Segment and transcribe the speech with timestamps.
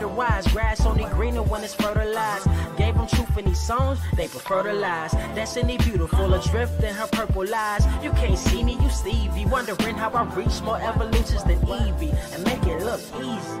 [0.00, 0.46] otherwise.
[0.48, 2.46] Grass only greener when it's fertilized.
[2.76, 5.12] Gave them truth in these songs, they prefer to lies.
[5.34, 7.84] Destiny beautiful, adrift in her purple lies.
[8.02, 9.44] You can't see me, you Stevie.
[9.46, 12.12] Wondering how I reach more evolutions than Evie.
[12.32, 13.60] And make it look easy.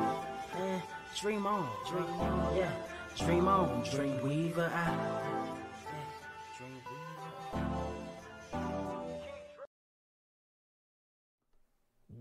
[0.56, 0.80] Eh,
[1.20, 2.72] dream on, dream on, yeah.
[3.18, 4.70] Dream on, dream weaver.
[4.74, 5.26] I.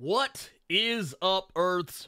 [0.02, 2.08] What is up, Earth's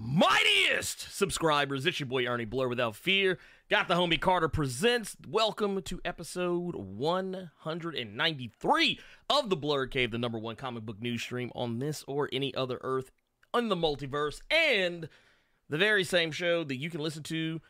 [0.00, 1.84] mightiest subscribers?
[1.84, 3.38] It's your boy Ernie Blur without fear.
[3.68, 5.14] Got the homie Carter presents.
[5.28, 11.52] Welcome to episode 193 of the Blur Cave, the number one comic book news stream
[11.54, 13.10] on this or any other Earth
[13.52, 15.10] on the multiverse, and
[15.68, 17.60] the very same show that you can listen to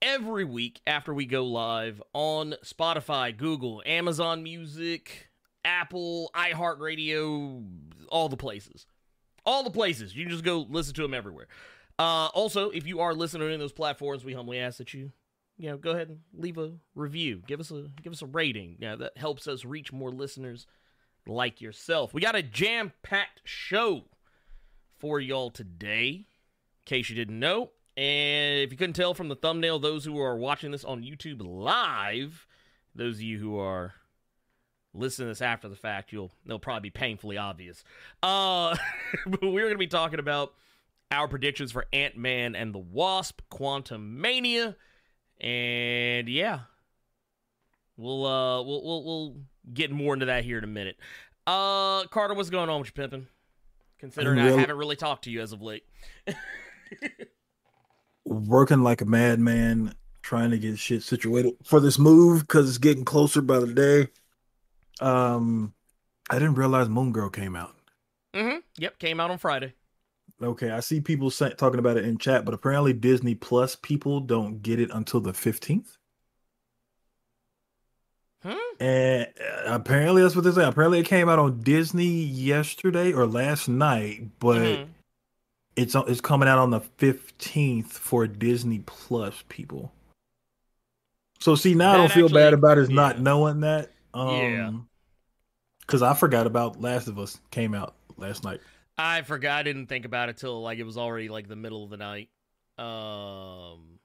[0.00, 5.28] every week after we go live on Spotify, Google, Amazon Music,
[5.62, 7.66] Apple, iHeartRadio,
[8.08, 8.86] all the places
[9.46, 10.14] all the places.
[10.14, 11.46] You can just go listen to them everywhere.
[11.98, 15.12] Uh, also, if you are listening in those platforms, we humbly ask that you,
[15.56, 17.42] you know, go ahead and leave a review.
[17.46, 18.76] Give us a give us a rating.
[18.80, 20.66] Yeah, that helps us reach more listeners
[21.26, 22.12] like yourself.
[22.12, 24.04] We got a jam packed show
[24.98, 26.26] for y'all today, in
[26.84, 27.70] case you didn't know.
[27.96, 31.40] And if you couldn't tell from the thumbnail, those who are watching this on YouTube
[31.42, 32.46] live,
[32.94, 33.94] those of you who are
[34.96, 37.84] listen to this after the fact, you'll they'll probably be painfully obvious.
[38.22, 38.76] Uh,
[39.26, 40.54] but we're going to be talking about
[41.10, 44.76] our predictions for Ant Man and the Wasp, Quantum Mania,
[45.40, 46.60] and yeah,
[47.96, 49.36] we'll uh we'll we'll we'll
[49.72, 50.96] get more into that here in a minute.
[51.46, 53.26] Uh, Carter, what's going on with you, pimping?
[53.98, 55.84] Considering I haven't really talked to you as of late.
[58.26, 63.04] working like a madman, trying to get shit situated for this move because it's getting
[63.04, 64.08] closer by the day.
[65.00, 65.74] Um,
[66.30, 67.74] I didn't realize Moon Girl came out.
[68.34, 68.58] mm-hmm.
[68.78, 69.74] Yep, came out on Friday.
[70.42, 74.20] Okay, I see people say, talking about it in chat, but apparently Disney Plus people
[74.20, 75.96] don't get it until the fifteenth.
[78.42, 78.52] Hmm.
[78.80, 80.64] And uh, apparently that's what they say.
[80.64, 84.88] Apparently it came out on Disney yesterday or last night, but Mhm.
[85.74, 89.92] it's it's coming out on the fifteenth for Disney Plus people.
[91.40, 93.90] So see now I don't feel actually- bad about us not knowing that.
[94.16, 94.72] Um, Yeah.
[95.80, 98.60] Because I forgot about Last of Us came out last night.
[98.98, 99.58] I forgot.
[99.58, 101.96] I didn't think about it till like it was already like the middle of the
[101.96, 102.28] night.
[102.78, 104.00] Um,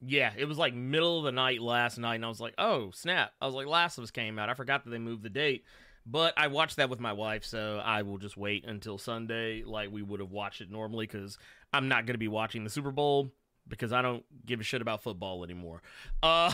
[0.00, 2.90] yeah, it was like middle of the night last night, and I was like, "Oh
[2.90, 5.30] snap!" I was like, "Last of Us came out." I forgot that they moved the
[5.30, 5.64] date,
[6.04, 9.90] but I watched that with my wife, so I will just wait until Sunday, like
[9.90, 11.38] we would have watched it normally, because
[11.72, 13.32] I'm not gonna be watching the Super Bowl
[13.68, 15.82] because I don't give a shit about football anymore.
[16.22, 16.52] Uh,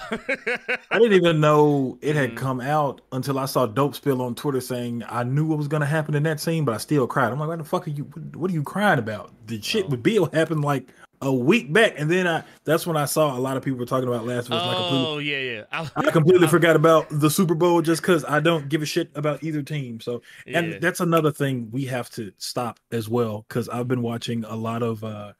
[0.91, 2.37] I didn't even know it had Mhm.
[2.37, 5.81] come out until I saw Dope Spill on Twitter saying I knew what was going
[5.83, 7.33] to happen in that scene, but I still cried.
[7.33, 8.05] I'm like, what the fuck are you?
[8.34, 9.33] What, are you crying about?
[9.47, 9.89] The shit Oh.
[9.89, 10.89] with Bill happened like
[11.21, 13.87] a week back, and then I that's when I saw a lot of people were
[13.87, 14.62] talking about Last of Us.
[14.62, 15.62] and I oh yeah, yeah.
[15.71, 19.09] I, I completely forgot about the Super Bowl just because I don't give a shit
[19.15, 20.00] about either team.
[20.00, 20.59] So, Yeah.
[20.59, 24.56] and that's another thing we have to stop as well because I've been watching a
[24.56, 25.33] lot of uh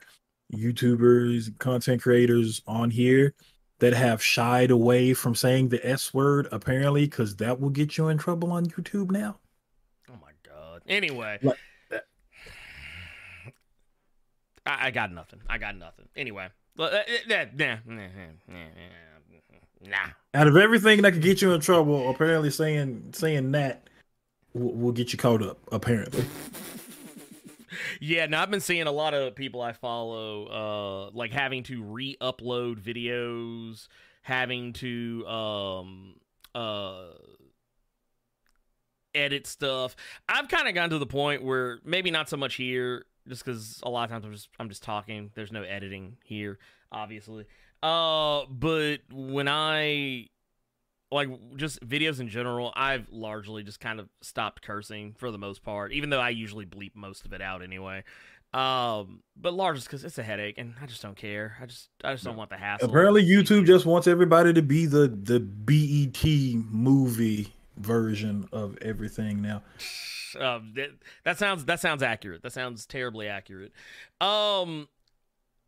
[0.53, 3.35] YouTubers, content creators on here
[3.79, 8.09] that have shied away from saying the S word apparently because that will get you
[8.09, 9.39] in trouble on YouTube now.
[10.11, 10.83] Oh my god.
[10.87, 11.39] Anyway.
[11.43, 11.59] Like.
[14.65, 15.41] I, I got nothing.
[15.49, 16.09] I got nothing.
[16.17, 16.49] Anyway.
[16.79, 17.47] Uh, uh, uh,
[19.85, 19.97] Nah.
[20.35, 23.89] Out of everything that could get you in trouble, apparently saying saying that
[24.55, 25.59] will, will get you caught up.
[25.73, 26.25] Apparently,
[28.01, 31.83] Yeah, now I've been seeing a lot of people I follow uh like having to
[31.83, 33.89] re-upload videos,
[34.23, 36.15] having to um
[36.55, 37.05] uh
[39.15, 39.95] edit stuff.
[40.29, 43.81] I've kind of gotten to the point where maybe not so much here just cuz
[43.85, 45.31] a lot of times I'm just I'm just talking.
[45.35, 46.59] There's no editing here,
[46.91, 47.47] obviously.
[47.83, 50.29] Uh but when I
[51.13, 55.63] like just videos in general, I've largely just kind of stopped cursing for the most
[55.63, 58.03] part, even though I usually bleep most of it out anyway.
[58.55, 61.57] Um, but largely because it's a headache, and I just don't care.
[61.61, 62.89] I just I just don't want the hassle.
[62.89, 66.25] apparently YouTube just wants everybody to be the the BET
[66.71, 69.63] movie version of everything now.
[70.41, 70.91] um, that,
[71.25, 72.43] that sounds that sounds accurate.
[72.43, 73.73] That sounds terribly accurate.
[74.21, 74.89] Um,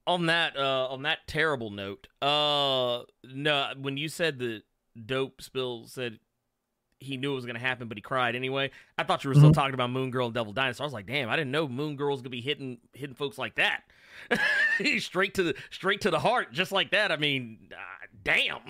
[0.06, 4.62] on that uh on that terrible note, uh, no, when you said that
[5.06, 6.18] Dope Spill said
[7.00, 8.70] he knew it was gonna happen, but he cried anyway.
[8.96, 9.54] I thought you were still Mhm.
[9.54, 10.84] talking about Moon Girl and Devil Dinosaur.
[10.84, 13.56] I was like, damn, I didn't know Moon Girl's gonna be hitting hitting folks like
[13.56, 13.82] that.
[14.98, 17.10] straight to the straight to the heart, just like that.
[17.12, 18.60] I mean, uh, damn.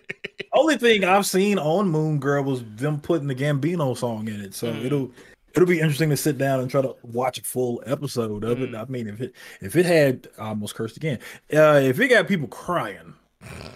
[0.52, 4.54] Only thing I've seen on Moon Girl was them putting the Gambino song in it,
[4.54, 4.84] so Mm.
[4.84, 5.12] it'll
[5.54, 8.72] It'll be interesting to sit down and try to watch a full episode of it.
[8.72, 8.78] Mm.
[8.78, 11.18] I mean, if it if it had I almost cursed again,
[11.54, 13.14] uh, if it got people crying,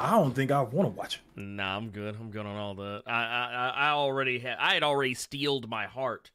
[0.00, 1.40] I don't think I want to watch it.
[1.40, 2.16] Nah, I'm good.
[2.18, 3.02] I'm good on all that.
[3.06, 6.30] I I, I- already had I had already steeled my heart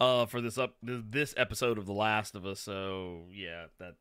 [0.00, 2.60] uh for this up this episode of The Last of Us.
[2.60, 3.94] So yeah, that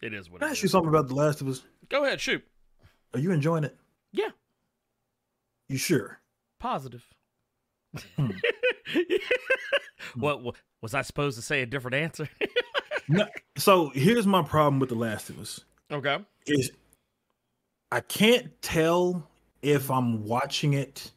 [0.00, 1.62] it is what Can I it ask you something about The Last of Us?
[1.88, 2.44] Go ahead, shoot.
[3.14, 3.76] Are you enjoying it?
[4.12, 4.30] Yeah.
[5.68, 6.20] You sure?
[6.60, 7.04] Positive.
[8.16, 8.30] Hmm.
[10.14, 11.62] what, what was I supposed to say?
[11.62, 12.28] A different answer?
[13.08, 13.26] No.
[13.56, 15.60] So here's my problem with The Last of Us.
[15.90, 16.18] okay.
[16.46, 16.70] Is
[17.92, 19.28] I can't tell
[19.60, 21.10] if I'm watching it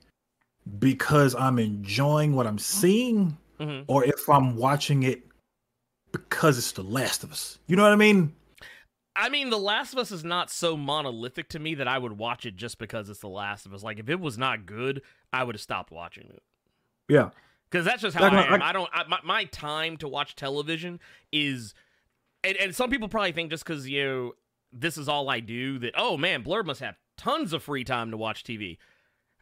[0.79, 5.23] because I'm enjoying what I'm seeing hmm or if I'm watching it
[6.11, 7.59] because it's The Last of Us.
[7.67, 8.33] You know what I mean?
[9.15, 12.17] I mean, The Last of Us is not so monolithic to me that I would
[12.17, 13.81] watch it just because it's The Last of Us.
[13.81, 15.01] Like, if it was not good,
[15.31, 16.43] I would have stopped watching it.
[17.07, 17.29] Yeah.
[17.71, 18.61] Because that's just how Like, I like, am.
[18.61, 18.89] I don't.
[18.93, 20.99] I, my, my time to watch television
[21.31, 21.73] is,
[22.43, 24.33] and, and some people probably think just because you know
[24.71, 28.11] this is all I do that oh man, Blurb must have tons of free time
[28.11, 28.77] to watch TV.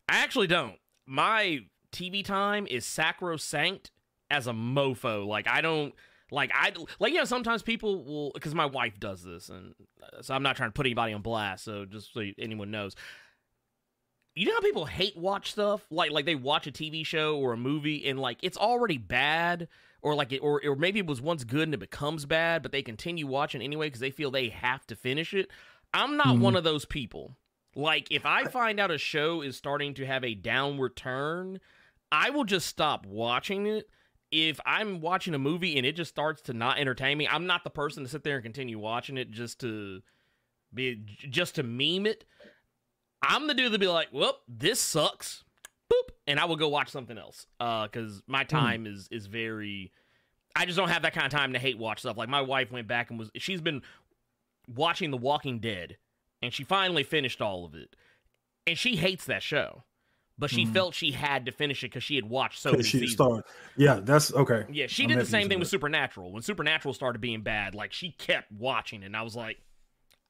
[0.08, 0.76] I actually don't.
[1.06, 1.62] My
[1.92, 3.92] TV time is sacrosanct
[4.30, 5.26] as a mofo.
[5.26, 5.94] Like I don't
[6.32, 10.22] like I like you know sometimes people will because my wife does this and uh,
[10.22, 11.64] so I'm not trying to put anybody on blast.
[11.64, 12.96] So just so anyone knows,
[14.36, 17.54] you know how people hate watch stuff like like they watch a TV show or
[17.54, 19.68] a movie and like it's already bad
[20.04, 22.72] or like it or or maybe it was once good and it becomes bad but
[22.72, 25.50] they continue watching anyway because they feel they have to finish it.
[25.94, 26.42] I'm not Mhm.
[26.42, 27.36] one of those people.
[27.76, 31.60] Like if I find out a show is starting to have a downward turn,
[32.12, 33.90] I will just stop watching it.
[34.32, 37.64] If I'm watching a movie and it just starts to not entertain me, I'm not
[37.64, 40.02] the person to sit there and continue watching it just to
[40.74, 42.26] be just to meme it.
[43.22, 45.44] I'm the dude that be like, "Well, this sucks,"
[45.92, 47.48] boop, and I will go watch something else.
[47.60, 49.92] Uh, because my time is is very.
[50.56, 52.16] I just don't have that kind of time to hate watch stuff.
[52.18, 53.82] Like my wife went back and was she's been
[54.74, 55.98] watching The Walking Dead,
[56.42, 57.96] and she finally finished all of it,
[58.68, 59.84] and she hates that show,
[60.38, 60.74] but she Mhm.
[60.74, 63.14] felt she had to finish it because she had watched so many she seasons.
[63.14, 63.44] started.
[63.76, 64.66] Yeah, that's okay.
[64.72, 65.68] Yeah, she I'm did the same thing with.
[65.70, 66.32] Supernatural.
[66.32, 69.58] When Supernatural started being bad, like she kept watching, it, and I was like,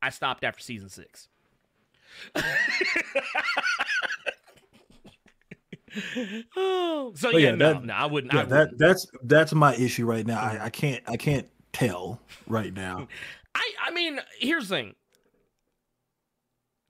[0.01, 1.27] I stopped after season six.
[6.55, 8.33] oh, so But yeah, yeah, no, that- no, I wouldn't.
[8.33, 8.77] I Yeah, wouldn't.
[8.79, 10.39] that that's that's my issue right now.
[10.39, 13.07] I, I can't I can't tell right now.
[13.55, 14.95] I, I mean, here's the thing.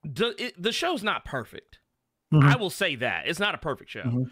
[0.04, 1.80] The, it, the show's not perfect.
[2.34, 2.44] Mhm.
[2.44, 4.32] I will say that it's not a perfect show, Mhm.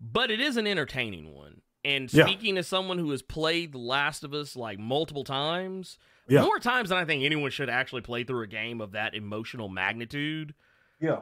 [0.00, 1.62] but it is an entertaining one.
[1.84, 2.26] And Yeah.
[2.26, 5.98] speaking as someone who has played The Last of Us like multiple times,
[6.28, 6.42] Yeah.
[6.42, 9.68] more times than I think anyone should actually play through a game of that emotional
[9.68, 10.54] magnitude.
[11.00, 11.20] Yeah.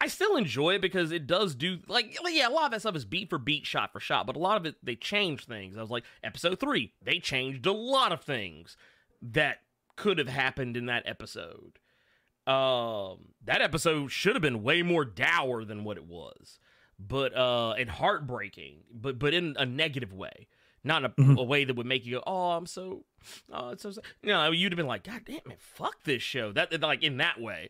[0.00, 2.96] I still enjoy it because it does do like yeah, a lot of that stuff
[2.96, 5.76] is beat for beat, shot for shot, but a lot of it they change things.
[5.76, 8.76] I was like, episode three, they changed a lot of things
[9.20, 9.58] that
[9.96, 11.78] could have happened in that episode.
[12.46, 16.58] Um, that episode should have been way more dour than what it was,
[16.98, 20.48] but uh, and heartbreaking, but but in a negative way,
[20.82, 21.38] not a, Mhm.
[21.38, 23.04] a way that would make you go, oh, I'm so,
[23.52, 26.22] oh, it's so, sad." you know, you'd have been like, God damn it, fuck this
[26.22, 26.50] show.
[26.52, 27.68] That like in that way.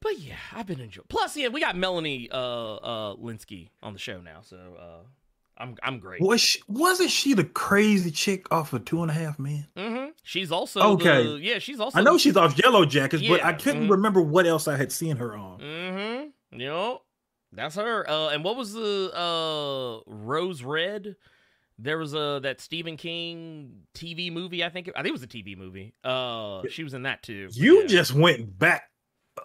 [0.00, 1.06] But yeah, I've been enjoying.
[1.08, 5.06] Plus, yeah, we got Melanie uh uh Lynskey on the show now, so uh
[5.60, 6.20] I'm I'm great.
[6.22, 9.66] Was she, wasn't she the crazy chick off of Two and a Half Men?
[9.76, 10.10] Mm-hmm.
[10.22, 11.24] She's also Okay.
[11.24, 13.90] the- yeah, she's also I know she's off Yellow Jackets, but I couldn't mhm.
[13.90, 15.58] remember what else I had seen her on.
[15.60, 16.58] Mm-hmm.
[16.60, 17.02] You know,
[17.52, 18.08] That's her.
[18.08, 21.16] Uh and what was the uh Rose Red?
[21.80, 24.88] There was a that Stephen King TV movie, I think.
[24.88, 25.92] It, I think it was a TV movie.
[26.04, 27.48] Uh she was in that too.
[27.52, 27.86] You Yeah.
[27.88, 28.84] just went back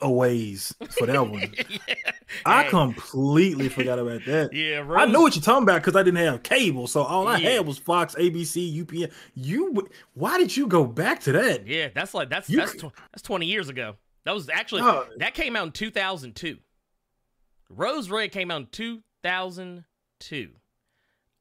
[0.02, 1.54] a ways for that one.
[1.88, 2.12] yeah.
[2.46, 2.70] I Hey.
[2.70, 4.52] completely forgot about that.
[4.54, 7.28] Yeah, Rose, I know what you're talking about because I didn't have cable, so all
[7.28, 7.50] I Yeah.
[7.52, 9.12] had was Fox, ABC, UPN.
[9.36, 11.68] You, why did you go back to that?
[11.68, 13.96] Yeah, that's like that's You that's tw- that's 20 years ago.
[14.26, 16.58] That was actually Oh, that came out in 2002.
[17.70, 20.50] Rose Red came out in 2002.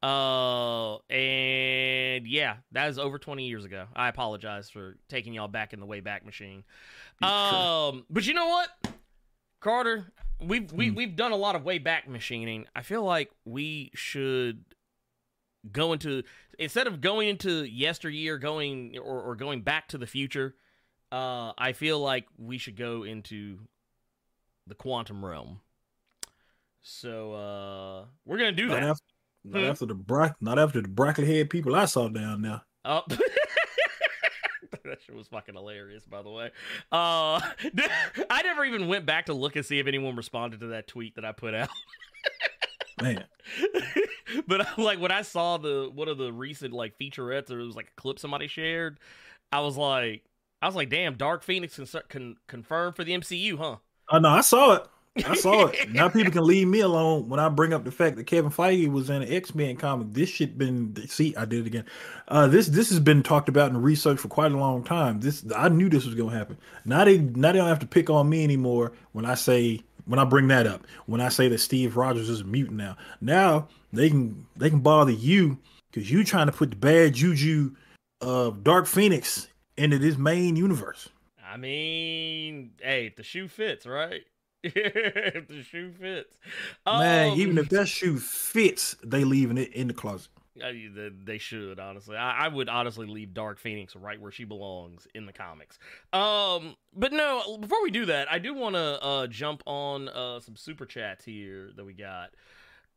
[0.03, 3.87] Uh and yeah, that is over 20 years ago.
[3.95, 6.65] I apologize for taking y'all back in the way back machine.
[7.23, 8.69] Um but you know what?
[9.61, 10.95] Carter, we've we, Hmm.
[10.95, 12.67] we've done a lot of way back machining.
[12.75, 14.65] I feel like we should
[15.71, 16.25] go into
[16.59, 20.57] instead of going into yesteryear going or, or going back to the future
[21.13, 23.61] uh i feel like we should go into
[24.67, 25.61] the quantum realm
[26.81, 29.05] so uh we're gonna do not that after,
[29.45, 29.71] not Hmm?
[29.71, 32.63] after the bra- not after the broccoli head people I saw down there.
[32.85, 33.13] up
[34.93, 36.51] that shit was fucking hilarious by the way
[36.93, 37.41] uh
[38.31, 41.15] i never even went back to look and see if anyone responded to that tweet
[41.15, 41.71] that i put out
[43.01, 43.25] Man,
[44.47, 47.75] but like when I saw the one of the recent like featurettes, or it was
[47.75, 48.99] like a clip somebody shared,
[49.51, 50.25] I was like,
[50.61, 53.77] I was like, damn, Dark Phoenix con- con- confirmed for the MCU, huh?
[54.11, 54.87] oh no, I saw it.
[55.17, 55.93] I saw it.
[55.93, 58.91] Now people can leave me alone when I bring up the fact that Kevin Feige
[58.91, 60.13] was in an X Men comic.
[60.13, 61.85] This shit been see, I did it again.
[62.29, 65.21] Uh, this this has been talked about and researched for quite a long time.
[65.21, 66.57] This I knew this was gonna happen.
[66.85, 70.19] Now they now they don't have to pick on me anymore when I say when
[70.19, 70.87] I bring that up.
[71.07, 72.97] When I say that Steve Rogers is a mutant now.
[73.21, 75.59] Now they can they can bother you
[75.91, 77.73] because you trying to put the bad juju
[78.23, 81.09] of Dark Phoenix into this main universe.
[81.45, 84.23] I mean, hey, the shoe fits, right?
[84.63, 86.37] If the shoe fits,
[86.87, 90.29] Man, Um, even if that shoe fits, they leaving it in the closet.
[90.63, 90.89] I
[91.25, 92.15] they- should honestly.
[92.17, 95.79] I, I would honestly leave Dark Phoenix right where she belongs in the comics.
[96.13, 100.41] Um, but no, before we do that, I do want to uh jump on uh
[100.41, 102.31] some super chats here that we got.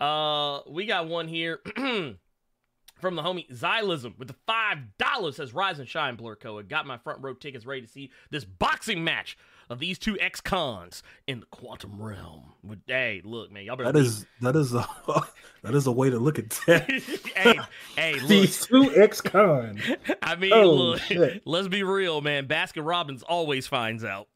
[0.02, 5.80] Uh, we got one here from the homie Xylism with the five dollars says Rise
[5.80, 6.68] and Shine Blurcoa.
[6.68, 9.38] Got my front row tickets ready to see this boxing match
[9.70, 12.54] of these two ex-cons in the quantum realm.
[12.64, 14.88] But hey, look, man, y'all better That is that is a
[15.64, 16.90] that is a way to look at that.
[17.36, 17.60] hey,
[17.96, 18.28] hey, look.
[18.28, 19.82] These two ex-cons.
[20.22, 21.42] I mean, Oh, look, shit.
[21.46, 22.48] let's be real, man.
[22.48, 24.28] Baskin Robbins always finds out.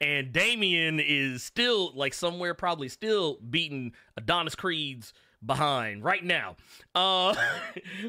[0.00, 5.12] And Damian is still, like, somewhere probably still beating Adonis Creed's
[5.44, 6.56] behind right now.
[6.94, 7.34] Uh,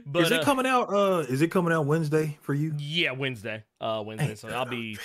[0.05, 0.93] but is it uh, coming out?
[0.93, 2.73] Uh, is it coming out Wednesday for you?
[2.77, 3.63] yeah, Wednesday.
[3.81, 4.35] Uh, Wednesday.
[4.35, 4.97] So I'll be,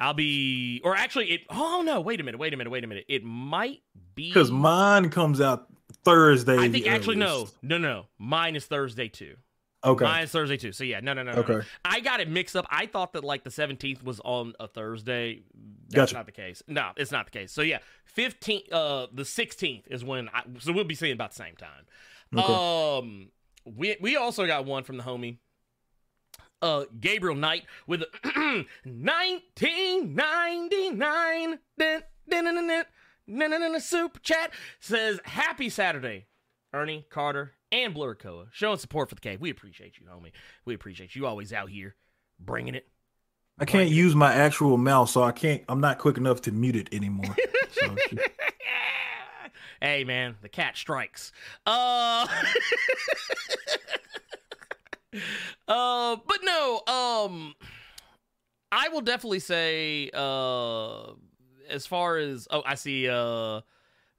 [0.00, 1.40] I'll be, or actually, it.
[1.50, 3.04] Oh no, wait a minute, wait a minute, wait a minute.
[3.08, 3.82] It might
[4.14, 5.66] be Because mine comes out
[6.04, 6.56] Thursday.
[6.56, 8.06] I think actually no, no, no.
[8.18, 9.36] Mine is Thursday too.
[9.82, 10.04] Okay.
[10.04, 10.72] Mine is Thursday too.
[10.72, 11.32] So yeah, no, no, no.
[11.32, 11.54] no, no.
[11.54, 11.66] Okay.
[11.84, 12.66] I got it mixed up.
[12.70, 15.42] I thought that like the 17th was on a Thursday.
[15.88, 16.14] That's Gotcha.
[16.14, 16.62] not the case.
[16.66, 17.52] No, it's not the case.
[17.52, 17.78] So yeah,
[18.16, 21.86] 15th, uh, the 16th is when I, so we'll be seeing about the same time.
[22.36, 22.52] Okay.
[22.52, 23.28] Um,
[23.64, 25.38] we, we also got one from the homie,
[26.62, 28.02] uh, Gabriel Knight with
[28.84, 32.84] 1999 din, din,
[33.26, 34.50] din, super chat
[34.80, 36.26] says happy Saturday,
[36.72, 38.16] Ernie Carter and Blur
[38.52, 39.40] showing support for the cave.
[39.40, 40.32] We appreciate you, homie.
[40.64, 41.94] We appreciate you always out here
[42.38, 42.88] bringing it.
[43.58, 45.62] I can't use my actual mouse, so I can't.
[45.68, 47.36] I'm not quick enough to mute it anymore.
[49.82, 51.30] hey man, the cat strikes.
[51.66, 52.26] Uh
[55.68, 57.54] Uh but no, um
[58.72, 61.12] I will definitely say uh
[61.68, 63.60] as far as oh I see uh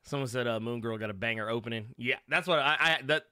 [0.04, 1.88] someone said uh Moon Girl got a banger opening.
[1.98, 3.26] Yeah, that's what I, I that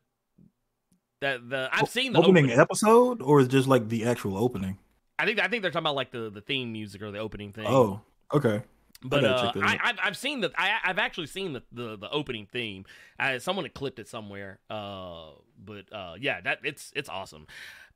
[1.21, 2.59] that the I've seen the opening opening.
[2.59, 4.77] episode, or is just like the actual opening?
[5.17, 7.51] I think I think they're talking about like the the theme music or the opening
[7.51, 7.67] thing.
[7.67, 8.01] Oh,
[8.33, 8.63] okay.
[9.01, 12.45] But uh, I, I've I've seen the I I've actually seen the the, the opening
[12.45, 12.85] theme.
[13.17, 14.59] I, someone had clipped it somewhere.
[14.69, 15.29] Uh,
[15.63, 17.47] but uh, yeah, that it's it's awesome.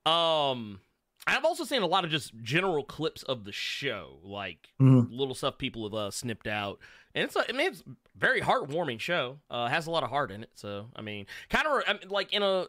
[0.06, 0.80] Um,
[1.26, 5.08] I've also seen a lot of just general clips of the show, like Mhm.
[5.10, 6.80] little stuff people have uh, snipped out,
[7.16, 7.84] and it's a, I mean it's
[8.16, 9.40] very heartwarming show.
[9.50, 10.52] Uh, has a lot of heart in it.
[10.56, 12.68] So I mean, kind of I mean, like in a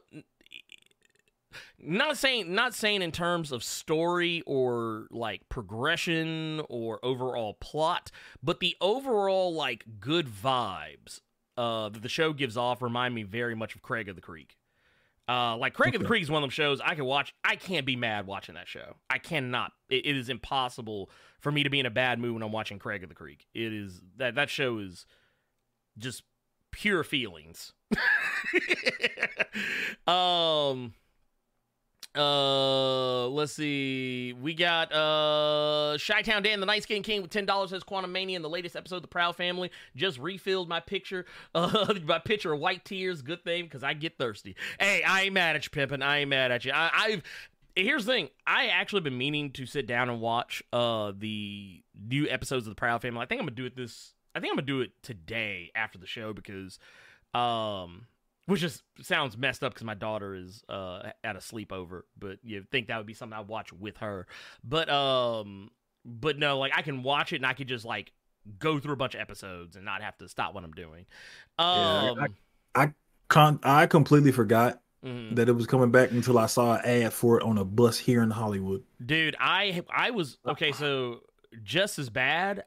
[1.78, 8.10] not saying not saying in terms of story or like progression or overall plot,
[8.42, 11.20] but the overall like good vibes
[11.56, 14.56] uh, that the show gives off remind me very much of Craig of the Creek.
[15.26, 17.34] Uh, like Craig of the Creek is one of them shows I can watch.
[17.42, 18.96] I can't be mad watching that show.
[19.08, 19.72] I cannot.
[19.88, 22.78] It, it is impossible for me to be in a bad mood when I'm watching
[22.78, 23.46] Craig of the Creek.
[23.54, 25.06] It is that that show is
[25.96, 26.24] just
[26.72, 27.72] pure feelings.
[30.06, 30.92] um
[32.16, 34.32] uh let's see.
[34.32, 38.12] We got uh Shy Town Dan, the Night Skin King with ten dollars says Quantum
[38.12, 39.70] Mania in the latest episode of the Proud Family.
[39.96, 41.26] Just refilled my picture.
[41.54, 43.22] Uh my picture of white tears.
[43.22, 44.56] Good thing because I get thirsty.
[44.80, 46.02] Hey, I ain't mad at you, Pimpin.
[46.02, 46.72] I ain't mad at you.
[46.72, 47.22] I, I've
[47.76, 48.28] here's the thing.
[48.46, 52.78] I actually been meaning to sit down and watch uh the new episodes of the
[52.78, 53.20] Proud Family.
[53.20, 55.98] I think I'm gonna do it this I think I'm gonna do it today after
[55.98, 56.78] the show because
[57.34, 58.06] um
[58.46, 62.64] which just sounds messed up because my daughter is uh at a sleepover, but you
[62.70, 64.26] think that would be something I'd watch with her.
[64.62, 65.70] But um
[66.04, 68.12] but no, like I can watch it and I could just like
[68.58, 71.06] go through a bunch of episodes and not have to stop what I'm doing.
[71.58, 72.14] Yeah,
[72.74, 72.94] I- Um
[73.28, 75.34] Con- I completely forgot mhm.
[75.36, 77.98] that it was coming back until I saw an ad for it on a bus
[77.98, 78.84] here in Hollywood.
[79.04, 80.72] Dude, I I was okay.
[80.72, 81.20] So
[81.62, 82.64] just as bad.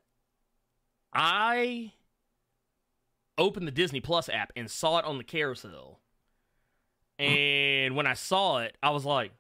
[1.13, 1.93] I
[3.37, 5.99] opened the Disney Plus app and saw it on the carousel,
[7.19, 9.31] and when I saw it, I was like,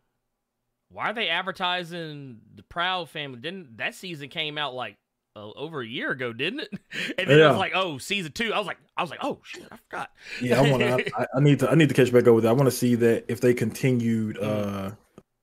[0.89, 4.95] "Why are they advertising the Proud Family?" Didn't that season came out like
[5.35, 6.69] uh, over a year ago, didn't it?
[7.19, 7.49] And then it Yeah.
[7.49, 8.53] was like, oh, season two.
[8.53, 10.11] I was like, I was like, oh shit, I forgot.
[10.41, 11.15] Yeah, I want to.
[11.17, 11.69] I, I need to.
[11.69, 12.49] I need to catch back up with that.
[12.49, 14.91] I want to see that if they continued uh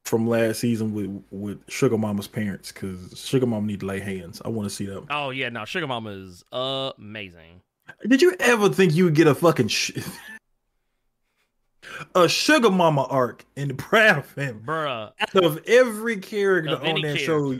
[0.04, 4.42] from last season with with Sugar Mama's parents, because Sugar Mama need to lay hands.
[4.44, 5.06] I want to see them.
[5.10, 7.62] Oh yeah, now Sugar Mama is amazing.
[8.06, 9.92] Did you ever think you would get a fucking sh-
[12.14, 15.12] a Sugar Mama arc in the Proud Family Bruh.
[15.20, 17.58] out of every character Of on that show?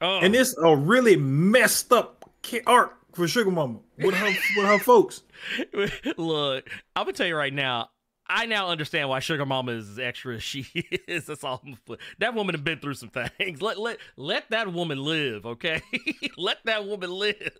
[0.00, 2.28] Oh, And it's a really messed up
[2.66, 5.22] arc for Sugar Mama with her with her folks.
[6.16, 7.90] Look, I'm gonna tell you right now.
[8.26, 10.66] I now understand why Sugar Mama is as extra as she
[11.06, 11.26] is.
[11.26, 11.60] That's all.
[11.64, 11.76] I'm.
[12.18, 13.60] That woman has been through some things.
[13.60, 15.82] Let let let that woman live, okay?
[16.38, 17.52] let that woman live.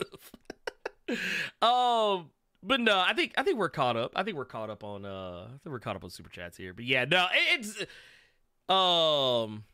[1.62, 2.30] um,
[2.62, 4.12] but no, I think I think we're caught up.
[4.14, 5.04] I think we're caught up on.
[5.04, 6.72] Uh, I think we're caught up on super chats here.
[6.74, 9.64] But yeah, no, it- it's um.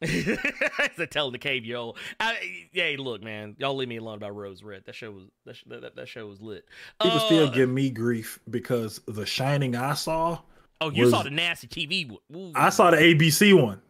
[0.00, 1.96] it's a telling the cave, yo.
[2.20, 4.84] I, hey, look, man, y'all leave me alone about Rose Red.
[4.86, 6.64] That show was that sh- that, that show was lit.
[7.02, 10.38] People still Uh, give me grief because the Shining I saw.
[10.80, 12.20] Oh, you was- saw the nasty TV one.
[12.36, 12.52] Ooh.
[12.54, 13.80] I saw the ABC one.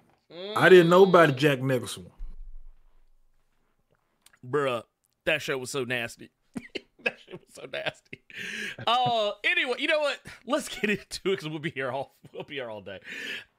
[0.56, 2.12] I didn't know about the Jack Nicholson one.
[4.50, 4.82] Bruh,
[5.26, 6.30] that show was so nasty.
[7.04, 8.22] that shit was so nasty.
[8.86, 10.18] Uh, anyway, you know what?
[10.46, 12.98] Let's get into it because we'll be here all we'll be here all day.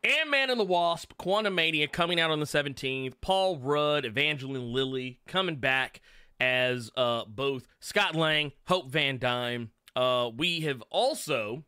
[0.04, 3.20] Ant Man and the Wasp, Quantum Mania coming out on the seventeenth.
[3.22, 6.02] Paul Rudd, Evangeline Lilly coming back
[6.40, 9.70] as uh both Scott Lang, Hope Van Dyne.
[9.96, 11.64] Uh, we have also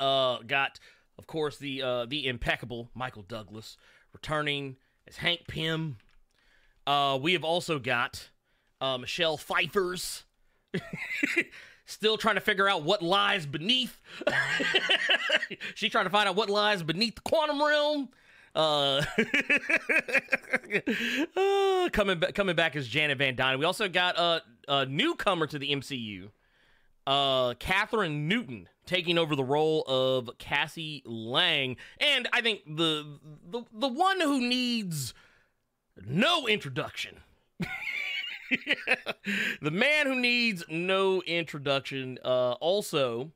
[0.00, 0.78] uh got,
[1.18, 3.76] of course, the uh the impeccable Michael Douglas
[4.12, 5.98] returning as Hank Pym.
[6.86, 8.30] Uh, we have also got
[8.80, 10.24] uh, Michelle Pfeiffer's
[11.86, 14.00] still trying to figure out what lies beneath.
[15.74, 18.08] She's trying to find out what lies beneath the quantum realm.
[18.54, 19.02] Uh,
[21.36, 23.58] uh, coming back, coming back as Janet Van Dyne.
[23.58, 26.30] We also got a, a newcomer to the MCU,
[27.06, 33.18] uh, Kathryn Newton taking over the role of Cassie Lang, and I think the
[33.50, 35.12] the the one who needs
[36.06, 37.18] no introduction.
[39.60, 43.32] the man who needs no introduction uh also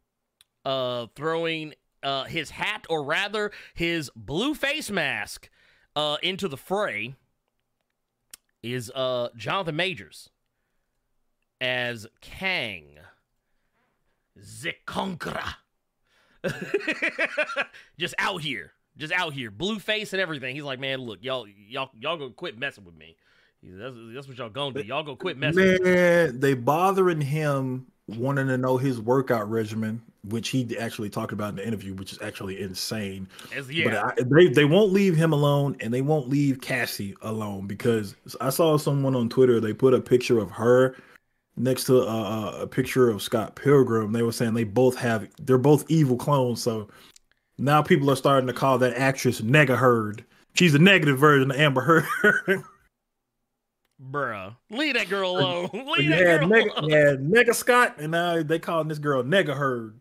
[0.64, 5.50] uh throwing uh his hat or rather his blue face mask
[5.96, 7.14] uh into the fray
[8.62, 10.30] is uh Jonathan Majors
[11.60, 13.00] as Kang
[14.62, 14.74] the
[17.98, 20.54] just out here, just out here, blue face and everything.
[20.54, 23.16] He's like, man, look, y'all, y'all, y'all gonna quit messing with me.
[23.62, 24.86] That's, that's what y'all gonna do.
[24.86, 25.82] Y'all gonna quit messing.
[25.82, 31.50] Man, they bothering him wanting to know his workout regimen, which he actually talked about
[31.50, 33.28] in the interview, which is actually insane.
[33.54, 37.66] But yeah, I, they they won't leave him alone, and they won't leave Cassie alone
[37.66, 39.60] because I saw someone on Twitter.
[39.60, 40.96] They put a picture of her
[41.56, 44.12] next to uh, a picture of Scott Pilgrim.
[44.12, 46.62] They were saying they both have they're both evil clones.
[46.62, 46.88] So
[47.58, 50.24] now people are starting to call that actress Nega Heard.
[50.54, 52.64] She's a negative version of Amber Heard.
[54.00, 55.70] bruh, leave that girl uh, alone.
[55.96, 57.30] leave you that girl Nega, alone.
[57.30, 60.00] you had Scott, and now they calling this girl Nega Heard.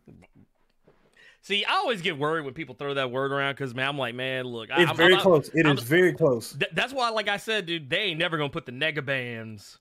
[1.41, 4.13] See, I always get worried when people throw that word around because man, I'm like,
[4.13, 5.49] man, look, I, It's I'm, very I'm, close.
[5.49, 6.53] It is I'm- very close.
[6.53, 9.79] Th- that's why, like I said, dude, they ain't never gonna put the nega bands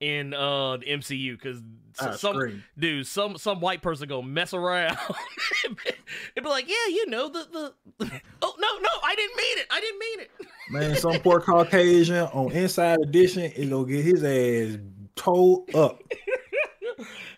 [0.00, 1.60] in uh the MCU because
[2.00, 2.64] I some scream.
[2.78, 4.96] dude, some some white person gonna mess around.
[5.64, 7.72] It'd be like, yeah, you know the the.
[8.42, 9.66] oh no, no, I didn't mean it.
[9.70, 10.30] I didn't mean it.
[10.70, 14.78] Man, some poor Caucasian on Inside Edition is gonna get his ass
[15.16, 16.02] towed up.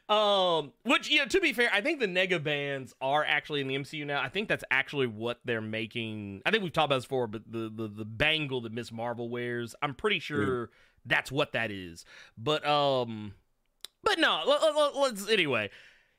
[0.09, 3.69] Um, which you know, to be fair, I think the nega bands are actually in
[3.69, 4.21] the MCU now.
[4.21, 6.43] I think that's actually what they're making.
[6.45, 8.93] I think we've talked about this before, but the the the bangle that Ms.
[8.93, 10.71] Marvel wears, I'm pretty sure
[11.07, 12.05] that's what that is.
[12.37, 13.35] But um,
[14.03, 15.71] but no, let, let, let's anyway.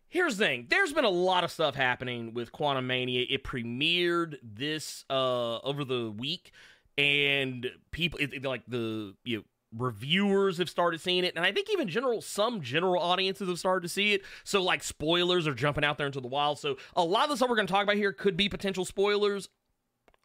[0.10, 0.68] Here's the thing.
[0.70, 3.26] There's been a lot of stuff happening with Quantum Mania.
[3.30, 6.52] It premiered this uh over the week,
[6.98, 9.44] and people it, it- like the you know
[9.76, 13.82] reviewers have started seeing it and i think even general some general audiences have started
[13.82, 17.04] to see it so like spoilers are jumping out there into the wild so a
[17.04, 19.50] lot of the stuff we're going to talk about here could be potential spoilers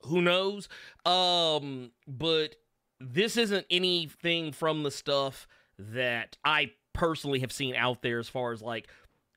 [0.02, 0.68] who knows
[1.06, 2.56] um but
[3.00, 5.46] this isn't anything from the stuff
[5.78, 8.88] that i personally have seen out there as far as like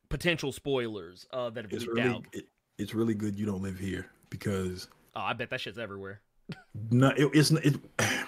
[0.10, 2.46] potential spoilers uh that have It's leaked really out it,
[2.78, 6.22] it's really good you don't live here because oh i bet that shit's everywhere
[6.90, 7.76] no, it, it's it.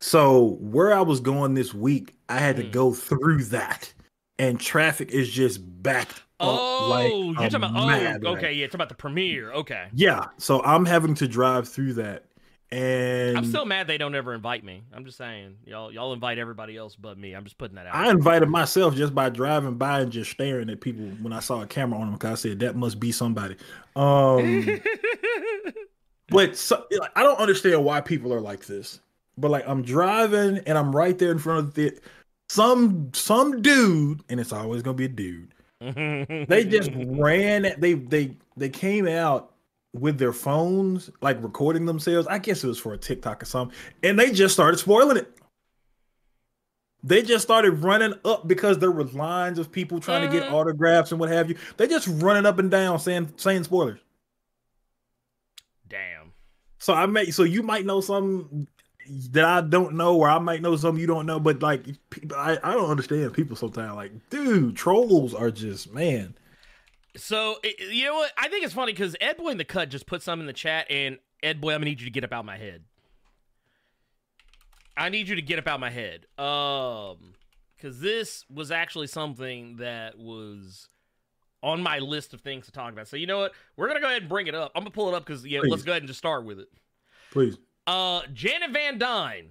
[0.00, 2.70] So where I was going this week, I had to Hmm.
[2.70, 3.92] go through that,
[4.38, 6.48] and traffic is just backed oh
[6.84, 10.62] up like you're talking about oh okay yeah it's about the premiere okay Yeah, so
[10.62, 12.24] I'm having to drive through that,
[12.72, 14.82] And I'm still mad they don't ever invite me.
[14.92, 17.32] I'm just saying, y'all y'all invite everybody else but me.
[17.32, 17.94] I'm just putting that out.
[17.94, 21.62] I invited myself just by driving by and just staring at people when I saw
[21.62, 23.56] a camera on them because I said that must be somebody.
[23.94, 24.80] Um,
[26.28, 29.00] but so, I don't understand why people are like this.
[29.38, 31.96] But like I'm driving and I'm right there in front of the
[32.48, 35.52] some some dude, and it's always gonna be a dude.
[36.48, 37.74] They just ran.
[37.78, 39.52] They they they came out
[39.92, 42.26] with their phones, like recording themselves.
[42.28, 45.32] I guess it was for a TikTok or something, and they just started spoiling it.
[47.02, 50.52] They just started running up because there were lines of people trying to get Mhm.
[50.52, 51.56] autographs and what have you.
[51.76, 54.00] They just running up and down saying saying spoilers.
[55.88, 56.32] Damn.
[56.78, 58.66] So I may so you might know something
[59.30, 61.38] that I don't know, or I might know something you don't know.
[61.38, 61.86] But like,
[62.34, 63.94] I I don't understand people sometimes.
[63.94, 66.34] Like, dude, trolls are just man.
[67.16, 67.56] So
[67.90, 68.32] you know what?
[68.38, 70.52] I think it's funny because Ed Boy in the cut just put some in the
[70.52, 72.84] chat, and Ed Boy, I'm gonna need you to get up out my head.
[74.96, 76.26] I need you to get up out my head.
[76.38, 77.34] Um,
[77.76, 80.88] because this was actually something that was
[81.62, 83.06] on my list of things to talk about.
[83.08, 83.52] So you know what?
[83.76, 84.72] We're gonna go ahead and bring it up.
[84.74, 86.68] I'm gonna pull it up because yeah, let's go ahead and just start with it.
[87.30, 87.58] Please.
[87.86, 89.50] Uh, Janet Van Dyne,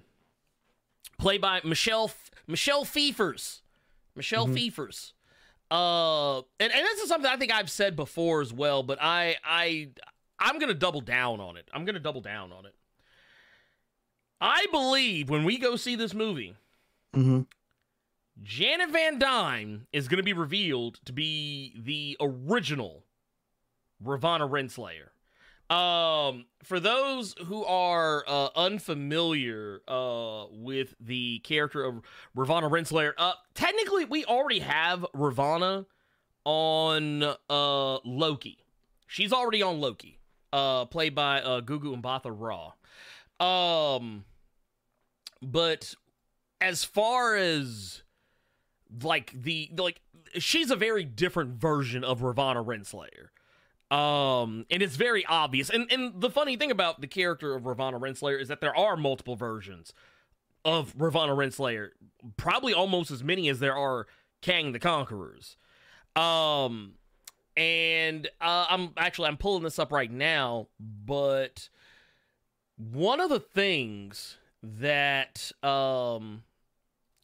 [1.20, 3.62] played by Michelle F- Michelle Pfeifers.
[4.16, 4.54] Michelle Mhm.
[4.56, 5.14] Pfeifers.
[5.72, 9.36] Uh, and, and this is something I think I've said before as well, but I
[9.44, 9.90] I
[10.40, 11.70] I'm gonna double down on it.
[11.74, 12.76] I'm gonna double down on it.
[14.40, 16.56] I believe when we go see this movie,
[17.16, 17.42] Mm-hmm.
[18.44, 23.06] Janet Van Dyne is going to be revealed to be the original
[24.04, 25.10] Ravonna Renslayer.
[25.70, 32.02] Um, for those who are uh, unfamiliar uh, with the character of
[32.38, 35.86] Ravonna Renslayer, uh, technically we already have Ravonna
[36.44, 38.60] on uh, Loki.
[39.08, 40.20] She's already on Loki,
[40.54, 42.74] uh, played by uh, Gugu Mbatha Raw.
[43.40, 44.26] Um,
[45.42, 45.96] but
[46.62, 48.04] as far as
[49.02, 50.02] like the like
[50.38, 53.30] she's a very different version of Ravonna Renslayer.
[53.92, 55.70] Um, and it's very obvious.
[55.70, 58.98] And and the funny thing about the character of Ravonna Renslayer is that there are
[58.98, 59.94] multiple versions
[60.64, 61.90] of Ravonna Renslayer,
[62.38, 64.08] probably almost as many as there are
[64.42, 65.58] Kang the Conquerors.
[66.16, 66.94] Um,
[67.56, 71.70] and uh, I'm actually I'm pulling this up right now, but
[72.78, 76.44] one of the things that um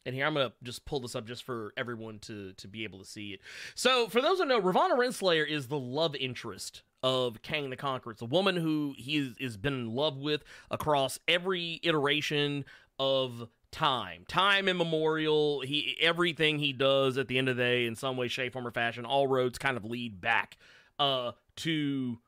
[0.04, 2.98] and here I'm gonna just pull this up just for everyone to to be able
[2.98, 3.40] to see it.
[3.74, 8.12] So for those who know, Ravonna Renslayer is the love interest of Kang the Conqueror.
[8.12, 12.64] It's a woman who he is, is been in love with across every iteration
[12.98, 15.60] of time, time immemorial.
[15.60, 18.66] He everything he does at the end of the day, in some way, shape, form,
[18.66, 20.56] or fashion, all roads kind of lead back
[20.98, 22.18] uh to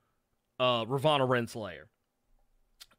[0.59, 1.85] uh Ravonna Renslayer.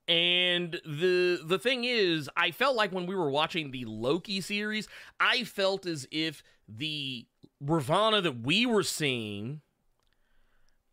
[0.08, 4.88] And the the thing is, I felt like when we were watching the Loki series,
[5.20, 7.26] I felt as if the
[7.64, 9.62] Ravonna that we were seeing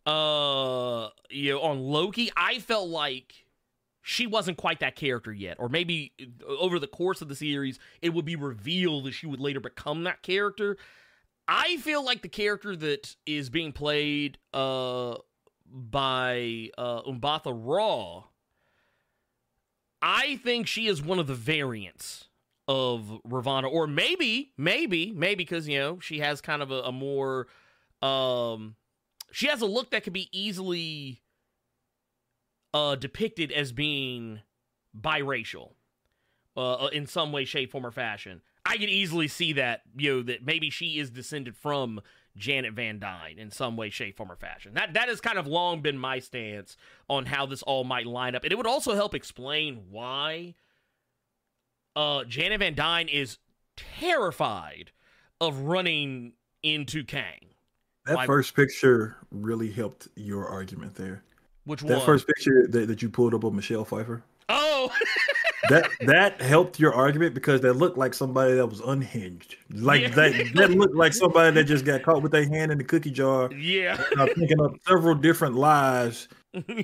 [0.06, 3.46] uh you know on Loki, I felt like
[4.00, 5.58] she wasn't quite that character yet.
[5.60, 6.12] Or maybe
[6.48, 10.04] over the course of the series, it would be revealed that she would later become
[10.04, 10.76] that character.
[11.46, 15.16] I feel like the character that is being played uh
[15.66, 18.24] by uh Mbatha-Raw
[20.02, 22.28] I think she is one of the variants
[22.66, 26.92] of Ravonna, or maybe, maybe, maybe because you know she has kind of a, a
[26.92, 27.46] more,
[28.00, 28.76] um,
[29.30, 31.22] she has a look that could be easily,
[32.74, 34.40] uh, depicted as being
[34.98, 35.72] biracial,
[36.56, 38.42] uh, in some way, shape, form, or fashion.
[38.64, 42.00] I could easily see that, you know, that maybe she is descended from
[42.36, 44.74] Janet Van Dyne in some way, shape, form, or fashion.
[44.74, 46.76] That that has kind of long been my stance
[47.08, 50.54] on how this all might line up, and it would also help explain why
[51.94, 53.38] uh, Janet Van Dyne is
[53.76, 54.92] terrified
[55.40, 57.46] of running into Kang.
[58.06, 61.22] That Like- first picture really helped your argument there.
[61.64, 62.06] Which That one?
[62.06, 64.22] first picture that, that you pulled up of Michelle Pfeiffer.
[64.48, 64.90] oh,
[65.68, 69.56] That that helped your argument because that looked like somebody that was unhinged.
[69.70, 70.08] Like Yeah.
[70.08, 73.10] that that looked like somebody that just got caught with their hand in the cookie
[73.10, 74.02] jar, yeah.
[74.18, 76.28] uh, thinking up several different lies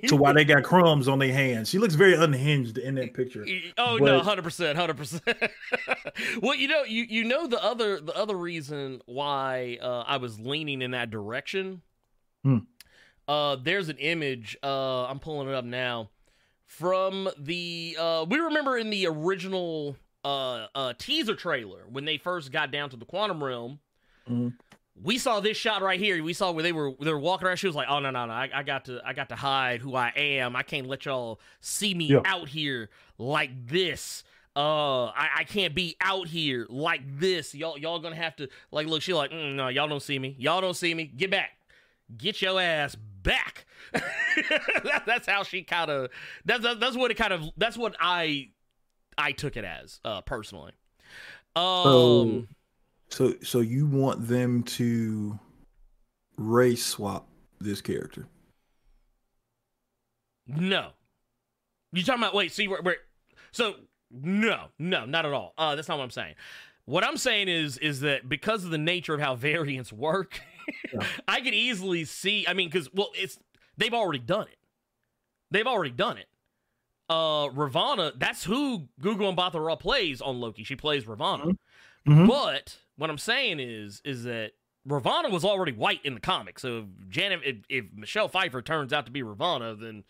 [0.07, 1.69] to why they got crumbs on their hands.
[1.69, 3.45] She looks very unhinged in that picture.
[3.77, 5.25] Oh no, hundred percent, hundred percent.
[6.43, 10.39] Well, you know, you you know the other the other reason why uh, I was
[10.41, 11.83] leaning in that direction.
[12.45, 12.59] Hmm.
[13.27, 14.57] Uh, there's an image.
[14.63, 16.11] Uh, I'm pulling it up now
[16.69, 17.97] from the.
[17.99, 22.91] Uh, we remember in the original uh, uh teaser trailer when they first got down
[22.91, 23.81] to the quantum realm.
[24.31, 24.53] Mhm.
[25.03, 26.23] we saw this shot right here.
[26.23, 27.57] We saw where they were they were walking around.
[27.57, 28.33] She was like, "Oh no, no, no!
[28.33, 30.55] I, I got to I got to hide who I am.
[30.55, 32.21] I can't let y'all see me Yeah.
[32.25, 34.23] out here like this.
[34.57, 37.55] Uh, I, I can't be out here like this.
[37.55, 39.01] Y'all y'all gonna have to like look.
[39.03, 40.35] She like, mm, no, y'all don't see me.
[40.39, 41.05] Y'all don't see me.
[41.05, 41.51] Get back.
[42.17, 42.97] Get your ass
[43.29, 43.67] back.
[43.93, 46.11] that, that's how she kind of.
[46.45, 47.45] That's that, that's what it kind of.
[47.57, 48.49] That's what I
[49.17, 50.73] I took it as uh personally.
[51.55, 52.49] Um.
[53.11, 55.39] So so you want them to
[56.37, 57.29] race swap
[57.61, 58.27] this character?
[60.47, 60.91] No.
[61.93, 62.97] You talking about wait, see where, where
[63.53, 63.75] so
[64.11, 65.55] no, no, not at all.
[65.57, 66.35] Uh that's not what I'm saying.
[66.85, 70.41] What I'm saying is is that because of the nature of how variants work,
[70.93, 71.07] Yeah.
[71.29, 73.39] I could easily see I mean cuz well it's
[73.77, 74.59] they've already done it.
[75.51, 76.29] They've already done it.
[77.09, 80.65] Uh Ravonna, that's who Gugu Mbatha-Raw plays on Loki.
[80.65, 81.57] She plays Ravonna.
[82.07, 82.27] Mhm.
[82.27, 84.53] But what I'm saying is is that
[84.87, 86.63] Ravonna was already white in the comics.
[86.63, 90.05] So if Janet if, if Michelle Pfeiffer turns out to be Ravonna, then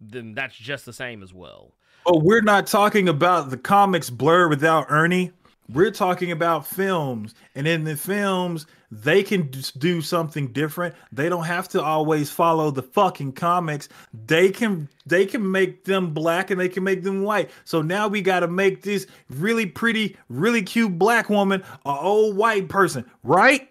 [0.00, 1.74] then that's just the same as well.
[2.06, 5.32] Oh, we're not talking about the comics Blur without Ernie.
[5.72, 10.94] We're talking about films, and in the films, they can do something different.
[11.12, 13.88] They don't have to always follow the fucking comics.
[14.26, 17.50] They can they can make them black and they can make them white.
[17.64, 22.36] So now we got to make this really pretty, really cute black woman a old
[22.36, 23.68] white person, right?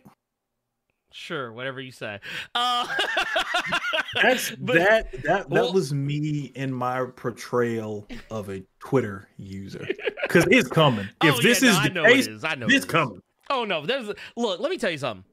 [1.12, 2.20] Sure, whatever you say.
[2.54, 2.88] Uh,
[4.22, 9.88] That's but- that that that well- was me in my portrayal of a Twitter user
[10.24, 11.08] because it's coming.
[11.24, 12.44] If Oh, this yeah, no, is I the know case, it is.
[12.44, 12.86] I know this it is.
[12.86, 13.22] coming.
[13.50, 14.60] Oh no, there's look.
[14.60, 15.26] Let me tell you something.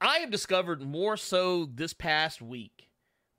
[0.00, 2.88] I have discovered more so this past week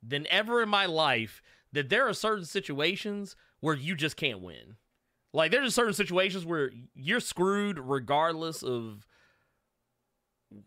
[0.02, 4.76] than ever in my life that there are certain situations where you just can't win.
[5.32, 9.06] Like there's certain situations where you're screwed regardless of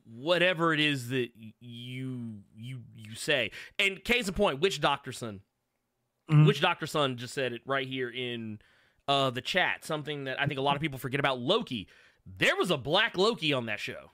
[0.06, 3.52] whatever it is that you you you say.
[3.80, 5.42] And case in point, which Doctor Son?
[6.30, 6.48] Mhm.
[6.48, 8.60] Which Doctor Son just said it right here in
[9.08, 9.86] uh the chat.
[9.86, 11.88] Something that I think a lot of people forget about Loki.
[12.38, 14.12] There was a black Loki on that show.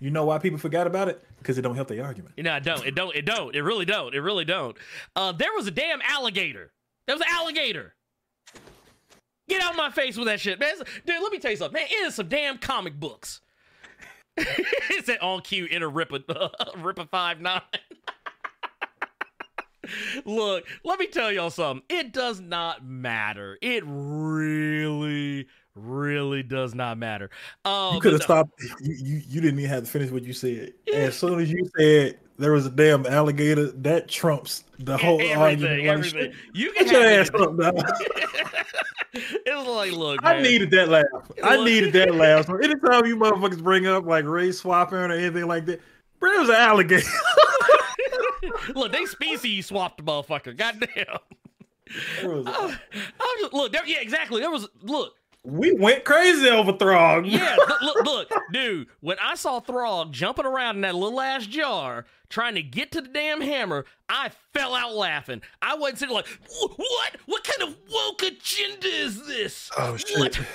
[0.00, 1.24] You know why people forgot about it?
[1.38, 2.34] Because it don't help the argument.
[2.38, 2.86] No, I don't.
[2.86, 3.16] It don't.
[3.16, 3.56] It don't.
[3.56, 4.14] It really don't.
[4.14, 4.76] It really don't.
[5.16, 6.72] Uh, there was a damn alligator.
[7.06, 7.94] There was an alligator.
[9.48, 10.74] Get out of my face with that shit, man.
[11.06, 11.88] Dude, let me tell you something, man.
[11.90, 13.40] It is some damn comic books.
[14.90, 17.60] it's that on cue in a rip a rip a five nine.
[20.24, 21.82] Look, let me tell y'all something.
[21.88, 23.56] It does not matter.
[23.62, 25.46] It really,
[25.80, 27.30] really does not matter.
[27.64, 28.24] Uh, you could have no.
[28.24, 28.62] stopped.
[28.80, 30.72] You, you you didn't even have to finish what you said.
[30.92, 35.88] As soon as you said there was a damn alligator, that trumps the whole everything,
[35.88, 36.06] argument.
[36.08, 36.32] Everything.
[36.54, 37.74] You can Get your ass up, dog.
[39.12, 41.04] it was like, look, I needed that laugh.
[41.42, 42.46] I needed that laugh.
[42.46, 45.80] So anytime you motherfuckers bring up like race swapping or anything like that,
[46.20, 47.08] bro, it was an alligator.
[48.74, 50.56] look, they species swapped the motherfucker.
[50.56, 51.18] Goddamn.
[52.20, 52.66] There was a- I
[53.18, 54.40] was just, look, there, yeah, exactly.
[54.40, 55.14] There was look,
[55.48, 57.26] we went crazy over Throg.
[57.26, 58.88] yeah, look, look, dude.
[59.00, 63.00] When I saw Throg jumping around in that little ass jar trying to get to
[63.00, 65.40] the damn hammer, I fell out laughing.
[65.62, 66.26] I wasn't sitting like,
[66.60, 67.16] what?
[67.26, 69.70] What kind of woke agenda is this?
[69.76, 70.34] Oh What?
[70.34, 70.38] shit.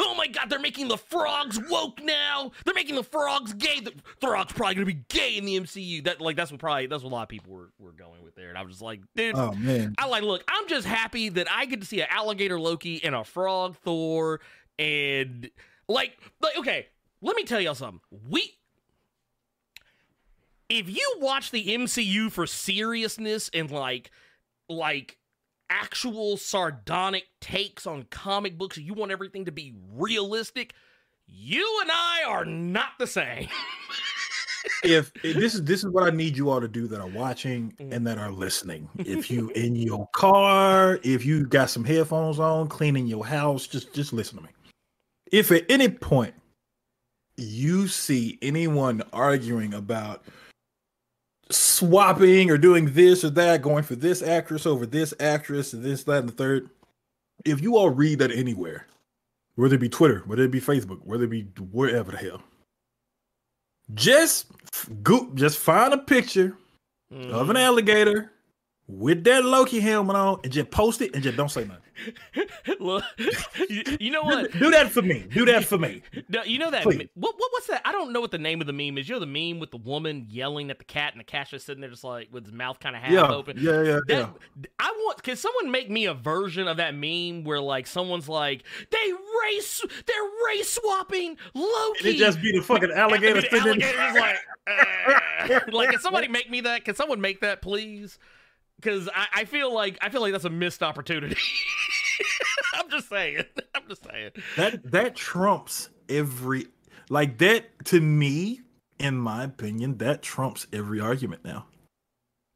[0.00, 2.50] Oh my god, they're making the frogs woke now.
[2.64, 3.78] They're making the frogs gay.
[3.80, 6.02] The frogs probably gonna be gay in the MCU.
[6.04, 8.34] That like that's what probably that's what a lot of people were, were going with
[8.34, 8.48] there.
[8.48, 9.94] And I was just like, dude, Oh man.
[9.96, 13.14] I like look, I'm just happy that I get to see an alligator Loki and
[13.14, 14.40] a frog Thor
[14.78, 15.48] and
[15.88, 16.88] like like okay,
[17.22, 18.00] let me tell y'all something.
[18.28, 18.52] We
[20.70, 24.10] if you watch the MCU for seriousness and like
[24.68, 25.18] like
[25.68, 30.72] actual sardonic takes on comic books you want everything to be realistic,
[31.26, 33.48] you and I are not the same.
[34.84, 37.08] if, if this is this is what I need you all to do that are
[37.08, 37.92] watching Mm.
[37.92, 38.88] and that are listening.
[38.98, 43.92] If you in your car, if you got some headphones on, cleaning your house, just
[43.92, 44.50] just listen to me.
[45.32, 46.34] If at any point
[47.36, 50.24] you see anyone arguing about
[51.50, 56.04] swapping or doing this or that, going for this actress over this actress, and this,
[56.04, 56.70] that, and the third,
[57.44, 58.86] if you all read that anywhere,
[59.56, 62.42] whether it be Twitter, whether it be Facebook, whether it be wherever the hell,
[63.94, 64.46] just
[65.02, 66.56] go, just find a picture
[67.12, 67.56] of an mm-hmm.
[67.56, 68.30] alligator
[68.98, 71.82] with that Loki helmet on and just post it and just don't say nothing.
[72.80, 73.04] Look,
[73.68, 74.50] you, you know what?
[74.52, 75.26] do that for me.
[75.32, 76.02] Do that for me.
[76.46, 77.08] You know that Please.
[77.14, 77.82] what, what what's that?
[77.84, 79.08] I don't know what the name of the meme is.
[79.08, 81.66] You know the meme with the woman yelling at the cat and the cat's just
[81.66, 83.58] sitting there just like with his mouth kind of half Yeah, open.
[83.60, 84.66] yeah, yeah, That yeah.
[84.78, 85.22] I want.
[85.22, 89.12] Can someone make me a version of that meme where like someone's like they
[89.44, 93.40] race, they're race swapping low It just be the fucking alligator.
[93.42, 96.84] the alligator is like, uh, like, can somebody make me that?
[96.84, 98.18] Can someone make that, please?
[98.80, 101.36] Because I, I feel like I feel like that's a missed opportunity.
[102.74, 103.44] I'm just saying.
[103.74, 104.30] I'm just saying.
[104.56, 106.66] that that trumps every
[107.08, 108.60] like that to me
[108.98, 111.66] in my opinion that trumps every argument now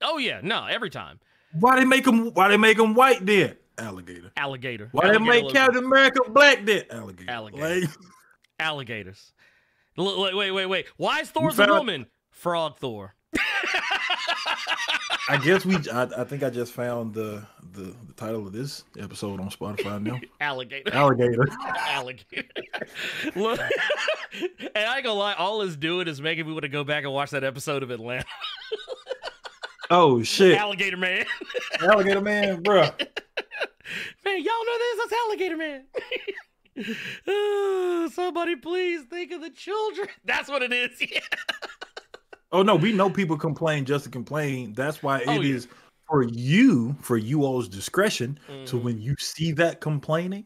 [0.03, 1.21] Oh yeah, no, every time
[1.59, 4.89] why they make them why they make them white then alligator alligator.
[4.93, 7.81] why they make captain america black then alligator Alligator.
[7.81, 7.91] Like,
[8.59, 9.33] alligators.
[9.99, 10.87] L- wait, wait, wait.
[10.97, 12.07] Why is Thor's a woman?
[12.31, 13.15] Frog Thor.
[15.29, 17.43] I guess we I, I think i just found the,
[17.73, 20.93] the the title of this episode on spotify now Alligator.
[20.95, 21.47] alligator
[21.89, 22.45] alligator.
[23.35, 23.59] Look,
[24.41, 27.05] and I ain't gonna lie, all it's doing is making me want to go back
[27.05, 28.25] and watch that episode of Atlanta.
[29.91, 31.25] oh shit Alligator Man.
[31.81, 32.93] alligator man bruh
[34.25, 34.99] Man, y'all know this?
[34.99, 35.85] That's Alligator Man.
[37.29, 40.09] Uh, somebody please think of the children.
[40.25, 41.01] That's what it is.
[41.01, 41.21] Yeah.
[42.55, 44.75] Oh no, we know people complain just to complain.
[44.75, 45.81] That's why it is Oh, yeah.
[46.09, 48.39] for you, for you all's discretion.
[48.65, 48.83] So Mhm.
[48.83, 50.45] when you see that complaining,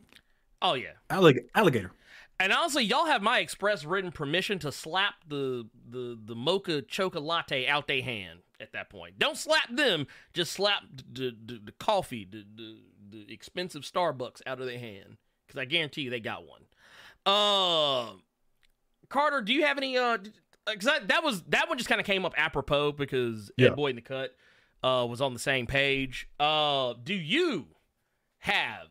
[0.62, 0.94] Oh yeah.
[1.11, 1.92] alligator, alligator.
[2.40, 7.25] And honestly, y'all have my express written permission to slap the the the mocha chocolate
[7.25, 9.18] latte out their hand at that point.
[9.18, 12.79] Don't slap them, just slap the the, the coffee, the, the
[13.11, 16.62] the expensive Starbucks out of their hand, because I guarantee you they got one.
[17.27, 18.14] Uh,
[19.11, 19.99] Carter, do you have any?
[19.99, 20.18] Uh,
[20.72, 23.68] because that, that was that one just kind of came up apropos because Yeah.
[23.68, 24.35] Ed Boy in the Cut
[24.83, 26.28] uh was on the same page.
[26.38, 27.66] Uh, do you
[28.38, 28.88] have?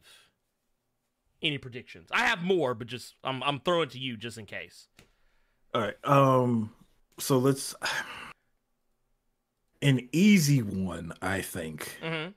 [1.43, 2.09] any predictions?
[2.11, 4.87] I have more, but just I'm I'm throwing to you just in case.
[5.75, 5.95] All right.
[6.03, 6.73] Um.
[7.19, 7.75] So let's
[9.81, 11.13] an easy one.
[11.21, 12.31] I think Mm-hmm.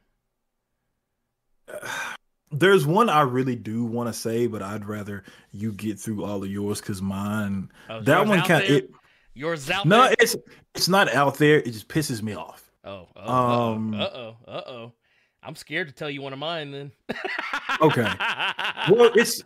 [2.52, 6.42] there's one I really do want to say, but I'd rather you get through all
[6.42, 7.70] of yours because mine.
[7.88, 8.90] Oh, that one kind of it.
[9.34, 10.14] Yours out No, there.
[10.20, 10.36] it's
[10.74, 11.58] it's not out there.
[11.58, 12.70] It just pisses me off.
[12.84, 14.92] Oh, oh, um, uh oh, uh oh.
[15.42, 16.92] I'm scared to tell you one of mine then.
[17.80, 18.02] Okay.
[18.90, 19.42] Well, it's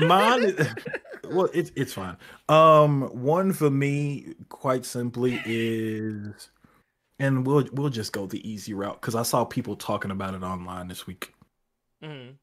[0.00, 0.56] mine.
[1.30, 2.16] well, it's it's fine.
[2.48, 6.48] Um, one for me, quite simply, is,
[7.20, 10.42] and we'll we'll just go the easy route because I saw people talking about it
[10.42, 11.32] online this week.
[12.02, 12.34] Mhm.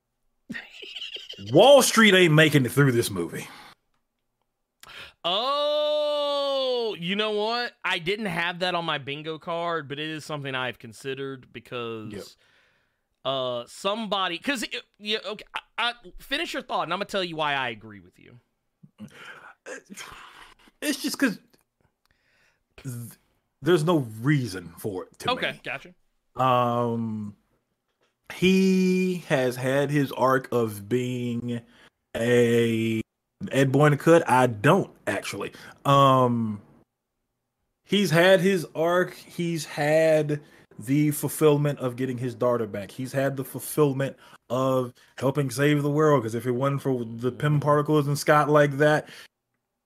[1.51, 3.47] Wall Street ain't making it through this movie.
[5.25, 5.72] Oh,
[7.03, 7.73] you know what?
[7.83, 12.13] I didn't have that on my bingo card, but it is something I've considered because
[12.13, 12.23] Yep.
[13.25, 14.65] uh somebody because
[14.99, 18.01] yeah okay I, I, finish your thought and I'm gonna tell you why I agree
[18.01, 18.39] with you.
[20.81, 21.39] It's just because
[23.61, 25.61] there's no reason for it to Okay, me.
[25.63, 25.93] gotcha.
[26.35, 27.35] Um,
[28.33, 31.61] he has had his arc of being
[32.15, 33.01] a
[33.51, 34.29] Ed Boy in Cut.
[34.29, 35.53] I don't actually.
[35.85, 36.61] Um,
[37.85, 39.13] he's had his arc.
[39.15, 40.41] He's had
[40.79, 42.91] the fulfillment of getting his daughter back.
[42.91, 44.15] He's had the fulfillment
[44.49, 46.23] of helping save the world.
[46.23, 49.07] Because if it wasn't for the Pym particles and Scott like that,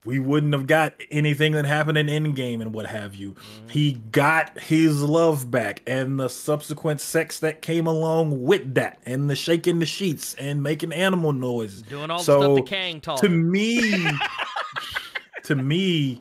[0.04, 3.32] we wouldn't have got anything that happened in Endgame and what have you.
[3.32, 3.70] Mhm.
[3.70, 9.28] He got his love back and the subsequent sex that came along with that and
[9.28, 11.82] the shaking the sheets and making animal noises.
[11.82, 13.18] Doing all the stuff that Kang taught.
[13.18, 13.80] To me,
[15.44, 16.20] to me,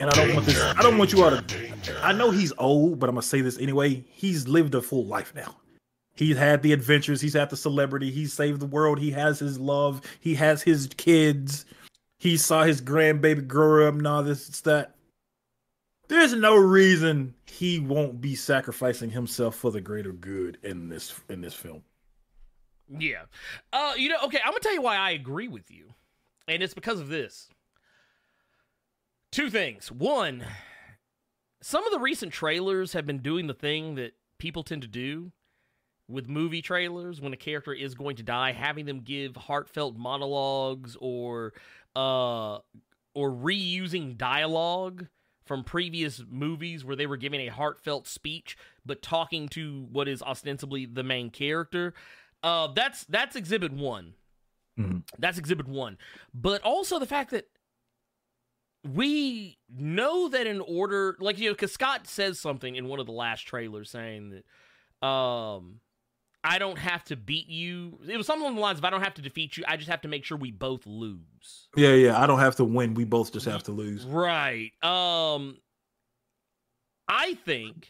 [0.00, 1.70] and I don't want this, I don't want you all to,
[2.02, 4.04] I know he's old, but I'm going to say this anyway.
[4.08, 5.56] He's lived a full life now.
[6.14, 9.58] He's had the adventures, he's had the celebrity, He saved the world, he has his
[9.58, 11.66] love, he has his kids,
[12.18, 14.94] he saw his grandbaby grow up and all this and that.
[16.08, 21.40] There's no reason he won't be sacrificing himself for the greater good in this in
[21.40, 21.82] this film.
[22.88, 23.22] Yeah.
[23.72, 25.86] Uh, you know, okay, I'm gonna tell you why I agree with you.
[26.48, 27.48] And it's because of this.
[29.36, 29.92] Two things.
[29.92, 30.46] One,
[31.60, 35.30] some of the recent trailers have been doing the thing that people tend to do
[36.08, 40.96] with movie trailers when a character is going to die, having them give heartfelt monologues
[41.02, 41.52] or
[41.94, 42.60] uh
[43.14, 45.06] or reusing dialogue
[45.44, 50.22] from previous movies where they were giving a heartfelt speech but talking to what is
[50.22, 51.92] ostensibly the main character.
[52.42, 54.14] Uh, that's that's exhibit one.
[54.78, 55.02] Mhm.
[55.18, 55.98] That's exhibit one.
[56.32, 57.48] But also the fact that
[58.94, 63.06] we know that in order, like you know, because Scott says something in one of
[63.06, 65.80] the last trailers saying that, um,
[66.44, 67.98] I don't have to beat you.
[68.08, 69.64] It was something along the lines of I don't have to defeat you.
[69.66, 71.68] I just have to make sure we both lose.
[71.76, 72.22] Yeah, yeah.
[72.22, 72.94] I don't have to win.
[72.94, 74.04] We both just have to lose.
[74.04, 74.70] Right.
[74.82, 75.58] Um
[77.08, 77.88] I think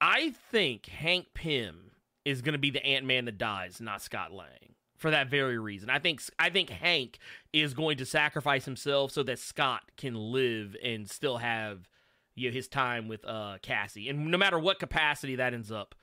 [0.00, 1.92] I think Hank Pym
[2.24, 5.88] is going to be the Ant-Man that dies, not Scott Lang for that very reason.
[5.88, 7.18] I think I think Hank
[7.52, 11.88] is going to sacrifice himself so that Scott can live and still have
[12.36, 15.94] you know, his time with uh, Cassie, and no matter what capacity that ends up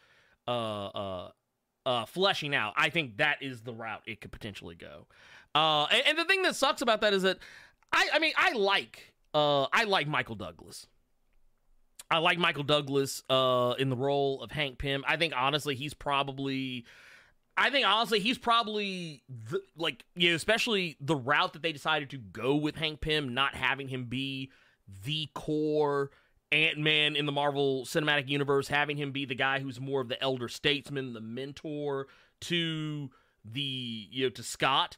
[0.48, 1.30] uh, uh,
[1.86, 5.06] uh, fleshing out, I think that is the route it could potentially go.
[5.54, 7.38] Uh, and, and the thing that sucks about that is that
[7.94, 10.88] I, I mean, I like uh, I like Michael Douglas.
[12.10, 15.04] I like Michael Douglas uh, in the role of Hank Pym.
[15.08, 16.86] I think honestly, he's probably.
[17.58, 22.12] I think honestly, he's probably the, like you know, especially the route that they decided
[22.12, 24.52] to go with Hank Pym, not having him be
[25.04, 26.12] the core
[26.52, 30.08] Ant Man in the Marvel Cinematic Universe, having him be the guy who's more of
[30.08, 32.08] the elder statesman, the mentor
[32.42, 33.10] to
[33.44, 34.96] the you know to Scott.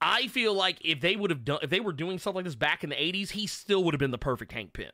[0.00, 2.56] I feel like if they would have done if they were doing something like this
[2.56, 4.90] back in the 80s, he still would have been the perfect Hank Pym.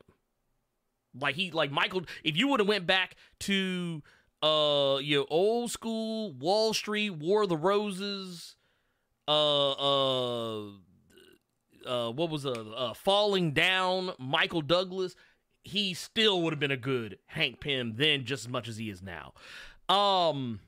[1.18, 4.02] Like he like Michael if you would have went back to
[4.42, 8.56] uh you know old school Wall Street, War of the Roses,
[9.28, 10.66] uh uh
[11.86, 15.14] uh what was a uh, uh, falling down Michael Douglas,
[15.62, 18.90] he still would have been a good Hank Pym then just as much as he
[18.90, 19.34] is now.
[19.88, 20.60] Um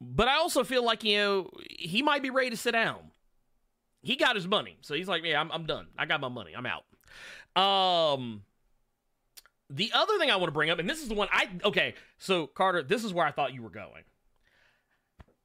[0.00, 3.10] but I also feel like you know he might be ready to sit down
[4.06, 4.78] he got his money.
[4.82, 5.88] So he's like, yeah, I'm, I'm done.
[5.98, 6.52] I got my money.
[6.56, 6.84] I'm out.
[7.60, 8.42] Um,
[9.70, 11.94] the other thing I want to bring up, and this is the one I, okay,
[12.18, 14.04] so Carter, this is where I thought you were going.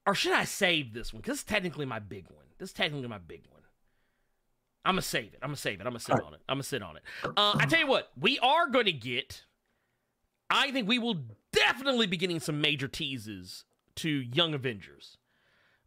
[0.05, 1.21] Or should I save this one?
[1.21, 2.45] Because this is technically my big one.
[2.57, 3.61] This is technically my big one.
[4.83, 5.39] I'm to save it.
[5.43, 5.85] I'm to save it.
[5.85, 6.23] I'm to sit right.
[6.23, 6.41] on it.
[6.49, 7.03] I'm to sit on it.
[7.23, 9.45] Uh, I tell you what, we are going to get,
[10.49, 11.17] I think we will
[11.53, 13.63] definitely be getting some major teases
[13.97, 15.17] to Young Avengers.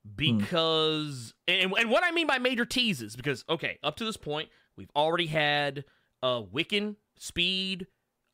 [0.04, 0.12] Hmm.
[0.16, 4.50] because and, and what I mean by major teases because okay, up to this point
[4.76, 5.84] we've already had
[6.22, 7.86] uh Wiccan, Speed,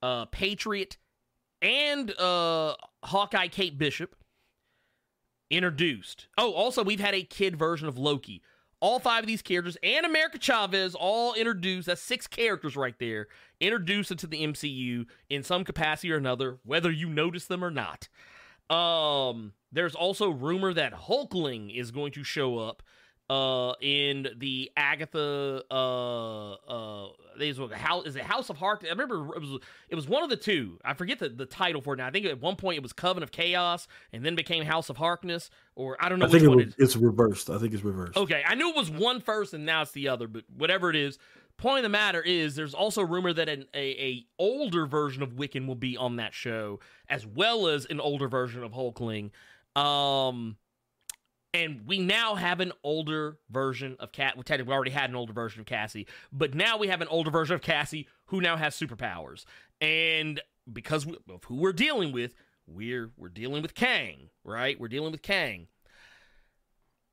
[0.02, 0.96] uh Patriot,
[1.62, 2.74] and uh
[3.04, 4.16] Hawkeye Kate Bishop
[5.50, 6.28] introduced.
[6.38, 8.42] Oh, also we've had a kid version of Loki.
[8.80, 11.86] All five of these characters and America Chavez all introduced.
[11.86, 13.26] That's six characters right there
[13.60, 18.08] introduced into the MCU in some capacity or another, whether you notice them or not.
[18.74, 22.82] Um, there's also rumor that Hulkling is going to show up
[23.30, 27.08] uh in the Agatha uh uh
[27.38, 28.84] it House is it House of Heart?
[28.84, 30.78] I remember it was it was one of the two.
[30.84, 32.08] I forget the, the title for it now.
[32.08, 34.96] I think at one point it was Coven of Chaos and then became House of
[34.96, 37.50] Harkness or I don't know I think it was, it's reversed.
[37.50, 38.16] I think it's reversed.
[38.16, 40.96] Okay, I knew it was one first and now it's the other, but whatever it
[40.96, 41.16] is,
[41.56, 45.34] point of the matter is there's also rumor that an, a, a older version of
[45.34, 49.30] Wiccan will be on that show as well as an older version of Hulkling
[49.76, 50.56] um,
[51.52, 54.36] and we now have an older version of Cat.
[54.36, 57.30] We technically already had an older version of Cassie, but now we have an older
[57.30, 59.44] version of Cassie who now has superpowers.
[59.80, 60.40] And
[60.72, 62.34] because of who we're dealing with,
[62.66, 64.78] we're we're dealing with Kang, right?
[64.78, 65.66] We're dealing with Kang.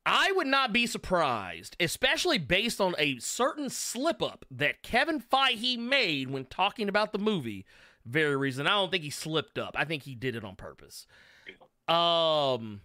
[0.06, 5.78] I would not be surprised, especially based on a certain slip up that Kevin Feige
[5.78, 7.66] made when talking about the movie.
[8.06, 8.66] Very reason.
[8.66, 9.74] I don't think he slipped up.
[9.76, 11.06] I think he did it on purpose.
[11.88, 12.80] Um,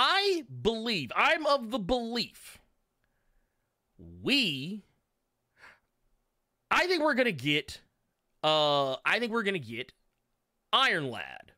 [0.00, 2.60] I believe, I'm of the belief,
[4.22, 4.84] we,
[6.70, 7.80] I think we're going to get,
[8.44, 9.92] uh, I think we're going to get
[10.72, 11.52] Iron Lad.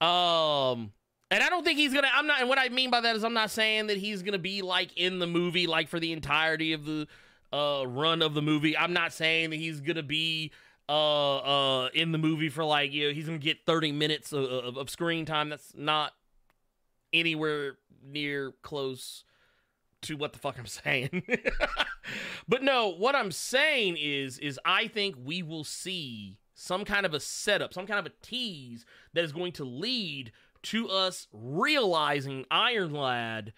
[0.00, 0.92] Um,
[1.30, 2.10] and I don't think he's gonna.
[2.12, 2.40] I'm not.
[2.40, 4.94] And what I mean by that is, I'm not saying that he's gonna be like
[4.96, 7.06] in the movie, like for the entirety of the
[7.52, 8.76] uh, run of the movie.
[8.76, 10.52] I'm not saying that he's gonna be
[10.88, 14.44] uh uh in the movie for like you know he's gonna get 30 minutes of,
[14.44, 16.12] of, of screen time that's not
[17.14, 19.24] anywhere near close
[20.02, 21.22] to what the fuck i'm saying
[22.48, 27.14] but no what i'm saying is is i think we will see some kind of
[27.14, 28.84] a setup some kind of a tease
[29.14, 30.30] that is going to lead
[30.62, 33.52] to us realizing iron lad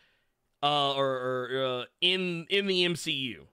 [0.62, 3.46] uh or, or uh, in in the mcu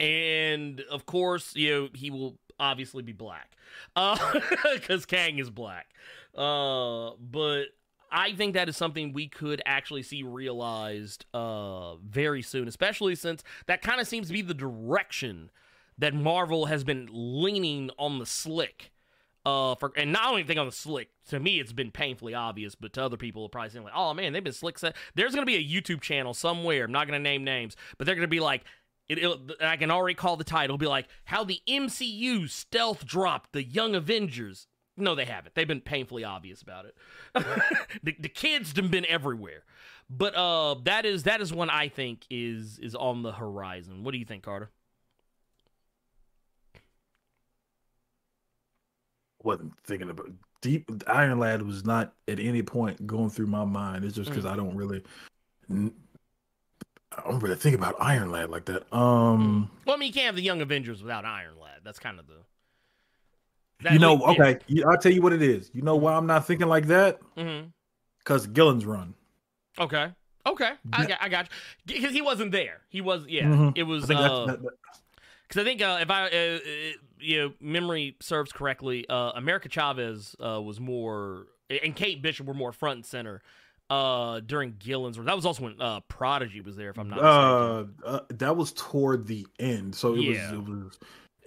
[0.00, 3.54] and of course, you know, he will obviously be black.
[3.94, 4.16] Uh
[4.82, 5.88] cuz Kang is black.
[6.34, 7.66] Uh but
[8.10, 13.42] I think that is something we could actually see realized uh very soon, especially since
[13.66, 15.50] that kind of seems to be the direction
[15.98, 18.90] that Marvel has been leaning on the slick.
[19.46, 21.08] Uh, for and not only think on the slick.
[21.28, 24.34] To me, it's been painfully obvious, but to other people, probably saying like, "Oh man,
[24.34, 24.94] they've been slick." Set.
[25.14, 26.84] There's gonna be a YouTube channel somewhere.
[26.84, 28.64] I'm not gonna name names, but they're gonna be like,
[29.10, 30.74] it, I can already call the title.
[30.74, 34.68] It'll be like how the MCU stealth dropped the Young Avengers.
[34.96, 35.54] No, they haven't.
[35.54, 36.94] They've been painfully obvious about it.
[38.02, 39.62] the, the kids have been everywhere,
[40.10, 44.04] but uh, that is that is one I think is is on the horizon.
[44.04, 44.70] What do you think, Carter?
[49.42, 50.30] wasn't thinking about
[50.60, 54.04] deep Iron Lad was not at any point going through my mind.
[54.04, 54.50] It's just because Mm.
[54.50, 55.02] I don't really,
[55.70, 58.92] I don't really think about Iron Lad like that.
[58.94, 61.80] Um, Well, I mean, you can't have the Young Avengers without Iron Lad.
[61.82, 62.44] That's kind of the.
[63.82, 64.30] That you know, yeah.
[64.32, 65.70] okay, you- I'll tell you what it is.
[65.74, 67.18] You know why I'm not thinking like that?
[68.18, 69.14] Because Gillen's run.
[69.78, 70.08] Okay.
[70.46, 70.70] Okay.
[70.92, 71.18] I got.
[71.22, 71.48] I got
[71.86, 71.96] you.
[71.96, 72.80] Because he wasn't there.
[72.88, 73.26] He was.
[73.28, 73.44] Yeah.
[73.44, 73.72] Mhm.
[73.76, 74.06] It I was.
[74.06, 74.72] think uh, that, that-
[75.48, 76.58] Because I think uh, if I, uh, uh,
[77.20, 82.54] you know, memory serves correctly, uh, America Chavez uh, was more, and Kate Bishop were
[82.54, 83.42] more front and center
[83.90, 85.16] uh, during Gillen's.
[85.18, 88.72] That was also when uh, Prodigy was there, if I'm not uh, uh, that was
[88.72, 89.94] toward the end.
[89.94, 90.52] So it Yeah.
[90.52, 90.98] was it was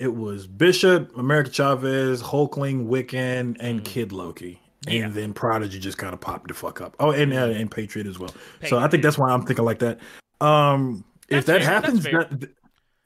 [0.04, 3.86] it was Bishop, America Chavez, Hulkling, Wiccan, and Mhm.
[3.86, 4.60] Kid Loki.
[4.86, 5.06] Yeah.
[5.06, 6.96] And then Prodigy just kind of popped the fuck up.
[7.00, 8.32] Oh, and uh, and Patriot as well.
[8.68, 10.00] so I think that's why I'm thinking like that.
[10.42, 12.50] Um, if that fair, happens, that,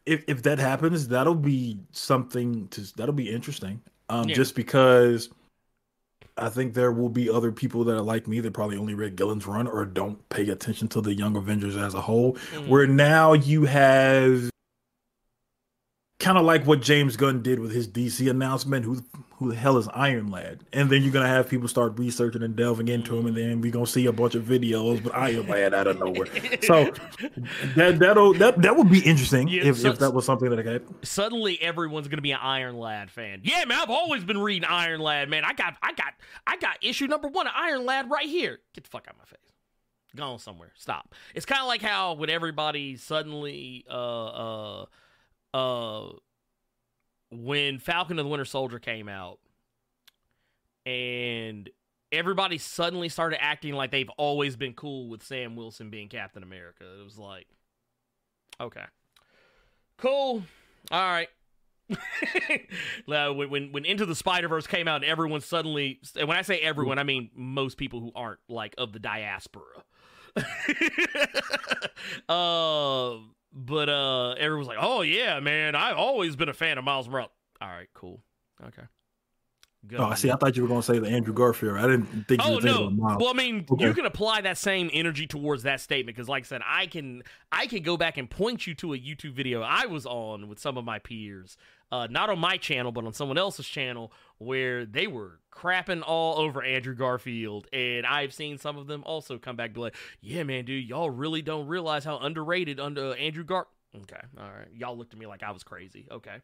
[0.08, 3.80] if if that happens, that'll be something to that'll be interesting.
[4.10, 4.36] Um, Yeah.
[4.36, 5.30] just because
[6.36, 9.16] I think there will be other people that are like me that probably only read
[9.16, 12.34] Gillen's run or don't pay attention to the Young Avengers as a whole.
[12.54, 12.68] Mhm.
[12.70, 14.50] Where now you have
[16.28, 18.84] kind of like what James Gunn did with his DC announcement.
[18.86, 19.04] Who
[19.38, 20.62] who the hell is Iron Lad?
[20.74, 23.72] And then you're gonna have people start researching and delving into him, and then we're
[23.72, 26.26] gonna see a bunch of videos with Iron Lad out of nowhere.
[26.64, 26.92] So
[27.76, 30.60] that that'll that that would be interesting Yeah, if, so- if that was something that
[30.68, 30.84] I had.
[31.04, 33.42] suddenly everyone's gonna be an Iron Lad fan.
[33.44, 35.44] Yeah, man, I've always been reading Iron Lad, man.
[35.46, 36.14] I got, I got,
[36.46, 38.60] I got issue number one of Iron Lad right here.
[38.74, 39.40] Get the fuck out of my face.
[40.16, 40.72] Gone somewhere.
[40.76, 41.14] Stop.
[41.36, 44.86] It's kind of like how when everybody suddenly, uh, uh,
[45.54, 46.08] uh,
[47.32, 49.40] when Falcon and the Winter Soldier came out,
[50.86, 51.70] and
[52.12, 56.84] everybody suddenly started acting like they've always been cool with Sam Wilson being Captain America.
[57.00, 57.48] It was like,
[58.60, 58.86] okay,
[59.98, 60.44] cool.
[60.92, 61.28] All right.
[63.06, 66.60] When when Into the Spider Verse came out, and everyone suddenly, and when I say
[66.60, 69.84] everyone, I mean most people who aren't like of the diaspora.
[72.30, 73.16] uh,
[73.54, 77.32] but uh, everyone's like, "Oh yeah, man, I've always been a fan of Miles Morales."
[77.62, 78.22] All right, cool,
[78.66, 78.84] okay.
[79.88, 80.30] Good Oh, I see.
[80.30, 81.78] I thought you were gonna say the Andrew Garfield.
[81.78, 82.92] I didn't think you Oh no!
[83.20, 83.86] Well, I mean, Okay.
[83.86, 87.24] you can apply that same energy towards that statement because, like I said, I can
[87.52, 90.60] I can go back and point you to a YouTube video I was on with
[90.60, 91.58] some of my peers,
[91.92, 96.40] uh, not on my channel but on someone else's channel, where they were crapping all
[96.40, 100.44] over Andrew Garfield, and I've seen some of them also come back be like, "Yeah,
[100.44, 104.98] man, dude, y'all really don't realize how underrated under Andrew Gar." Okay, all right, y'all
[104.98, 106.08] looked at me like I was crazy.
[106.12, 106.38] Okay.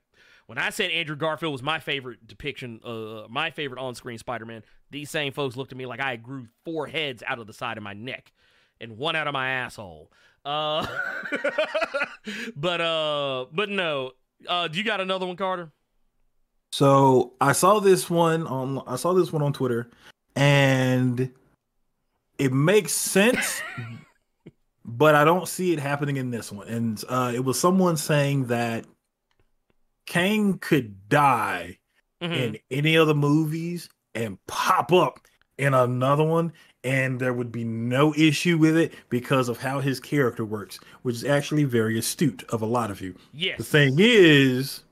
[0.45, 5.09] When I said Andrew Garfield was my favorite depiction, uh, my favorite on-screen Spider-Man, these
[5.09, 7.83] same folks looked at me like I grew four heads out of the side of
[7.83, 8.33] my neck
[8.81, 10.11] and one out of my asshole.
[10.43, 10.85] Uh,
[12.55, 14.11] but uh, but no.
[14.47, 15.71] Uh, do you got another one, Carter?
[16.71, 19.89] So I saw this one on I saw this one on Twitter,
[20.35, 21.31] and
[22.39, 23.61] it makes sense,
[24.85, 26.67] but I don't see it happening in this one.
[26.67, 28.85] And uh, it was someone saying that
[30.05, 31.77] Kang could die
[32.21, 32.35] Mhm.
[32.37, 35.19] in any of the movies and pop up
[35.57, 36.53] in another one,
[36.83, 41.15] and there would be no issue with it because of how his character works, which
[41.15, 43.15] is actually very astute of a lot of you.
[43.33, 43.57] Yes.
[43.57, 44.83] The thing is,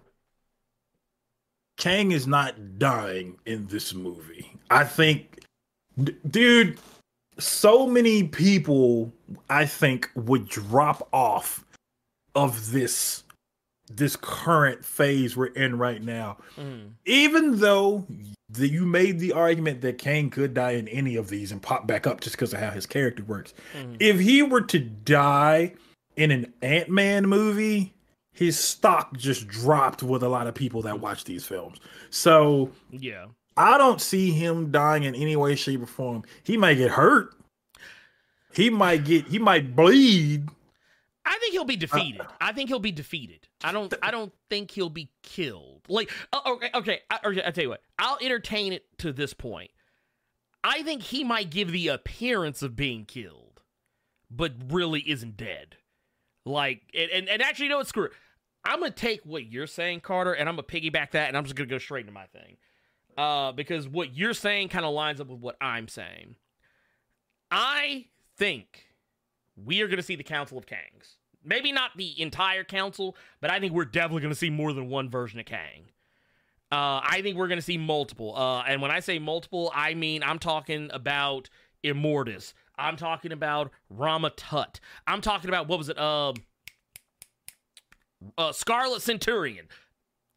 [1.77, 4.53] Kang is not dying in this movie.
[4.69, 5.39] I think,
[6.01, 6.77] d- dude,
[7.37, 9.11] so many people,
[9.49, 11.65] I think, would drop off
[12.35, 13.23] of this
[13.97, 16.37] this current phase we're in right now.
[16.57, 16.91] Mhm.
[17.05, 18.05] Even though
[18.49, 21.87] the, you made the argument that Kang could die in any of these and pop
[21.87, 23.53] back up just because of how his character works.
[23.77, 23.97] Mhm.
[23.99, 25.73] If he were to die
[26.17, 27.93] in an Ant Man movie,
[28.33, 31.79] his stock just dropped with a lot of people that watch these films.
[32.09, 33.25] So Yeah.
[33.57, 36.23] I don't see him dying in any way, shape, or form.
[36.43, 37.33] He might get hurt.
[38.53, 39.27] He might get.
[39.27, 40.49] He might bleed.
[41.25, 42.21] I think he'll be defeated.
[42.39, 43.47] I think he'll be defeated.
[43.63, 43.93] I don't.
[44.01, 45.81] I don't think he'll be killed.
[45.87, 46.99] Like, uh, okay, okay.
[47.09, 47.81] I, okay, I tell you what.
[47.99, 49.71] I'll entertain it to this point.
[50.63, 53.61] I think he might give the appearance of being killed,
[54.29, 55.77] but really isn't dead.
[56.45, 57.87] Like, and and, and actually, you know what?
[57.87, 58.13] Screw it.
[58.65, 61.55] I'm gonna take what you're saying, Carter, and I'm gonna piggyback that, and I'm just
[61.55, 62.57] gonna go straight into my thing.
[63.17, 66.35] Uh, because what you're saying kind of lines up with what I'm saying.
[67.51, 68.05] I
[68.37, 68.85] think
[69.55, 71.17] we are going to see the Council of Kangs.
[71.43, 74.89] Maybe not the entire council, but I think we're definitely going to see more than
[74.89, 75.85] one version of Kang.
[76.71, 78.35] Uh, I think we're going to see multiple.
[78.35, 81.49] Uh, and when I say multiple, I mean I'm talking about
[81.83, 82.53] Immortus.
[82.77, 84.79] I'm talking about Rama Tut.
[85.07, 85.99] I'm talking about what was it?
[85.99, 86.35] Um,
[88.37, 89.67] uh, Scarlet Centurion.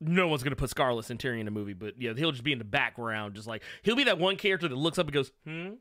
[0.01, 2.59] no one's gonna put Scarlet Centurion in a movie, but yeah, he'll just be in
[2.59, 5.75] the background, just like he'll be that one character that looks up and goes, "Hmm,"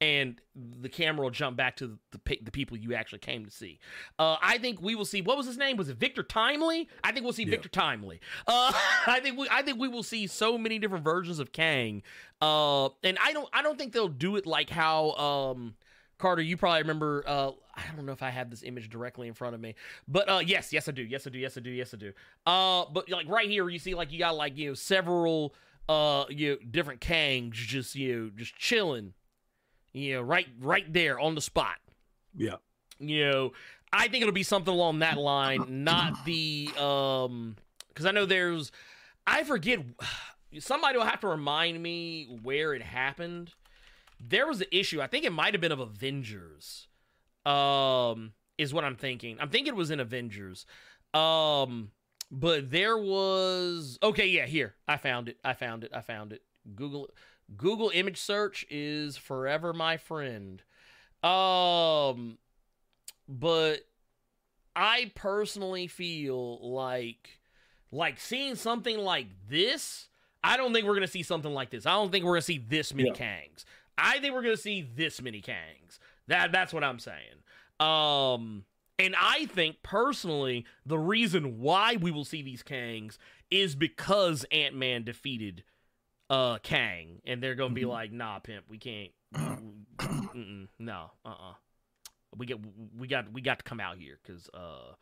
[0.00, 3.50] and the camera will jump back to the pe- the people you actually came to
[3.50, 3.78] see.
[4.18, 5.22] Uh, I think we will see.
[5.22, 5.76] What was his name?
[5.76, 6.88] Was it Victor Timely?
[7.02, 7.50] I think we'll see Yeah.
[7.52, 8.20] Victor Timely.
[8.46, 8.72] Uh,
[9.06, 12.02] I think we I think we will see so many different versions of Kang.
[12.42, 15.74] Uh, and I don't I don't think they'll do it like how um.
[16.18, 17.22] Carter, you probably remember.
[17.26, 19.74] Uh, I don't know if I have this image directly in front of me,
[20.08, 21.02] but uh, yes, yes, I do.
[21.02, 21.38] Yes, I do.
[21.38, 21.68] Yes, I do.
[21.68, 22.12] Yes, I do.
[22.46, 25.54] Uh, but like right here, you see, like you got like you know several
[25.90, 29.12] uh you know, different Kangs just you know just chilling,
[29.96, 31.76] you know, right right there on the spot.
[32.34, 32.56] Yeah.
[32.98, 33.52] You know,
[33.92, 37.56] I think it'll be something along that line, not the um,
[37.88, 38.72] because I know there's,
[39.26, 39.80] I forget,
[40.58, 43.52] somebody will have to remind me where it happened
[44.20, 45.00] there was an issue.
[45.00, 46.88] I think it might have been of Avengers.
[47.44, 49.36] Um, is what I'm thinking.
[49.40, 50.66] I'm thinking it was in Avengers.
[51.14, 51.90] Um,
[52.30, 54.26] but there was okay.
[54.26, 55.38] Yeah, here I found it.
[55.44, 55.92] I found it.
[55.94, 56.42] I found it.
[56.74, 57.08] Google
[57.56, 60.62] Google image search is forever my friend.
[61.22, 62.38] Um,
[63.28, 63.80] but
[64.74, 67.40] I personally feel like
[67.92, 70.08] like seeing something like this.
[70.42, 71.86] I don't think we're gonna see something like this.
[71.86, 73.14] I don't think we're gonna see this many Yeah.
[73.14, 73.64] Kangs.
[73.98, 75.98] I think we're gonna see this many Kangs.
[76.28, 77.42] That that's what I'm saying.
[77.80, 78.64] Um,
[78.98, 83.18] and I think personally the reason why we will see these Kangs
[83.50, 85.62] is because Ant Man defeated
[86.30, 87.88] uh Kang, and they're gonna be Mhm.
[87.88, 89.12] like, nah, pimp, we can't.
[90.78, 91.54] No, uh, uh
[92.36, 92.58] We get
[92.98, 94.94] we got we got to come out here because uh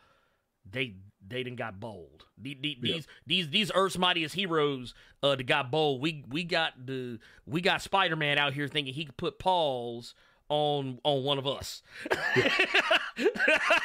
[0.70, 0.94] they
[1.26, 2.24] they didn't got bold.
[2.38, 2.94] The- the- Yeah.
[2.94, 6.00] These these these Earth's mightiest heroes uh that got bold.
[6.00, 10.14] We we got the we got Spider Man out here thinking he could put paws
[10.48, 11.82] on on one of us.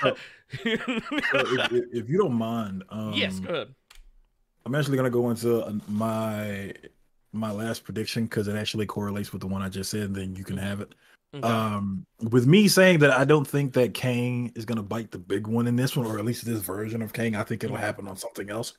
[0.01, 0.15] So,
[0.63, 3.75] if, if- if you don't mind, um, yes, go ahead.
[4.65, 6.73] I'm actually gonna go into uh, my
[7.31, 10.13] my last prediction because it actually correlates with the one I just said.
[10.13, 10.93] Then you can have it.
[11.33, 11.47] Okay.
[11.47, 15.45] Um, with me saying that I don't think that Kang is gonna bite the big
[15.45, 17.35] one in this one, or at least this version of Kang.
[17.35, 18.73] I think it'll happen on something else.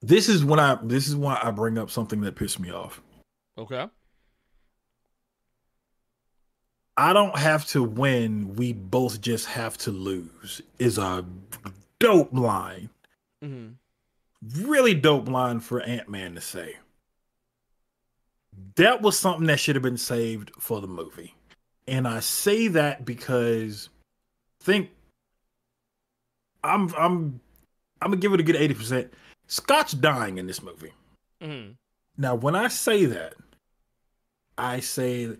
[0.00, 3.00] This is when I this is why I bring up something that pissed me off.
[3.56, 3.86] okay.
[6.96, 8.56] I don't have to win.
[8.56, 10.60] We both just have to lose.
[10.80, 11.24] Is a
[12.00, 12.90] dope line.
[13.44, 14.68] Mm-hmm.
[14.68, 16.76] Really dope line for Ant Man to say.
[18.76, 21.34] That was something that should have been saved for the movie.
[21.86, 23.88] And I say that because
[24.60, 24.90] think
[26.62, 27.40] I'm I'm
[28.02, 29.10] I'm gonna give it a good 80%.
[29.46, 30.92] Scott's dying in this movie.
[31.40, 31.70] hmm
[32.16, 33.34] Now, when I say that,
[34.56, 35.36] I say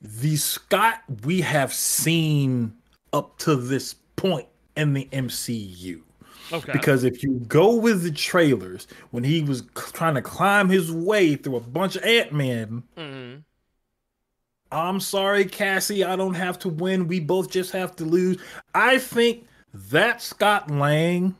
[0.00, 2.74] the Scott we have seen
[3.12, 6.02] up to this point in the MCU.
[6.52, 6.72] Okay.
[6.72, 10.92] Because if you go with the trailers, when he was c- trying to climb his
[10.92, 13.34] way through a bunch of Ant Man, hmm
[14.72, 17.06] I'm sorry, Cassie, I don't have to win.
[17.06, 18.38] We both just have to lose.
[18.74, 21.36] I think that Scott Lang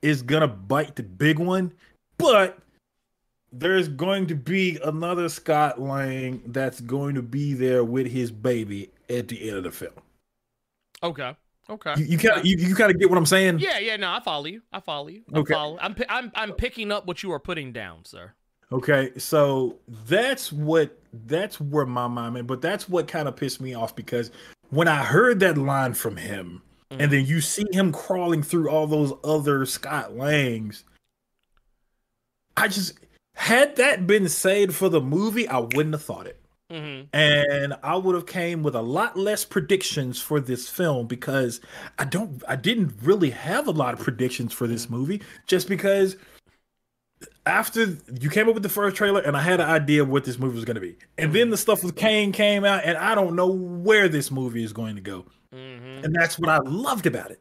[0.00, 1.72] is gonna bite the big one,
[2.16, 2.58] but
[3.52, 8.90] there's going to be another Scott Lang that's going to be there with his baby
[9.10, 9.92] at the end of the film.
[11.02, 11.36] Okay.
[11.70, 11.94] Okay.
[11.96, 13.58] You, you kind of you, you kind of get what I'm saying?
[13.60, 14.62] Yeah, yeah, no, I follow you.
[14.72, 15.22] I follow you.
[15.32, 15.54] I Okay.
[15.54, 15.78] follow.
[15.80, 18.32] I'm, I'm, I'm picking up what you are putting down, sir.
[18.72, 23.60] Okay, so that's what that's where my mind went, but that's what kind of pissed
[23.60, 24.30] me off because
[24.70, 26.96] when I heard that line from him, Mhm.
[27.00, 30.84] and then you see him crawling through all those other Scott Langs,
[32.56, 32.94] I just
[33.34, 36.40] had that been said for the movie, I wouldn't have thought it.
[36.72, 41.60] Hmm And I would have came with a lot less predictions for this film because
[41.98, 46.16] I don't I didn't really have a lot of predictions for this movie just because
[47.44, 50.24] after you came up with the first trailer and I had an idea of what
[50.24, 50.96] this movie was going to be.
[51.18, 54.64] And then the stuff with Kang came out and I don't know where this movie
[54.64, 55.26] is going to go.
[55.52, 57.40] hmm And that's what I loved about it.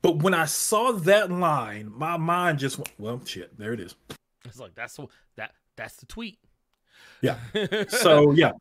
[0.00, 3.94] But when I saw that line, my mind just went, well, shit, there it is.
[4.44, 4.98] It's like that's
[5.36, 6.38] that that's the tweet.
[7.20, 7.36] Yeah.
[7.88, 8.52] So yeah,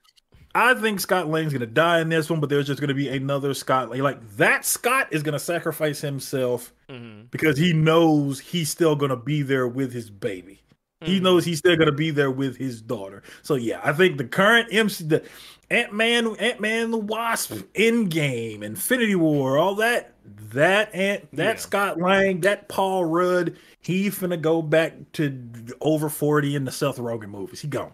[0.55, 3.53] I think Scott Lang's gonna die in this one, but there's just gonna be another
[3.53, 4.01] Scott Lang.
[4.01, 9.41] Like that Scott is gonna sacrifice himself hmm because he knows he's still gonna be
[9.41, 10.59] there with his baby.
[11.01, 11.23] He Mhm.
[11.23, 13.23] knows he's still gonna be there with his daughter.
[13.41, 15.23] So yeah, I think the current MC, the
[15.69, 20.13] Ant Man, Ant Man, the Wasp, Endgame, Infinity War, all that,
[20.53, 21.59] that Ant, that Yeah.
[21.59, 25.37] Scott Lang, that Paul Rudd, he finna go back to
[25.81, 27.61] over forty in the Seth Rogen movies.
[27.61, 27.91] He gone.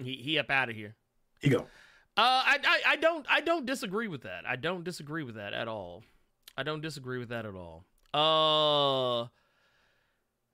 [0.04, 0.94] he he up out of here.
[1.40, 1.66] He gone.
[2.16, 4.44] Uh, I, I I don't I don't disagree with that.
[4.46, 6.02] I don't disagree with that at all.
[6.56, 7.84] I don't disagree with that at all.
[8.12, 9.28] Uh,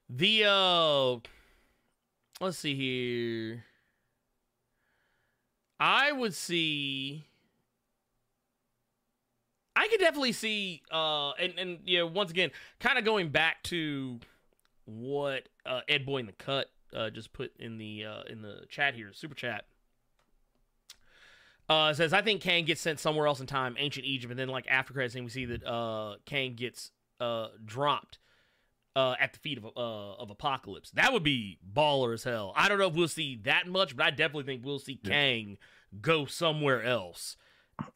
[0.09, 1.17] The uh
[2.41, 3.65] let's see here.
[5.81, 7.25] I would see
[9.77, 14.21] I could definitely see uh and and yeah, once again kind of going back to
[14.85, 18.63] what uh Ed Boy in the cut uh just put in the uh in the
[18.69, 19.65] chat here super chat
[21.69, 24.49] uh, says I think Kang gets sent somewhere else in time, ancient Egypt, and then
[24.49, 28.19] like after credits, we see that uh, Kang gets uh, dropped
[28.97, 30.91] uh, at the feet of uh, of Apocalypse.
[30.93, 32.53] That would be baller as hell.
[32.57, 35.11] I don't know if we'll see that much, but I definitely think we'll see yeah.
[35.11, 35.59] Kang
[36.01, 37.37] go somewhere else.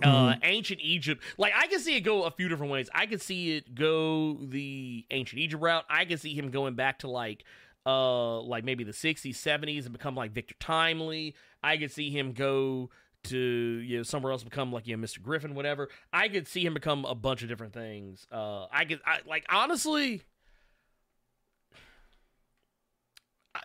[0.01, 0.41] Uh, mm-hmm.
[0.45, 2.89] ancient Egypt, like I can see it go a few different ways.
[2.95, 5.85] I can see it go the ancient Egypt route.
[5.91, 7.43] I can see him going back to like
[7.85, 12.33] uh like maybe the 60s 70s and become like victor timely i could see him
[12.33, 12.91] go
[13.25, 15.23] to you know somewhere else become like you know Mr.
[15.23, 15.89] Griffin, whatever.
[16.13, 18.27] I could see him become a bunch of different things.
[18.31, 20.23] Uh, I could I, like honestly.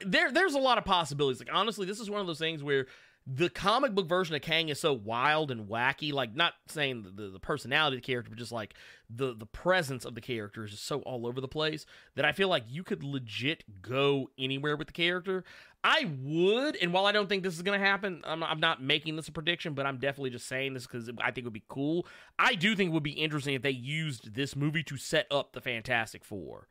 [0.06, 1.40] There, there's a lot of possibilities.
[1.40, 2.86] Like honestly, this is one of those things where
[3.30, 6.14] the comic book version of Kang is so wild and wacky.
[6.14, 8.74] Like, not saying the, the, the, personality of the character, but just like
[9.10, 12.32] the the presence of the character is just so all over the place that I
[12.32, 15.44] feel like you could legit go anywhere with the character.
[15.84, 18.82] I would, and while I don't think this is going to happen, I'm, I'm not
[18.82, 21.54] making this a prediction, but I'm definitely just saying this because I think it would
[21.54, 22.08] be cool.
[22.40, 25.52] I do think it would be interesting if they used this movie to set up
[25.52, 26.68] the Fantastic Four.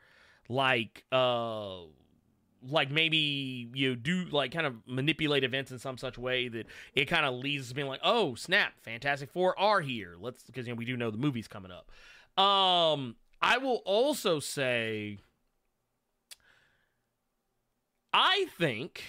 [0.49, 1.83] Like, uh,
[2.69, 7.07] like maybe you do like kind of manipulate events in some such way that it
[7.07, 10.15] kind of leads to being like, oh snap, Fantastic Four are here.
[10.19, 11.91] Let's because you know we do know the movie's coming up.
[12.43, 15.19] Um, I will also say,
[18.13, 19.03] I think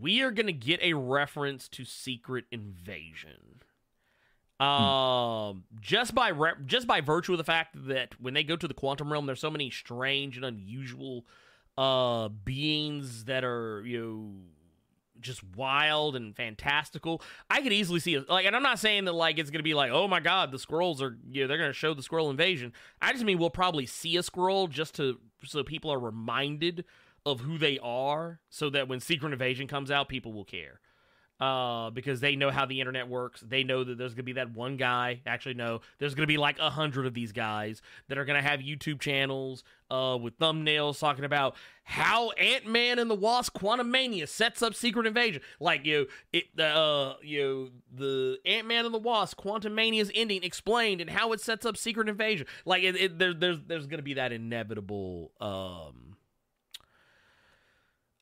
[0.00, 3.60] we are gonna get a reference to Secret Invasion.
[4.60, 8.68] Um, just by re- just by virtue of the fact that when they go to
[8.68, 11.24] the quantum realm, there's so many strange and unusual
[11.78, 14.30] uh beings that are you know
[15.20, 17.22] just wild and fantastical.
[17.48, 18.28] I could easily see it.
[18.28, 20.58] Like, and I'm not saying that like it's gonna be like, oh my god, the
[20.58, 22.72] squirrels are you know they're gonna show the squirrel invasion.
[23.00, 26.84] I just mean we'll probably see a squirrel just to so people are reminded
[27.24, 30.80] of who they are, so that when Secret Invasion comes out, people will care
[31.42, 33.40] uh, because they know how the internet works.
[33.40, 35.22] They know that there's gonna be that one guy.
[35.26, 38.60] Actually, no, there's gonna be like a hundred of these guys that are gonna have
[38.60, 44.62] YouTube channels uh, with thumbnails talking about how Ant Man and the Wasp: Quantumania sets
[44.62, 45.42] up Secret Invasion.
[45.58, 51.00] Like you, know, it, uh, you the Ant Man and the Wasp: Quantumania's ending explained
[51.00, 52.46] and how it sets up Secret Invasion.
[52.64, 55.32] Like it, it there, there's there's gonna be that inevitable.
[55.40, 56.12] Um,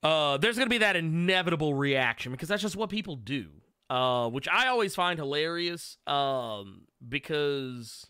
[0.03, 3.49] uh, there's going to be that inevitable reaction because that's just what people do,
[3.89, 8.07] uh, which I always find hilarious um, because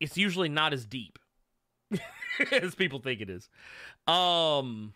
[0.00, 1.18] it's usually not as deep
[2.52, 3.48] as people think it is.
[4.06, 4.92] Um,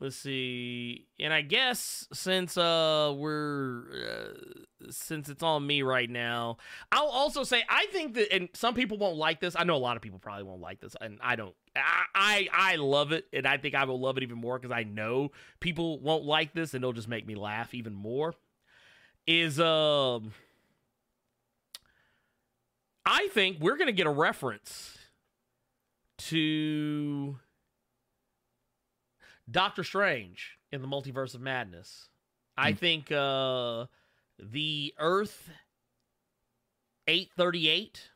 [0.00, 1.06] let's see.
[1.20, 6.56] And i guess since uh we're uh, since it's on me right now
[6.92, 9.56] i'll also say i think that and some people won't like this.
[9.58, 12.48] I know a lot of people probably won't like this and i don't i i,
[12.52, 15.32] I love it and i think i will love it even more because i know
[15.60, 18.34] people won't like this and it'll just make me laugh even more
[19.26, 20.32] is um
[23.04, 24.96] i think we're gonna get a reference
[26.18, 27.36] to
[29.50, 32.08] Doctor Strange in the Multiverse of Madness.
[32.58, 32.62] Mm.
[32.62, 32.76] I hmm.
[32.76, 33.86] think uh,
[34.38, 35.50] the Earth
[37.06, 38.10] 838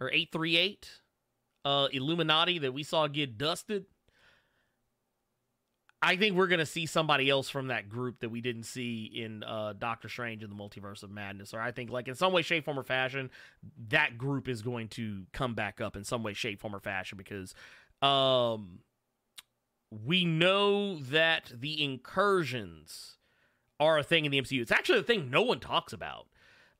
[0.00, 0.90] or 838
[1.64, 3.86] uh, Illuminati that we saw get dusted.
[6.00, 9.04] I think we're going to see somebody else from that group that we didn't see
[9.04, 11.52] in uh, Doctor Strange in the Multiverse of Madness.
[11.52, 13.30] Or I think, like, in some way, shape, form, or fashion,
[13.88, 17.18] that group is going to come back up in some way, shape, form, or fashion
[17.18, 17.52] because
[18.00, 18.78] um,
[19.90, 23.16] we know that the incursions
[23.80, 24.60] are a thing in the MCU.
[24.60, 26.26] It's actually a thing no one talks about.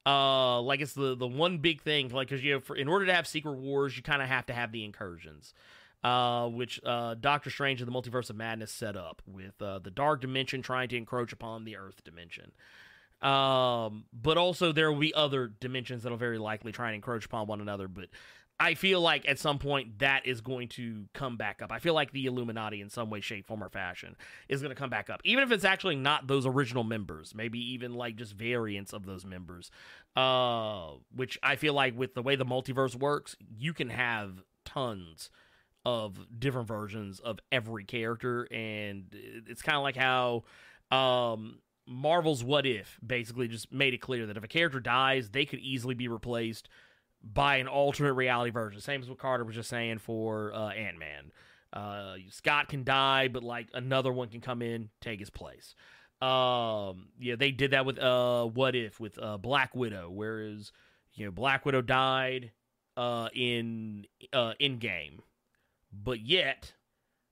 [0.06, 2.09] Uh, like it's the the one big thing.
[2.09, 4.46] Like, because you know, for, in order to have Secret Wars, you kind of have
[4.46, 5.52] to have the incursions.
[6.04, 9.90] Uh, which uh, Doctor Strange and the Multiverse of Madness set up with uh, the
[9.90, 12.52] Dark Dimension trying to encroach upon the Earth Dimension.
[13.20, 17.48] Um, but also there will be other dimensions that'll very likely try and encroach upon
[17.48, 17.88] one another.
[17.88, 18.11] But
[18.61, 21.70] I feel like at some point that is going to come back up.
[21.70, 24.16] I feel like the Illuminati, in some way, shape, form, or fashion,
[24.48, 27.34] is going to come back up, even if it's actually not those original members.
[27.34, 29.70] Maybe even like just variants of those members.
[30.16, 35.30] Uh, which I feel like with the way the multiverse works, you can have tons
[35.84, 39.04] of different versions of every character, and
[39.46, 40.42] it's kind of like how
[40.90, 45.44] um, Marvel's What If basically just made it clear that if a character dies, they
[45.44, 46.68] could easily be replaced
[47.23, 48.81] by an alternate reality version.
[48.81, 51.33] Same as what Carter was just saying for uh, Ant Man.
[51.73, 55.75] Uh, Scott can die, but like another one can come in, take his place.
[56.21, 60.73] Um, yeah, they did that with uh, What If with uh, Black Widow, whereas
[61.14, 62.53] you know Black Widow died
[62.97, 65.21] uh in uh Endgame,
[65.93, 66.73] but yet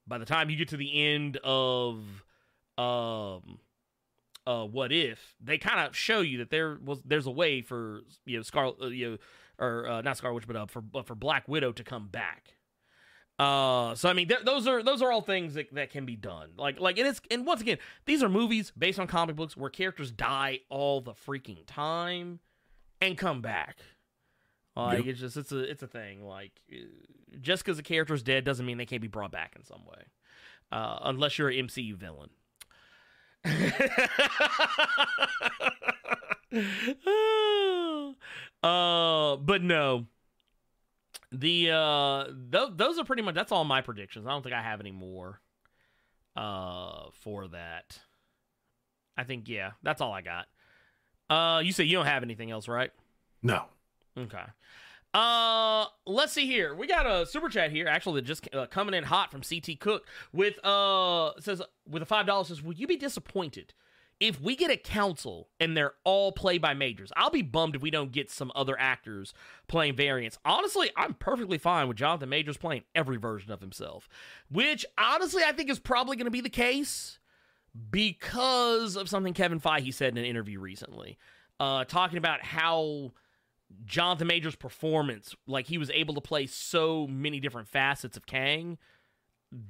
[0.07, 1.97] by the time you get to the end of
[2.78, 3.59] um
[4.47, 8.03] uh what if they kind of show you that there was there's a way for
[8.24, 9.16] you know Scarlet uh, you know
[9.59, 12.54] or uh, not Scarlet Witch but uh, for but for Black Widow to come back.
[13.38, 16.16] Uh, so I mean, th- those are those are all things that, that can be
[16.16, 16.50] done.
[16.57, 19.68] Like like and it's and once again, these are movies based on comic books where
[19.68, 22.40] characters die all the freaking time
[23.00, 23.78] and come back.
[24.74, 25.07] Like Yep.
[25.07, 26.24] it's just it's a it's a thing.
[26.24, 26.76] Like uh,
[27.40, 30.02] just because a character's dead doesn't mean they can't be brought back in some way,
[30.72, 32.30] uh, unless you're an MCU villain.
[38.62, 40.07] uh, but no.
[41.32, 44.26] The uh, th- those are pretty much that's all my predictions.
[44.26, 45.40] I don't think I have any more
[46.36, 47.99] uh for that.
[49.16, 50.47] I think yeah, that's all I got.
[51.28, 52.90] Uh, you say you don't have anything else, right?
[53.42, 53.64] No.
[54.16, 54.44] Okay.
[55.16, 56.74] Uh, let's see here.
[56.74, 60.06] We got a super chat here, actually, just uh, coming in hot from CT Cook
[60.30, 63.72] with uh says with a five dollars says, "Will you be disappointed
[64.20, 67.12] if we get a council and they're all played by majors?
[67.16, 69.32] I'll be bummed if we don't get some other actors
[69.68, 70.38] playing variants.
[70.44, 74.10] Honestly, I'm perfectly fine with Jonathan Majors playing every version of himself,
[74.50, 77.18] which honestly I think is probably going to be the case."
[77.90, 81.18] because of something Kevin Feige said in an interview recently,
[81.60, 83.12] uh, talking about how
[83.84, 88.78] Jonathan Majors' performance, like he was able to play so many different facets of Kang.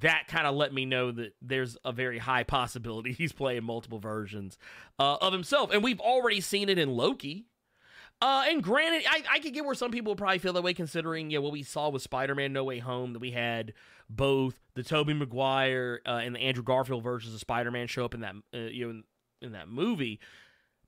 [0.01, 3.99] That kind of let me know that there's a very high possibility he's playing multiple
[3.99, 4.57] versions
[4.99, 7.45] uh, of himself, and we've already seen it in Loki.
[8.19, 10.73] Uh, and granted, I, I could get where some people would probably feel that way,
[10.73, 13.73] considering know, what we saw with Spider-Man: No Way Home, that we had
[14.09, 18.21] both the Tobey Maguire uh, and the Andrew Garfield versions of Spider-Man show up in
[18.21, 19.03] that uh, you know in,
[19.41, 20.19] in that movie.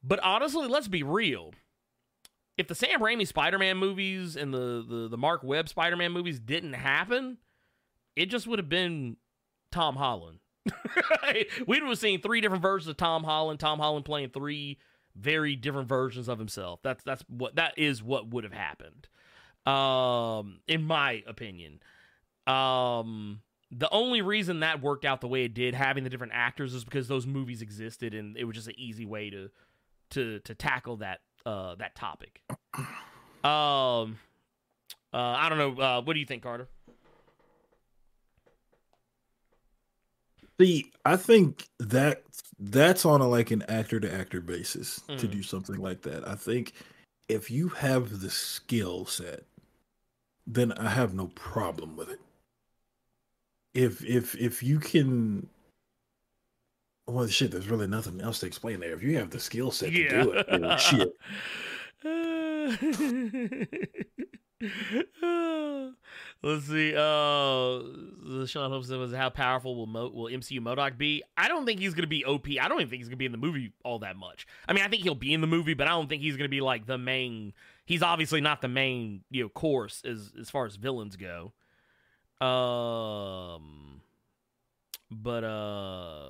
[0.03, 1.53] But honestly, let's be real.
[2.59, 6.73] If the Sam Raimi Spider-Man movies and the the, the Marc Webb Spider-Man movies didn't
[6.73, 7.37] happen,
[8.17, 9.15] it just would have been
[9.71, 10.39] Tom Holland.
[11.65, 13.61] we would have seen three different versions of Tom Holland.
[13.61, 14.77] Tom Holland playing three
[15.15, 16.81] very different versions of himself.
[16.83, 19.07] That's that's what that is what would have happened.
[19.65, 21.79] Um, in my opinion.
[22.45, 23.41] Um,
[23.71, 26.83] the only reason that worked out the way it did, having the different actors, is
[26.83, 29.49] because those movies existed, and it was just an easy way to
[30.09, 32.41] to to tackle that uh that topic.
[33.43, 34.19] Um,
[35.13, 35.81] uh, I don't know.
[35.81, 36.67] Uh, what do you think, Carter?
[40.59, 42.23] See, I think that
[42.59, 45.31] that's on a like an actor to actor basis to Mhm.
[45.31, 46.27] do something like that.
[46.27, 46.73] I think
[47.29, 49.45] if you have the skill set,
[50.45, 52.19] then I have no problem with it.
[53.73, 55.47] If if if you can
[57.09, 58.93] well shit, there's really nothing else to explain there.
[58.93, 61.13] If you have the skill set to do it, shit.
[66.41, 66.95] Let's see.
[66.95, 71.79] Uh, Sean Hope "Was how powerful will Mo- will MCU MODOK be?" I don't think
[71.79, 72.47] he's going to be OP.
[72.61, 74.47] I don't even think he's going to be in the movie all that much.
[74.67, 76.45] I mean, I think he'll be in the movie, but I don't think he's going
[76.45, 77.53] to be like the main.
[77.85, 81.53] He's obviously not the main, you know, course as as far as villains go.
[82.45, 84.01] Um,
[85.11, 86.29] but uh,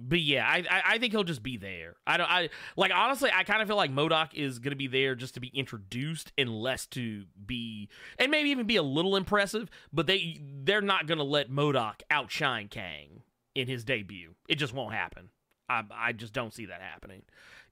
[0.00, 1.96] but yeah, I, I I think he'll just be there.
[2.06, 5.14] I don't I like honestly, I kind of feel like MODOK is gonna be there
[5.14, 7.88] just to be introduced and less to be
[8.18, 9.70] and maybe even be a little impressive.
[9.92, 13.22] But they they're not gonna let MODOK outshine Kang
[13.54, 14.34] in his debut.
[14.48, 15.30] It just won't happen.
[15.68, 17.22] I I just don't see that happening.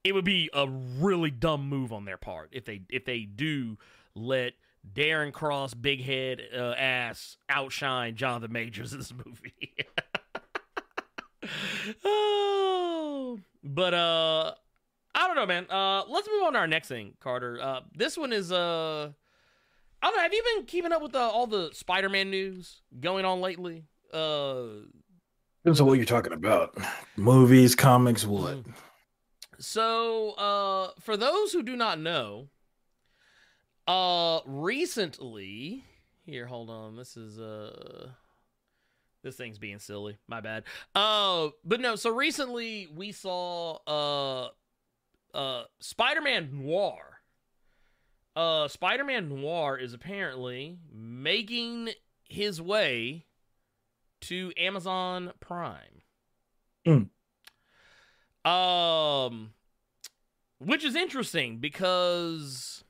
[0.03, 3.77] It would be a really dumb move on their part if they if they do
[4.15, 4.53] let
[4.93, 9.75] Darren Cross big head uh, ass outshine Jonathan Majors in this movie.
[12.05, 14.53] Oh, but uh,
[15.15, 15.65] I don't know, man.
[15.69, 17.59] Uh, let's move on to our next thing, Carter.
[17.61, 19.11] Uh, this one is uh,
[20.01, 20.21] I don't know.
[20.23, 23.85] Have you been keeping up with uh, all the Spider-Man news going on lately?
[24.13, 24.85] Uh,
[25.63, 26.77] Depends on what you're talking about.
[27.17, 28.59] Movies, comics, what?
[29.59, 32.47] so uh, for those who do not know,
[33.87, 35.83] uh, recently,
[36.25, 36.95] here, hold on.
[36.95, 38.09] This is uh.
[39.23, 40.17] This thing's being silly.
[40.27, 40.63] My bad.
[40.95, 41.95] Uh, but no.
[41.95, 44.49] So recently we saw uh,
[45.37, 47.21] uh, Spider-Man Noir.
[48.35, 51.89] Uh, Spider-Man Noir is apparently making
[52.23, 53.25] his way
[54.21, 56.03] to Amazon Prime.
[58.45, 59.51] Um,
[60.59, 62.83] which is interesting because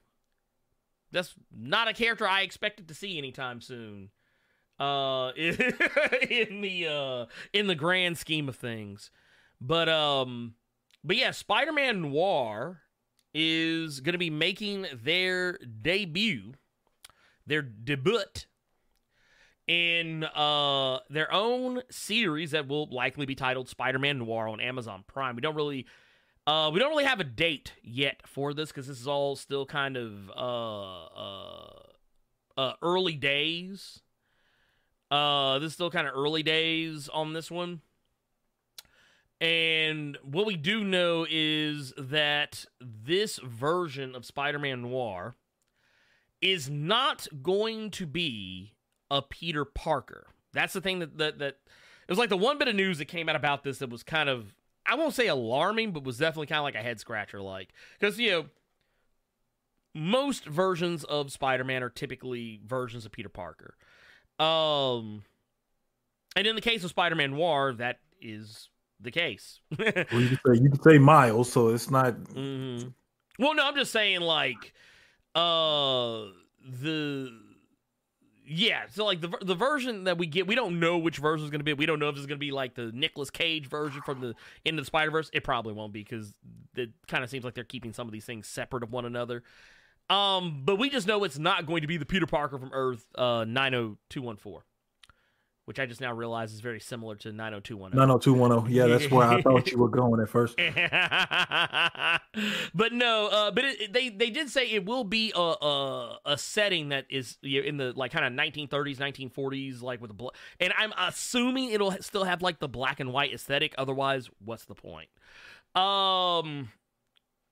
[1.11, 4.09] that's not a character I expected to see anytime soon.
[4.79, 9.11] Uh, in the uh in the grand scheme of things,
[9.59, 10.53] but um,
[11.03, 12.81] but yeah, Spider-Man Noir
[13.33, 16.53] is going to be making their debut,
[17.45, 18.21] their debut
[19.67, 25.35] in uh their own series that will likely be titled Spider-Man Noir on Amazon Prime.
[25.35, 25.85] We don't really
[26.49, 29.67] uh, we don't really have a date yet for this because this is all still
[29.67, 31.69] kind of uh, uh,
[32.57, 34.01] uh, early days.
[35.11, 37.81] Uh, this is still kind of early days on this one.
[39.41, 45.35] And what we do know is that this version of Spider Man Noir
[46.41, 48.73] is not going to be
[49.09, 50.27] a Peter Parker.
[50.53, 51.57] That's the thing that, that, that
[52.07, 54.03] it was like the one bit of news that came out about this that was
[54.03, 54.53] kind of
[54.85, 58.19] I won't say alarming, but was definitely kind of like a head scratcher, like because
[58.19, 58.45] you know
[59.93, 63.75] most versions of Spider-Man are typically versions of Peter Parker.
[64.39, 65.23] Um,
[66.35, 68.69] and in the case of Spider-Man Noir, that is
[68.99, 69.59] the case.
[69.77, 72.15] well, you could say you could say Miles, so it's not.
[72.15, 72.89] Mm-hmm.
[73.37, 74.73] Well, no, I'm just saying like
[75.35, 76.25] uh
[76.65, 77.31] the
[78.45, 81.51] yeah, so like the the version that we get, we don't know which version is
[81.51, 81.73] going to be.
[81.73, 84.33] We don't know if it's going to be like the Nicolas Cage version from the
[84.65, 85.29] Into the Spider Verse.
[85.33, 86.33] It probably won't be because
[86.75, 89.43] it kind of seems like they're keeping some of these things separate of one another.
[90.09, 93.05] Um, but we just know it's not going to be the Peter Parker from Earth
[93.15, 94.63] uh, 90214
[95.69, 97.95] which I just now realize is very similar to 90210.
[97.95, 98.73] 90210.
[98.73, 100.57] Yeah, that's where I thought you were going at first.
[102.73, 106.39] but no, uh, but it, they they did say it will be a a, a
[106.39, 110.29] setting that is in the like kind of 1930s, 1940s, like with the bl-
[110.59, 113.75] and I'm assuming it'll still have like the black and white aesthetic.
[113.77, 115.09] Otherwise, what's the point?
[115.75, 116.71] Um,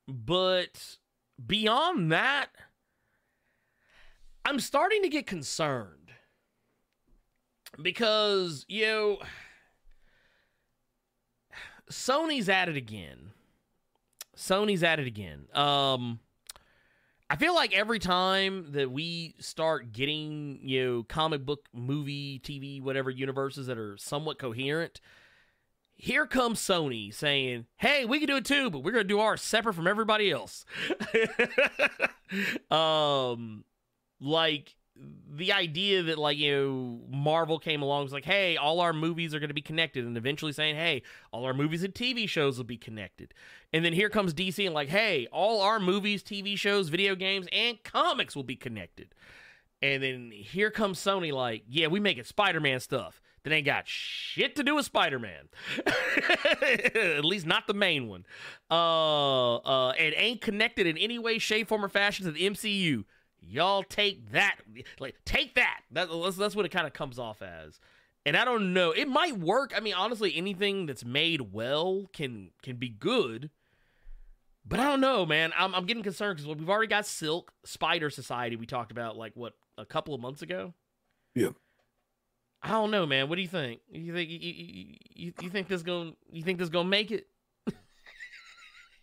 [0.08, 0.98] but
[1.46, 2.48] beyond that,
[4.46, 6.12] I'm starting to get concerned
[7.82, 9.18] because you know
[11.92, 13.32] Sony's at it again.
[14.36, 15.48] Sony's at it again.
[15.54, 16.20] Um
[17.30, 22.82] I feel like every time that we start getting, you know, comic book, movie, TV,
[22.82, 25.02] whatever universes that are somewhat coherent,
[25.98, 29.20] here comes Sony saying, "Hey, we can do it too, but we're going to do
[29.20, 30.66] ours separate from everybody else."
[32.72, 33.64] um
[34.20, 34.76] like
[35.30, 39.34] the idea that like you know Marvel came along was like, hey, all our movies
[39.34, 42.58] are going to be connected, and eventually saying, hey, all our movies and TV shows
[42.58, 43.34] will be connected,
[43.74, 47.48] and then here comes DC and like, hey, all our movies, TV shows, video games,
[47.52, 49.14] and comics will be connected,
[49.82, 54.56] and then here comes Sony like, yeah, we making Spider-Man stuff that ain't got shit
[54.56, 55.50] to do with Spider-Man,
[56.96, 58.26] at least not the main one,
[58.70, 63.06] uh, uh, and ain't connected in any way, shape, form, or fashion to the MCU
[63.42, 64.58] y'all take that.
[65.00, 67.80] Like take that, that that's, that's what it kind of comes off as.
[68.26, 68.92] And i don't know.
[68.92, 69.74] It might work.
[69.76, 73.50] I mean honestly anything that's made well can can be good.
[74.66, 75.54] But i don't know man.
[75.58, 79.34] I'm, I'm getting concerned because we've already got silk spider society we talked about like
[79.36, 80.74] what a couple of months ago?
[81.36, 81.50] Yeah
[82.68, 84.40] i don't know man what do you think you think you,
[85.16, 87.28] you, you think this gonna you think this gonna make it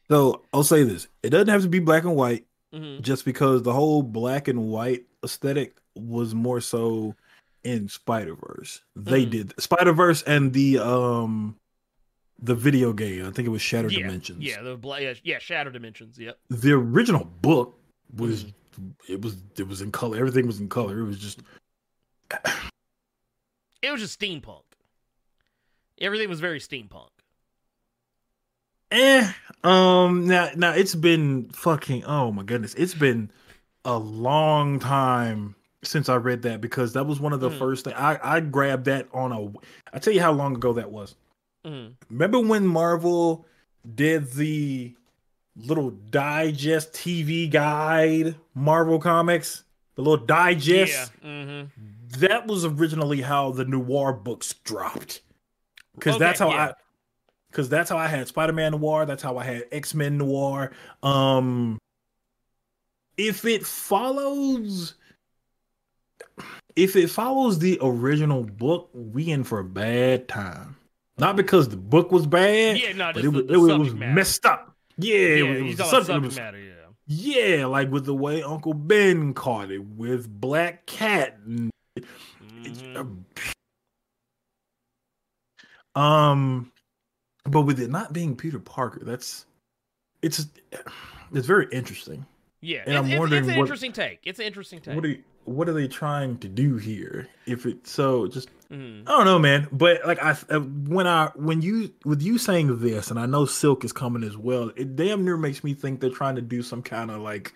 [0.08, 3.02] so i'll say this it doesn't have to be black and white mm-hmm.
[3.02, 7.14] just because the whole black and white aesthetic was more so
[7.62, 8.82] in Spider Verse.
[8.94, 9.30] They mm-hmm.
[9.30, 11.56] did Spider Verse and the um
[12.40, 13.26] the video game.
[13.26, 14.44] I think it was Shattered yeah, Dimensions.
[14.44, 16.18] Yeah, the black yeah, Shattered Dimensions.
[16.18, 16.38] Yep.
[16.50, 17.78] The original book
[18.16, 19.12] was mm-hmm.
[19.12, 20.18] it was it was in color.
[20.18, 21.00] Everything was in color.
[21.00, 21.40] It was just
[23.84, 24.62] it was just steampunk.
[26.00, 27.08] Everything was very steampunk.
[28.90, 29.30] Eh,
[29.62, 32.04] um, now now it's been fucking.
[32.04, 33.30] Oh my goodness, it's been
[33.84, 37.58] a long time since I read that because that was one of the mm.
[37.58, 39.52] first things I I grabbed that on a.
[39.92, 41.14] I tell you how long ago that was.
[41.64, 41.94] Mm.
[42.08, 43.46] Remember when Marvel
[43.94, 44.94] did the
[45.56, 49.64] little digest TV guide Marvel comics,
[49.94, 51.12] the little digest.
[51.22, 51.28] Yeah.
[51.28, 51.93] Mm-hmm.
[52.18, 55.22] That was originally how the noir books dropped.
[55.94, 56.64] Because okay, that's how yeah.
[56.64, 56.72] I
[57.50, 59.06] because that's how I had Spider-Man Noir.
[59.06, 60.72] That's how I had X-Men Noir.
[61.04, 61.78] Um,
[63.16, 64.94] if it follows,
[66.74, 70.76] if it follows the original book, we in for a bad time.
[71.16, 74.74] Not because the book was bad, yeah, no, but it, was, it was messed up.
[74.96, 76.58] Yeah, yeah it was, subject, subject was, matter.
[76.58, 76.72] Yeah,
[77.06, 81.38] yeah, like with the way Uncle Ben caught it with Black Cat.
[81.46, 83.12] And, mm-hmm.
[85.96, 86.72] Um,
[87.44, 89.46] but with it not being Peter Parker, that's
[90.22, 90.48] it's
[91.32, 92.26] it's very interesting.
[92.60, 94.18] Yeah, And it's, I'm it's- wondering it's an what- interesting take.
[94.24, 94.96] It's an interesting take.
[94.96, 97.28] What are what are they trying to do here?
[97.46, 99.02] If it so just Mhm.
[99.06, 99.68] I don't know, man.
[99.70, 103.44] But like I uh, when I when you with you saying this, and I know
[103.46, 104.72] Silk is coming as well.
[104.74, 107.54] It damn near makes me think they're trying to do some kind of like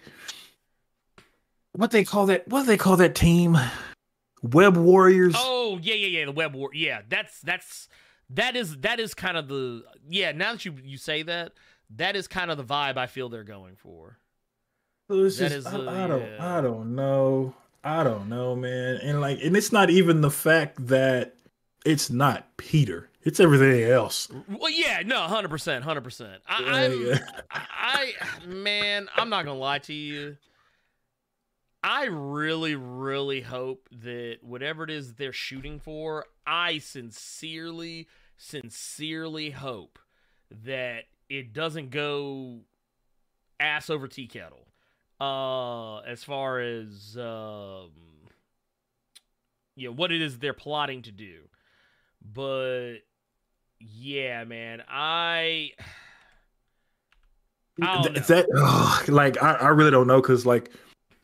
[1.73, 2.47] what they call that.
[2.47, 3.59] What do they call that team?
[4.43, 5.35] Web Warriors.
[5.37, 6.25] Oh yeah, yeah, yeah.
[6.27, 6.71] The web war.
[6.73, 7.89] Yeah, that's that's
[8.31, 10.33] that is that is kind of the yeah.
[10.33, 11.53] Now that you you say that,
[11.97, 14.19] that is kind of the vibe I feel they're going for.
[15.11, 16.59] So it's That just is, I, I don't yeah.
[16.59, 17.55] I don't know.
[17.83, 18.97] I don't know, man.
[19.03, 21.35] And like and it's not even the fact that
[21.85, 23.09] it's not Peter.
[23.23, 24.29] It's everything else.
[24.49, 26.41] Well, yeah, no, hundred percent, hundred percent.
[26.47, 27.19] I'm, yeah.
[27.51, 28.13] I,
[28.47, 30.37] man, I'm not gonna lie to you.
[31.83, 39.99] I really, really hope that whatever it is they're shooting for, I sincerely, sincerely hope
[40.65, 42.61] that it doesn't go
[43.61, 44.67] ass over tea kettle.
[45.21, 47.91] Uh, as far as um,
[49.75, 51.43] you know, what it is they're plotting to do,
[52.23, 52.99] but
[53.81, 55.73] yeah, man, I.
[57.81, 60.73] I that like I, I really don't know because like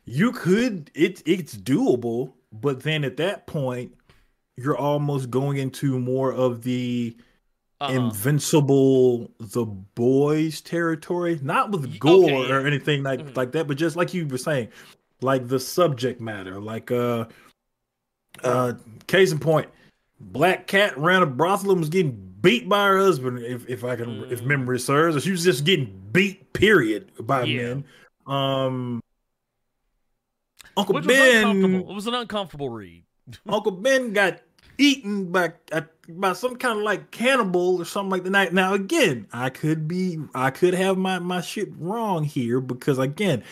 [0.05, 3.93] you could it it's doable but then at that point
[4.57, 7.15] you're almost going into more of the
[7.81, 7.91] uh-huh.
[7.91, 13.35] invincible the boys territory not with gore okay, or anything like Mhm.
[13.35, 14.69] like that but just like you were saying
[15.21, 17.25] like the subject matter like uh
[18.43, 18.73] uh
[19.07, 19.67] case in point
[20.19, 23.95] black cat ran a brothel and was getting beat by her husband if if i
[23.95, 24.45] can if Mm.
[24.45, 27.61] memory serves or she was just getting beat period by Yeah.
[27.73, 27.85] men
[28.27, 29.01] um
[30.77, 31.91] uncle Which ben uncomfortable.
[31.91, 33.03] It was an uncomfortable read.
[33.49, 34.41] Uncle Ben got
[34.77, 38.53] eaten by uh, by some kind of like cannibal or something like that.
[38.53, 43.43] Now again, I could be I could have my my shit wrong here because again,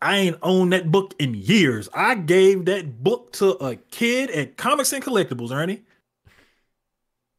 [0.00, 1.88] I ain't owned that book in years.
[1.94, 5.82] I gave that book to a kid at Comics and Collectibles, Ernie.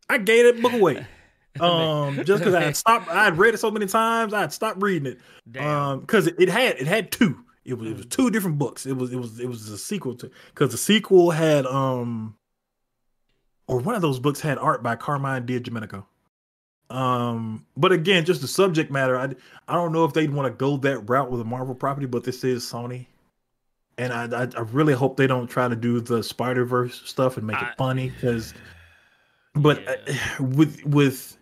[0.09, 1.05] I gave that book away.
[1.59, 4.53] Um, just because I had stopped, I had read it so many times, I had
[4.53, 5.19] stopped reading it.
[5.49, 5.67] Damn.
[5.67, 7.43] Um, because it, it had it had two.
[7.67, 8.85] It was it was two different books.
[8.85, 12.35] It was it was it was a sequel to because the sequel had um
[13.67, 16.05] or one of those books had art by Carmine Di Giandomenico.
[16.89, 19.17] Um, but again, just the subject matter.
[19.17, 19.35] I
[19.67, 22.23] I don't know if they'd want to go that route with a Marvel property, but
[22.23, 23.07] this is Sony,
[23.97, 27.35] and I I, I really hope they don't try to do the Spider Verse stuff
[27.35, 28.53] and make I- it funny because.
[29.53, 29.95] But Yeah.
[30.39, 31.37] uh, with with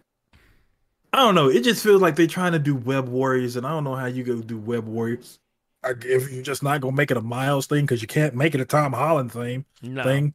[1.14, 1.50] I don't know.
[1.50, 4.08] It just feels like they're trying to do Web Warriors, and I don't know how
[4.08, 5.38] you go do Web Warriors.
[5.86, 8.56] I- If you're just not gonna make it a Miles thing because you can't make
[8.56, 10.34] it a Tom Holland thing no, thing.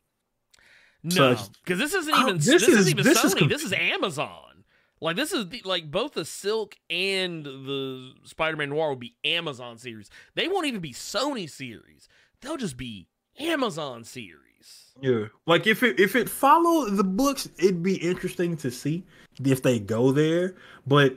[1.02, 3.48] no, so- because this isn't Oh, even this this, is- isn't even this is Sony.
[3.48, 4.64] this is Amazon.
[5.02, 9.78] Like this is the, like both the Silk and the Spider-Man Noir will be Amazon
[9.78, 10.10] series.
[10.34, 12.06] They won't even be Sony series.
[12.42, 14.92] They'll just be Amazon series.
[15.00, 19.04] Yeah, like if it if it followed the books, it'd be interesting to see
[19.42, 20.54] if they go there.
[20.86, 21.16] But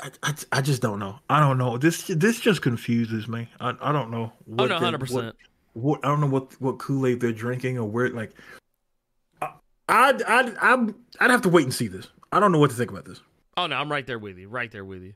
[0.00, 1.18] I, I, I just don't know.
[1.28, 1.78] I don't know.
[1.78, 3.48] This this just confuses me.
[3.60, 4.32] I, I don't know.
[4.32, 5.36] Oh what no, hundred percent.
[5.72, 8.32] What, what I don't know what what Kool Aid they're drinking or where like.
[9.40, 9.50] I
[9.88, 12.08] I'd I'd I'd, I'd have to wait and see this.
[12.30, 13.20] I don't know what to think about this.
[13.56, 14.48] Oh no, I'm right there with you.
[14.48, 15.14] Right there with you.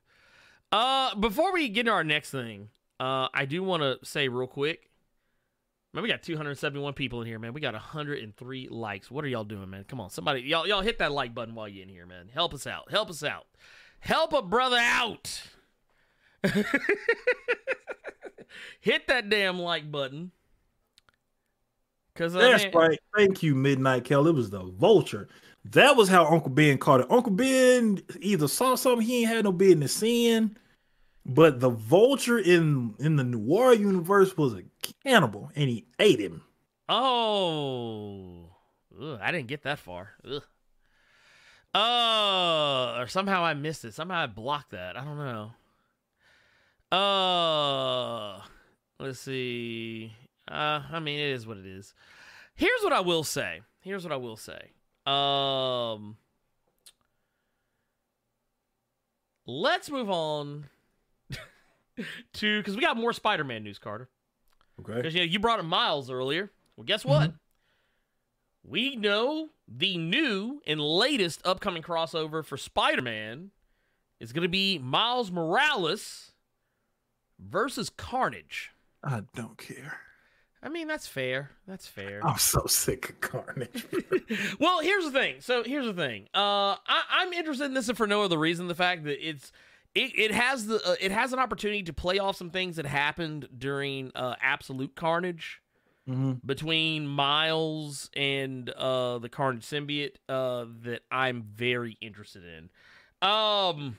[0.73, 4.47] Uh, before we get into our next thing, uh, I do want to say real
[4.47, 4.89] quick.
[5.93, 7.53] Man, we got 271 people in here, man.
[7.53, 9.11] We got 103 likes.
[9.11, 9.85] What are y'all doing, man?
[9.85, 12.31] Come on, somebody, y'all, y'all hit that like button while you're in here, man.
[12.33, 12.91] Help us out.
[12.91, 13.45] Help us out.
[14.03, 15.43] Help a brother out.
[18.81, 20.33] hit that damn like button.
[22.17, 22.99] Cause That's man- right.
[23.17, 24.27] Thank you, Midnight Kel.
[24.27, 25.29] It was the vulture.
[25.67, 27.07] That was how Uncle Ben caught it.
[27.11, 30.57] Uncle Ben either saw something he ain't had no business seeing,
[31.25, 34.65] but the vulture in in the noir universe was a
[35.05, 36.43] cannibal and he ate him.
[36.89, 38.51] Oh,
[39.01, 40.11] Ugh, I didn't get that far.
[40.29, 40.43] Ugh.
[41.75, 43.95] Uh, or somehow I missed it.
[43.95, 44.97] Somehow I blocked that.
[44.97, 45.53] I don't know.
[46.97, 48.41] Uh,
[48.99, 50.13] let's see.
[50.47, 51.95] Uh, I mean, it is what it is.
[52.55, 53.63] Here's what I will say.
[53.81, 54.73] Here's what I will say.
[55.07, 56.17] Um,
[59.47, 60.67] let's move on
[62.35, 64.09] to because we got more Spider-Man news, Carter.
[64.81, 64.95] Okay.
[64.95, 66.51] Because you know you brought up Miles earlier.
[66.77, 67.33] Well, guess what?
[68.73, 73.51] We know the new and latest upcoming crossover for Spider-Man
[74.19, 76.33] is going to be Miles Morales
[77.39, 78.71] versus Carnage.
[79.05, 79.99] I don't care.
[80.63, 81.51] I mean, that's fair.
[81.69, 82.23] That's fair.
[82.25, 83.85] I'm so sick of Carnage.
[84.59, 85.43] well, here's the thing.
[85.43, 86.29] So here's the thing.
[86.35, 89.53] Uh, I, I'm interested in this for no other reason the fact that it's
[89.95, 92.87] it, it has the uh, it has an opportunity to play off some things that
[92.87, 95.62] happened during uh, Absolute Carnage
[96.07, 102.71] hmm between Miles and uh, the Carnage symbiote uh, that I'm very interested in.
[103.27, 103.99] Um,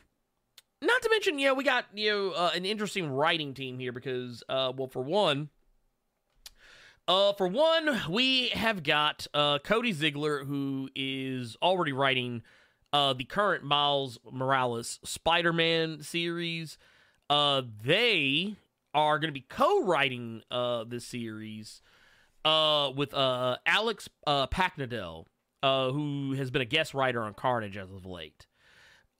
[0.81, 4.43] not to mention, know, we got you know uh, an interesting writing team here because,
[4.49, 5.49] uh, well, for one,
[7.07, 12.43] uh, for one, we have got uh, Cody Ziglar who is already writing
[12.91, 16.77] uh, the current Miles Morales Spider-Man series.
[17.29, 18.55] Uh, they
[18.93, 21.81] are going to be co-writing uh this series
[22.45, 25.25] uh with uh Alex uh Paknadel,
[25.61, 28.47] uh who has been a guest writer on Carnage as of late.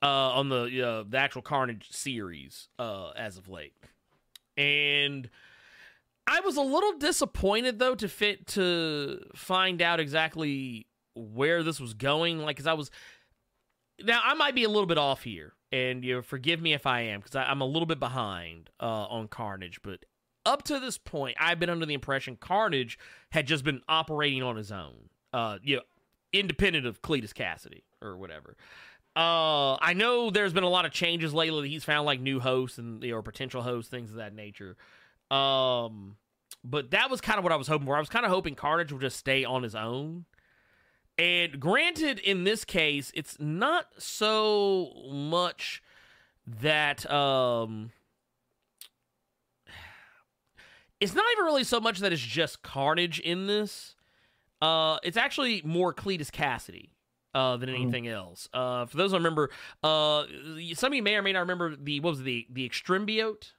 [0.02, 3.74] Uh on the uh, the actual Carnage series uh as of late.
[4.56, 5.30] And
[6.26, 11.94] I was a little disappointed though to fit to find out exactly where this was
[11.94, 12.90] going like cuz I was
[14.02, 16.86] now I might be a little bit off here, and you know, forgive me if
[16.86, 19.80] I am because I'm a little bit behind uh, on Carnage.
[19.82, 20.04] But
[20.46, 22.98] up to this point, I've been under the impression Carnage
[23.30, 25.82] had just been operating on his own, uh, you know,
[26.32, 28.56] independent of Cletus Kasady or whatever.
[29.16, 31.68] Uh, I know there's been a lot of changes lately.
[31.68, 34.76] He's found like new hosts and you know, potential hosts, things of that nature.
[35.30, 36.16] Um,
[36.64, 37.96] but that was kind of what I was hoping for.
[37.96, 40.24] I was kind of hoping Carnage would just stay on his own.
[41.16, 45.82] And granted, in this case, it's not so much
[46.60, 47.90] that um
[51.04, 53.94] it's not even really so much that it's just Carnage in this.
[54.60, 56.90] Uh it's actually more Cletus Kasady
[57.34, 57.74] uh than Mhm.
[57.82, 58.48] anything else.
[58.52, 59.50] Uh for those who remember,
[59.82, 60.24] uh
[60.74, 63.52] some of you may or may not remember the what was it, the the Extrembiote?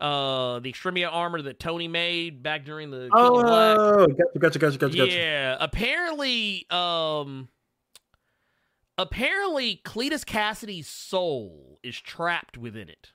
[0.00, 3.10] Uh the Extrembiote armor that Tony made back during the King.
[3.12, 5.12] Oh, gotcha, gotcha, gotcha, gotcha, gotcha.
[5.14, 7.48] Yeah, apparently, um,
[8.96, 13.12] apparently Cletus Kasady's soul is trapped within it.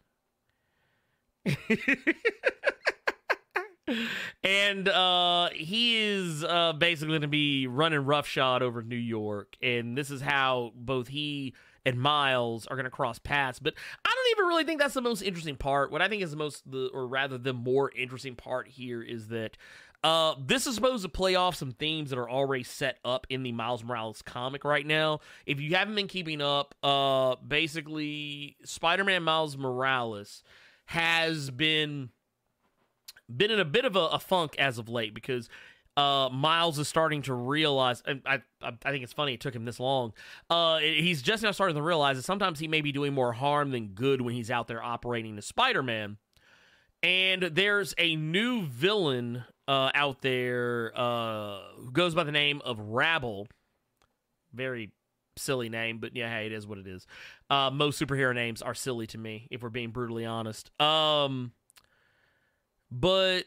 [4.43, 9.97] and uh he is uh basically going to be running roughshod over New York and
[9.97, 11.53] this is how both he
[11.85, 15.01] and Miles are going to cross paths but I don't even really think that's the
[15.01, 18.35] most interesting part what I think is the most the or rather the more interesting
[18.35, 19.57] part here is that
[20.03, 23.41] uh, this is supposed to play off some themes that are already set up in
[23.41, 25.19] the Miles Morales comic right now.
[25.47, 30.43] If you haven't been keeping up, uh, basically, Spider-Man Miles Morales
[30.85, 32.09] has been
[33.35, 35.49] been in a bit of a, a funk as of late because
[35.97, 38.03] uh, Miles is starting to realize.
[38.05, 40.13] I, I I think it's funny it took him this long.
[40.49, 43.71] Uh, he's just now starting to realize that sometimes he may be doing more harm
[43.71, 46.17] than good when he's out there operating as Spider-Man.
[47.01, 52.79] And there's a new villain uh, out there uh, who goes by the name of
[52.79, 53.47] Rabble.
[54.53, 54.91] Very
[55.37, 57.05] silly name, but yeah, hey, it is what it is.
[57.49, 60.69] Uh, most superhero names are silly to me, if we're being brutally honest.
[60.79, 61.51] Um,
[62.91, 63.45] but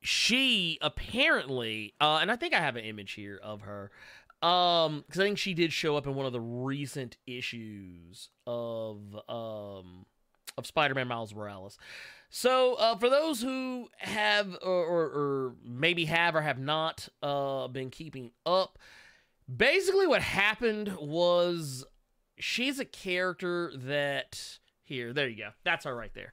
[0.00, 3.90] she apparently, uh, and I think I have an image here of her,
[4.42, 8.98] um, because I think she did show up in one of the recent issues of
[9.28, 10.06] um
[10.56, 11.78] of Spider-Man Miles Morales.
[12.30, 17.68] So, uh, for those who have or, or, or maybe have or have not uh,
[17.68, 18.78] been keeping up,
[19.54, 21.84] basically what happened was
[22.38, 24.58] she's a character that
[24.88, 25.50] here, there you go.
[25.64, 26.32] That's her right there.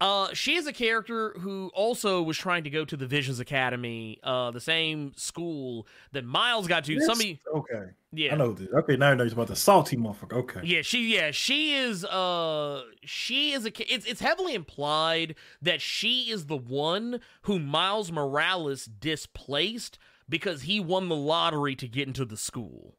[0.00, 4.18] Uh, she is a character who also was trying to go to the Visions Academy,
[4.24, 6.94] uh, the same school that Miles got to.
[6.94, 8.68] Yes, Somebody, Okay, yeah, I know this.
[8.74, 10.32] Okay, now I know about the salty motherfucker.
[10.32, 10.60] Okay.
[10.64, 16.30] yeah, she yeah, she is uh she is a it's it's heavily implied that she
[16.32, 19.96] is the one who Miles Morales displaced
[20.28, 22.96] because he won the lottery to get into the school.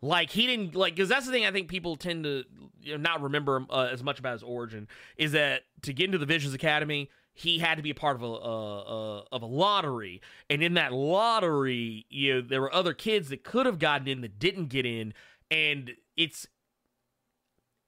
[0.00, 2.44] Like he didn't like cuz that's the thing I think people tend to
[2.80, 6.18] you know, not remember uh, as much about his origin is that to get into
[6.18, 9.46] the Visions Academy he had to be a part of a uh, uh, of a
[9.46, 10.20] lottery,
[10.50, 14.20] and in that lottery, you know, there were other kids that could have gotten in
[14.20, 15.14] that didn't get in,
[15.50, 16.46] and it's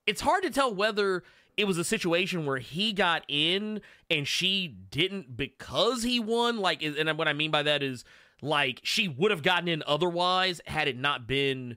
[0.06, 1.24] it's hard to tell whether
[1.56, 3.80] it was a situation where he got in
[4.10, 6.58] and she didn't because he won.
[6.58, 8.04] Like, and what I mean by that is
[8.42, 11.76] like she would have gotten in otherwise had it not been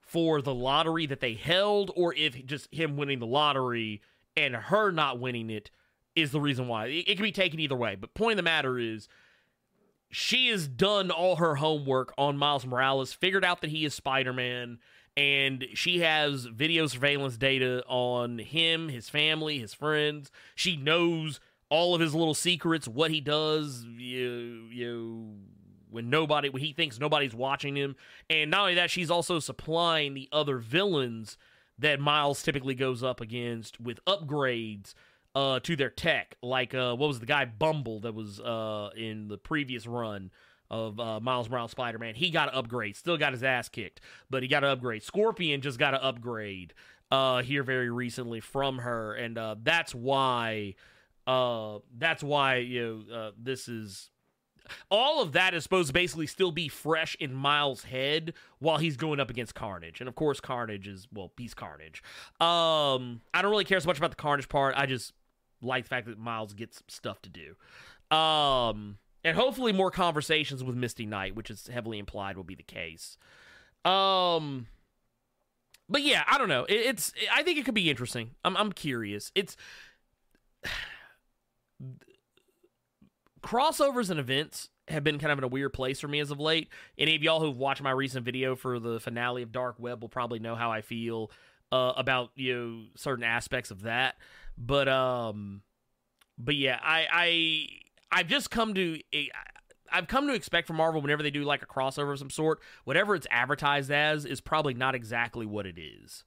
[0.00, 4.02] for the lottery that they held, or if just him winning the lottery
[4.36, 5.70] and her not winning it
[6.16, 6.86] is the reason why.
[6.86, 7.94] It, it can be taken either way.
[7.94, 9.08] But point of the matter is,
[10.10, 14.32] she has done all her homework on Miles Morales, figured out that he is Spider
[14.32, 14.78] Man,
[15.16, 20.32] and she has video surveillance data on him, his family, his friends.
[20.56, 25.36] She knows all of his little secrets, what he does, you, you
[25.90, 27.96] when nobody when he thinks nobody's watching him.
[28.28, 31.36] And not only that, she's also supplying the other villains
[31.78, 34.94] that Miles typically goes up against with upgrades
[35.34, 36.36] uh, to their tech.
[36.42, 40.30] Like uh, what was the guy Bumble that was uh, in the previous run
[40.70, 42.14] of uh, Miles Morales Spider Man?
[42.14, 42.96] He got an upgrade.
[42.96, 45.02] Still got his ass kicked, but he got an upgrade.
[45.02, 46.74] Scorpion just got an upgrade
[47.10, 50.74] uh, here very recently from her, and uh, that's why.
[51.26, 54.09] Uh, that's why you know uh, this is
[54.90, 58.96] all of that is supposed to basically still be fresh in Miles' head while he's
[58.96, 60.00] going up against Carnage.
[60.00, 62.02] And of course, Carnage is well, he's Carnage.
[62.40, 64.74] Um, I don't really care so much about the Carnage part.
[64.76, 65.12] I just
[65.62, 68.16] like the fact that Miles gets stuff to do.
[68.16, 72.62] Um, and hopefully more conversations with Misty Knight, which is heavily implied will be the
[72.62, 73.16] case.
[73.84, 74.66] Um,
[75.88, 76.64] but yeah, I don't know.
[76.64, 78.30] It, it's I think it could be interesting.
[78.44, 79.30] I'm I'm curious.
[79.34, 79.56] It's
[83.42, 86.40] crossovers and events have been kind of in a weird place for me as of
[86.40, 86.68] late.
[86.98, 90.08] Any of y'all who've watched my recent video for the finale of Dark Web will
[90.08, 91.30] probably know how I feel
[91.72, 94.16] uh, about you know certain aspects of that.
[94.58, 95.62] But um,
[96.38, 97.66] but yeah, I I
[98.12, 98.98] I've just come to
[99.92, 102.60] I've come to expect from Marvel whenever they do like a crossover of some sort,
[102.84, 106.24] whatever it's advertised as is probably not exactly what it is.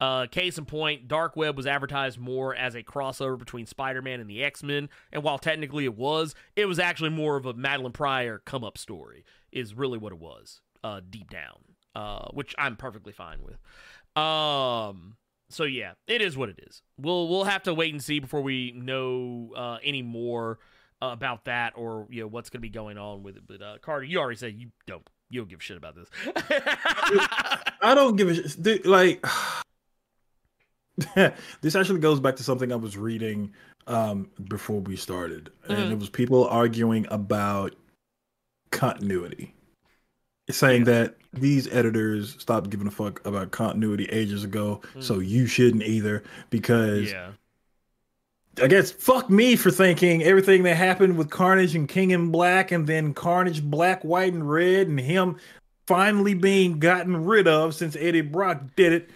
[0.00, 4.18] Uh, case in point, Dark Web was advertised more as a crossover between Spider Man
[4.18, 7.52] and the X Men, and while technically it was, it was actually more of a
[7.52, 11.58] Madelyne Pryor come up story, is really what it was, uh, deep down,
[11.94, 13.58] uh, which I'm perfectly fine with.
[14.22, 15.16] Um,
[15.50, 16.82] so yeah, it is what it is.
[16.96, 20.58] We'll we'll have to wait and see before we know uh, any more
[21.02, 23.42] about that or you know what's going to be going on with it.
[23.46, 26.08] But uh, Carter, you already said you don't you don't give a shit about this.
[27.82, 28.62] I don't give a shit.
[28.62, 29.24] Dude, like
[31.60, 33.52] this actually goes back to something I was reading
[33.86, 35.92] um, before we started, and mm-hmm.
[35.92, 37.74] it was people arguing about
[38.70, 39.54] continuity,
[40.50, 45.02] saying that these editors stopped giving a fuck about continuity ages ago, mm.
[45.02, 47.10] so you shouldn't either because.
[47.10, 47.32] Yeah.
[48.60, 52.72] I guess fuck me for thinking everything that happened with Carnage and King in Black,
[52.72, 55.36] and then Carnage Black, White, and Red, and him
[55.86, 59.10] finally being gotten rid of since Eddie Brock did it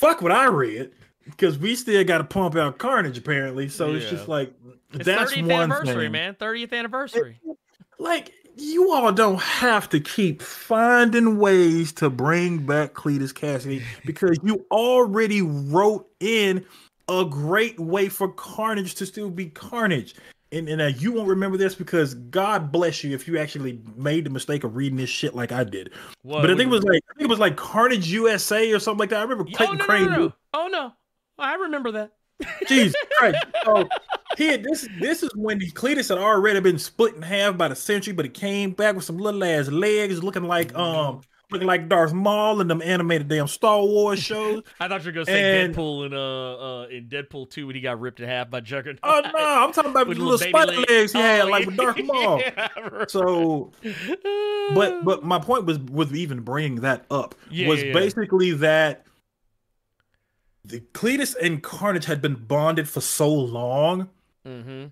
[0.00, 0.92] fuck what I read
[1.26, 3.68] because we still got to pump out Carnage apparently.
[3.68, 3.98] So yeah.
[3.98, 4.52] it's just like
[4.92, 6.12] it's that's 30th one anniversary, thing.
[6.12, 6.34] man.
[6.34, 7.40] 30th anniversary.
[7.44, 7.56] It,
[7.98, 14.38] like you all don't have to keep finding ways to bring back Cletus Kasady because
[14.42, 16.64] you already wrote in
[17.08, 20.14] a great way for Carnage to still be Carnage
[20.52, 24.24] and, and uh, you won't remember this because God bless you if you actually made
[24.24, 25.92] the mistake of reading this shit like I did.
[26.22, 28.78] What, but I think it was like I think it was like Carnage USA or
[28.78, 29.20] something like that.
[29.20, 30.04] I remember Clayton oh, no, Crane.
[30.06, 30.32] No, no.
[30.54, 30.92] Oh no,
[31.38, 32.12] I remember that.
[32.68, 33.44] Jesus Christ!
[33.64, 33.88] So
[34.38, 37.68] he had, this this is when the Cletus had already been split in half by
[37.68, 41.20] the Sentry, but he came back with some little ass legs, looking like um
[41.50, 44.62] looking like Darth Maul in them animated damn Star Wars shows.
[44.78, 47.76] I thought you were gonna say and, Deadpool in uh, uh in Deadpool two when
[47.76, 49.00] he got ripped in half by Juggernaut.
[49.02, 51.66] Oh no, I'm talking about the little, little spider legs, legs he oh, had, like
[51.66, 52.40] with Darth Maul.
[52.40, 52.68] yeah,
[53.08, 53.72] so,
[54.74, 59.06] but but my point was with even bringing that up yeah, was basically that
[60.64, 64.08] the Cletus and Carnage had been bonded for so long.
[64.46, 64.86] Mm-hmm.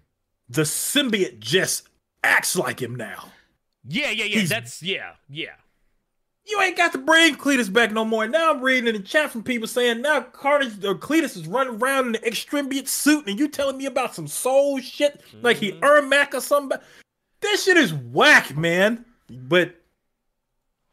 [0.48, 1.88] The symbiote just
[2.24, 3.32] acts like him now.
[3.86, 4.40] Yeah, yeah, yeah.
[4.40, 5.52] He's, That's yeah, yeah
[6.48, 8.26] you ain't got to bring Cletus back no more.
[8.26, 11.80] Now I'm reading in the chat from people saying now Carnage or Cletus is running
[11.80, 15.44] around in the extrembiote suit, and you telling me about some soul shit mm-hmm.
[15.44, 15.84] like he mm-hmm.
[15.84, 16.78] Ermac or something.
[17.40, 19.04] This shit is whack, man.
[19.28, 19.76] But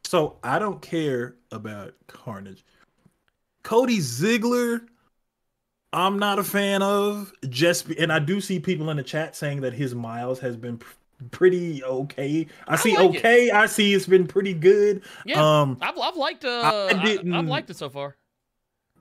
[0.04, 2.64] so I don't care about Carnage.
[3.64, 4.86] Cody Ziglar,
[5.94, 7.32] I'm not a fan of.
[7.50, 10.80] Just and I do see people in the chat saying that his miles has been
[11.32, 12.48] pretty okay.
[12.68, 13.48] I see I like okay.
[13.48, 13.54] It.
[13.54, 15.04] I see it's been pretty good.
[15.26, 18.16] Yeah, um, I've, I've liked uh, I didn't, I, have liked it so far.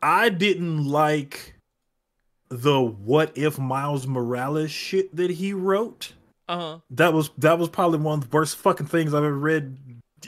[0.03, 1.55] I didn't like
[2.49, 6.13] the what if Miles Morales shit that he wrote.
[6.49, 6.79] Uh huh.
[6.91, 9.77] That was that was probably one of the worst fucking things I've ever read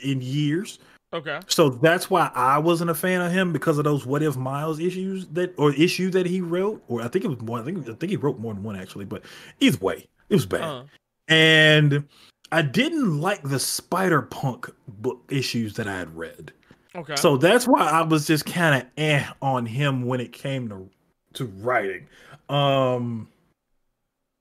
[0.02, 0.78] in years.
[1.12, 1.40] Okay.
[1.46, 4.80] So that's why I wasn't a fan of him because of those what if Miles
[4.80, 7.60] issues that or issue that he wrote, or I think it was more.
[7.60, 9.22] I think I think he wrote more than one actually, but
[9.60, 10.62] either way, it was bad.
[10.62, 10.84] Uh-huh
[11.28, 12.04] and
[12.52, 16.52] I didn't like the Spider Punk book issues that I had read.
[16.94, 17.16] Okay.
[17.16, 20.88] So that's why I was just kind of eh on him when it came to
[21.34, 22.06] to writing.
[22.48, 23.28] Um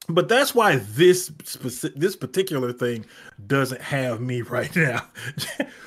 [0.07, 3.05] but that's why this specific this particular thing
[3.47, 5.07] doesn't have me right now.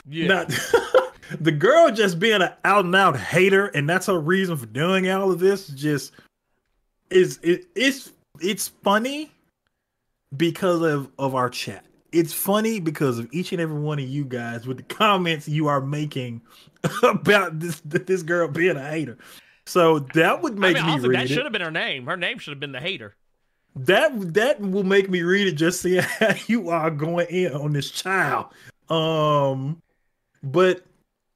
[0.08, 0.26] yeah.
[0.26, 0.48] Not,
[1.40, 5.08] the girl just being an out and out hater, and that's her reason for doing
[5.10, 5.68] all of this.
[5.68, 6.12] Just
[7.10, 9.30] is it, it's it's funny
[10.36, 11.84] because of of our chat.
[12.12, 15.66] it's funny because of each and every one of you guys with the comments you
[15.68, 16.40] are making
[17.02, 19.18] about this this girl being a hater.
[19.66, 21.34] So that would make I mean, me read that it.
[21.34, 22.06] should have been her name.
[22.06, 23.14] Her name should have been the hater.
[23.76, 27.72] That that will make me read it just seeing how you are going in on
[27.72, 28.46] this child.
[28.88, 29.82] Um,
[30.42, 30.84] but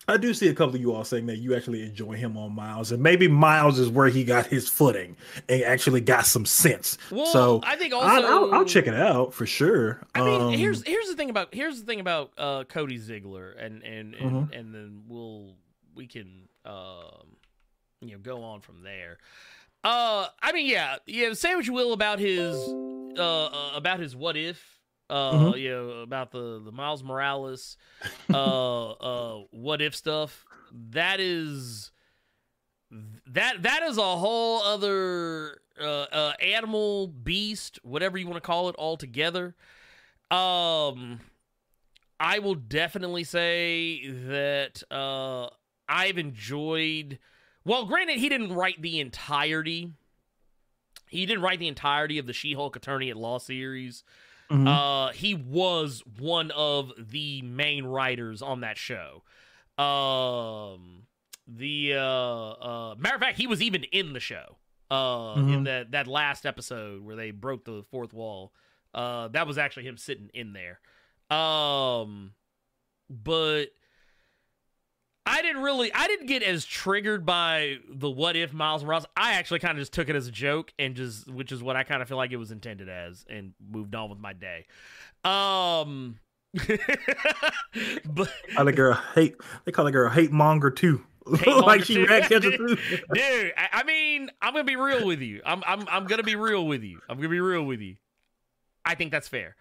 [0.08, 2.54] I do see a couple of you all saying that you actually enjoy him on
[2.54, 5.16] Miles, and maybe Miles is where he got his footing
[5.48, 6.98] and actually got some sense.
[7.10, 10.00] Well, so I think also I'll, I'll, I'll check it out for sure.
[10.14, 13.54] I mean, Um, here's here's the thing about here's the thing about uh, Cody Ziglar,
[13.58, 14.58] and and and, Mhm.
[14.58, 15.54] and then we'll
[15.94, 17.36] we can um,
[18.00, 19.18] you know go on from there.
[19.84, 21.32] Uh, I mean, yeah, yeah.
[21.32, 24.80] Say what you will about his uh, uh about his what if.
[25.12, 25.60] Uh, Mhm.
[25.60, 27.76] you know about the the Miles Morales,
[28.32, 30.46] uh, uh, what if stuff.
[30.72, 31.90] That is
[33.26, 38.68] that that is a whole other uh, uh animal beast whatever you want to call
[38.68, 39.54] it altogether
[40.30, 41.20] um
[42.20, 45.48] i will definitely say that uh
[45.88, 47.18] i've enjoyed
[47.64, 49.90] well granted he didn't write the entirety
[51.08, 54.04] he didn't write the entirety of the she-hulk attorney at law series
[54.52, 54.68] mhm.
[54.68, 59.22] uh, he was one of the main writers on that show.
[59.78, 61.06] Um,
[61.46, 64.56] the uh, uh, matter of fact, he was even in the show.
[64.90, 65.64] Uh, in Mhm.
[65.64, 68.52] that that last episode where they broke the fourth wall.
[68.92, 70.80] Uh, that was actually him sitting in there.
[71.34, 72.34] Um,
[73.08, 73.68] but
[75.24, 79.06] I didn't really, I didn't get as triggered by the what if Miles Morales.
[79.16, 81.76] I actually kind of just took it as a joke and just, which is what
[81.76, 84.66] I kind of feel like it was intended as, and moved on with my day.
[85.24, 86.18] Um,
[86.54, 89.36] but call the girl hate.
[89.64, 91.02] They call the girl hate monger too.
[91.46, 92.76] Like she rat catcher too.
[93.14, 95.40] dude, I, I mean, I'm gonna be real with you.
[95.44, 96.98] I'm, I'm, I'm gonna be real with you.
[97.08, 97.94] I'm gonna be real with you.
[98.84, 99.54] I think that's fair.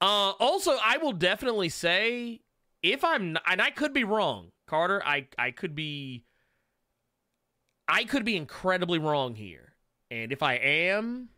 [0.00, 2.40] Uh, also, I will definitely say
[2.82, 5.02] if I'm, and I could be wrong, Carter.
[5.04, 6.24] I, I could be,
[7.86, 9.74] I could be incredibly wrong here.
[10.10, 11.28] And if I am,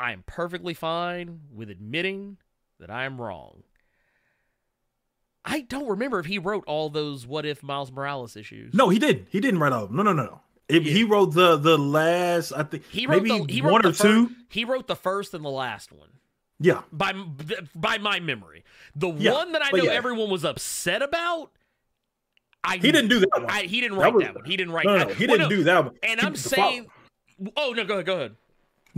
[0.00, 2.38] I am perfectly fine with admitting
[2.80, 3.62] that I am wrong.
[5.44, 8.74] I don't remember if he wrote all those what if Miles Morales issues.
[8.74, 9.28] No, he didn't.
[9.30, 9.84] He didn't write all.
[9.84, 9.96] Of them.
[9.98, 10.40] No, no, no, no.
[10.68, 10.92] It- Yeah.
[10.92, 12.50] He wrote the the last.
[12.50, 14.30] I think He wrote maybe the he wrote one or two.
[14.48, 16.08] he wrote the first and the last one
[16.58, 17.12] Yeah, by
[17.76, 18.64] by my memory.
[18.96, 19.92] The Yeah, one that I know yeah.
[19.92, 21.52] everyone was upset about.
[22.66, 23.46] I he didn't do that one.
[23.50, 24.44] I, he didn't That write was- that one.
[24.44, 24.84] He didn't write.
[24.86, 25.08] no, no, that.
[25.08, 25.94] no, he Well, didn't no, do that one.
[26.02, 26.86] And He- I'm the saying,
[27.56, 28.36] oh no, go ahead, go ahead.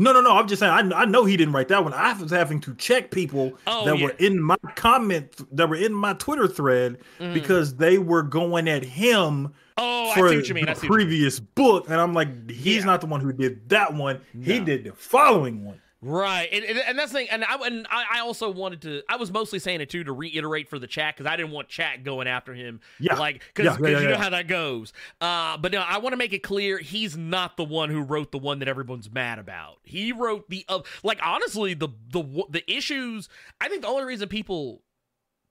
[0.01, 0.31] No, no, no.
[0.37, 0.93] I'm just saying.
[0.93, 1.93] I, I know he didn't write that one.
[1.93, 4.05] I was having to check people Oh, that yeah.
[4.05, 7.35] were in my comment that were in my Twitter thread Mhm.
[7.35, 10.69] because they were going at him Oh, I for see what you mean.
[10.69, 10.89] I the see.
[10.89, 11.09] What you mean.
[11.09, 12.85] previous book, and I'm like, he's Yeah.
[12.85, 14.21] not the one who did that one.
[14.41, 15.81] He did the following one.
[16.01, 19.03] Right, and, and, that's the thing, and I and I also wanted to.
[19.09, 21.69] I was mostly saying it too to reiterate for the chat because I didn't want
[21.69, 22.79] chat going after him.
[23.01, 24.93] Yeah, like because yeah, yeah, you know how that goes.
[25.21, 28.31] Uh, but no, I want to make it clear he's not the one who wrote
[28.31, 29.79] the one that everyone's mad about.
[29.83, 33.29] He wrote the uh, like honestly the the the issues.
[33.61, 34.85] I think the only reason people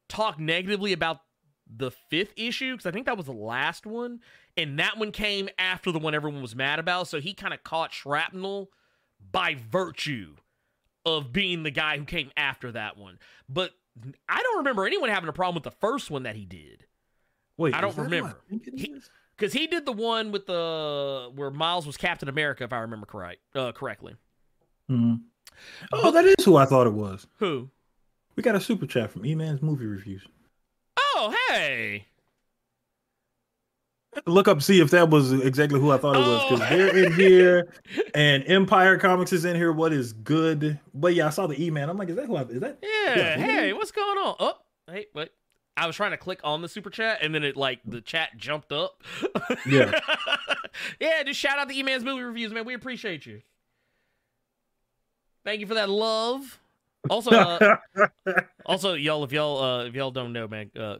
[0.07, 1.19] talk negatively about
[1.69, 4.21] the fifth issue because I think that was the last one,
[4.55, 7.09] and that one came after the one everyone was mad about.
[7.09, 8.69] So he kind of caught shrapnel
[9.31, 10.35] by virtue
[11.05, 13.17] of being the guy who came after that one.
[13.47, 13.71] But
[14.27, 16.85] I don't remember anyone having a problem with the first one that he did
[17.57, 18.37] Wait, I don't remember.
[18.49, 19.01] it He-
[19.37, 23.05] because he did the one with the where Miles was Captain America, if I remember
[23.05, 24.15] correct uh, correctly.
[24.89, 25.21] Mhm.
[25.91, 27.25] Oh, that is who I thought it was.
[27.37, 27.69] Who?
[28.35, 30.23] We got a super chat from E-Man's movie reviews.
[30.99, 32.05] Oh, hey.
[34.25, 36.49] Look up, see if that was exactly who I thought it was, Oh.
[36.55, 37.73] because they're in here,
[38.15, 39.71] and Empire Comics is in here.
[39.71, 40.79] What is good?
[40.93, 41.89] But yeah, I saw the E-Man.
[41.89, 42.35] I'm like, is that who?
[42.35, 42.79] I, is that?
[42.81, 43.15] Yeah.
[43.17, 43.37] Yeah.
[43.37, 44.35] Hey, what's going on?
[44.39, 44.53] Oh,
[44.89, 45.29] hey, wait.
[45.79, 48.35] I was trying to click on the super chat and then it like the chat
[48.37, 49.03] jumped up.
[49.67, 49.91] Yeah.
[50.99, 52.65] yeah, just shout out the E-Man's movie reviews, man.
[52.65, 53.41] We appreciate you.
[55.43, 56.59] Thank you for that love.
[57.09, 57.77] Also, uh,
[58.65, 60.97] also, y'all, if y'all, uh, if y'all don't know, man, uh,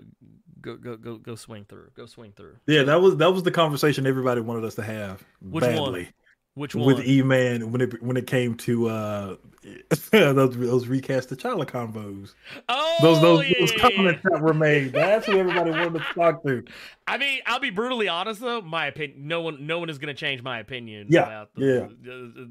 [0.61, 1.89] go, go, go, go swing through.
[1.95, 2.55] Go swing through.
[2.67, 6.07] yeah, that was that was the conversation everybody wanted us to have Which one?
[6.55, 6.85] Which one?
[6.88, 9.35] with E-Man when it when it came to uh
[10.11, 12.34] those those recast T'Challa combos.
[12.69, 13.89] oh, Those those, yeah, those yeah.
[13.89, 14.93] comments that were made.
[14.93, 16.63] That's who everybody wanted to talk to.
[17.07, 18.61] I mean, I'll be brutally honest though.
[18.61, 21.07] My opinion, no one, no one is going to change my opinion.
[21.09, 21.88] Yeah, about the, yeah.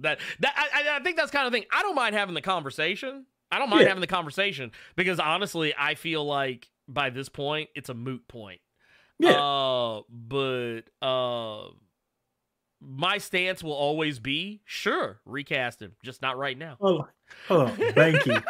[0.03, 1.65] that that I, I- I think that's kind of thing.
[1.73, 3.27] I don't mind having the conversation.
[3.51, 3.89] I don't mind Yeah.
[3.89, 8.61] having the conversation because honestly, I feel like by this point, it's a moot point.
[9.19, 9.41] Yeah.
[9.41, 11.69] Uh, but uh,
[12.81, 16.77] my stance will always be sure recast him, just not right now.
[16.81, 17.09] Hold on,
[17.49, 17.69] hold.
[17.95, 18.43] Banky,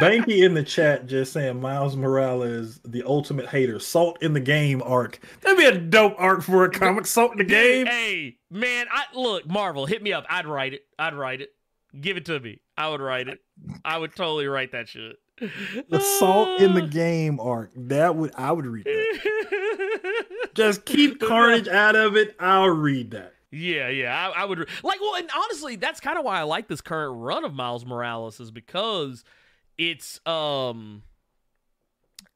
[0.00, 3.78] Banky in the chat just saying Miles Morales the ultimate hater.
[3.78, 5.20] Salt in the game arc.
[5.42, 7.06] That'd be a dope arc for a comic.
[7.06, 7.86] Salt in the game.
[7.86, 9.86] Hey man, I look Marvel.
[9.86, 10.24] Hit me up.
[10.28, 10.82] I'd write it.
[10.98, 11.50] I'd write it.
[11.98, 12.60] Give it to me.
[12.76, 13.38] I would write it.
[13.84, 15.16] I would totally write that shit.
[15.88, 17.70] The salt in the game arc.
[17.76, 20.24] That would I would read that.
[20.54, 22.34] Just keep Carnage out of it.
[22.40, 23.34] I'll read that.
[23.50, 25.00] Yeah, yeah, I, I would like.
[25.00, 28.40] Well, and honestly, that's kind of why I like this current run of Miles Morales
[28.40, 29.24] is because
[29.78, 31.02] it's um,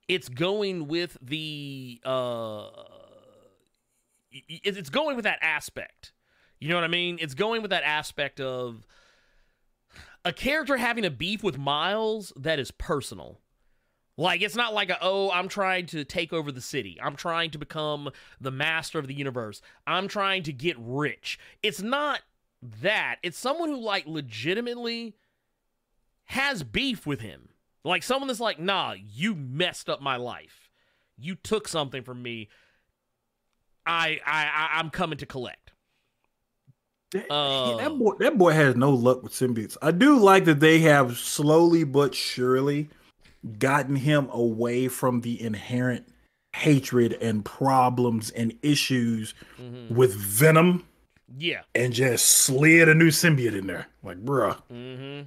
[0.08, 2.68] it's going with the uh,
[4.30, 6.12] it's going with that aspect.
[6.58, 7.18] You know what I mean?
[7.20, 8.86] It's going with that aspect of
[10.24, 13.40] a character having a beef with Miles that is personal.
[14.16, 16.98] Like it's not like a oh I'm trying to take over the city.
[17.02, 19.62] I'm trying to become the master of the universe.
[19.86, 21.38] I'm trying to get rich.
[21.62, 22.20] It's not
[22.82, 23.16] that.
[23.22, 25.16] It's someone who like legitimately
[26.24, 27.48] has beef with him.
[27.82, 30.68] Like someone that's like, "Nah, you messed up my life.
[31.16, 32.50] You took something from me.
[33.86, 35.69] I I I'm coming to collect."
[37.12, 39.76] That, uh, that boy that boy has no luck with symbiotes.
[39.82, 42.88] I do like that they have slowly but surely
[43.58, 46.06] gotten him away from the inherent
[46.54, 49.94] hatred and problems and issues mm-hmm.
[49.94, 50.86] with Venom.
[51.38, 51.62] Yeah.
[51.74, 53.86] And just slid a new symbiote in there.
[54.02, 54.60] Like, bruh.
[54.72, 55.22] Mm-hmm.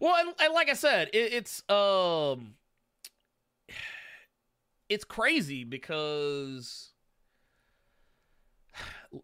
[0.00, 2.54] Well, and, and like I said, it, it's um
[4.88, 6.91] it's crazy because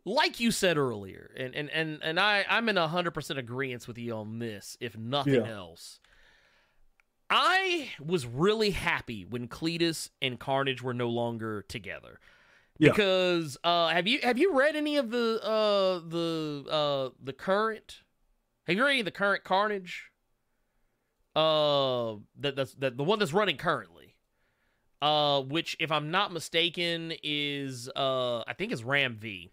[0.05, 3.99] like you said earlier, and and and, and I, I'm in hundred percent agreement with
[3.99, 5.51] you on this, if nothing yeah.
[5.51, 6.01] else.
[7.31, 12.21] I was really happy when Cletus and Carnage were no longer together.
[12.79, 12.91] Yeah.
[12.91, 18.03] Because uh, have you have you read any of the uh, the uh, the current
[18.69, 20.11] have you read any of the current Carnage?
[21.35, 24.15] Uh that that's that the one that's running currently.
[25.01, 29.53] Uh which if I'm not mistaken is uh I think is Ram V.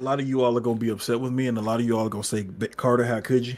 [0.00, 1.86] A lot of you all are gonna be upset with me, and a lot of
[1.86, 2.44] you all are gonna say,
[2.76, 3.56] Carter, how could you?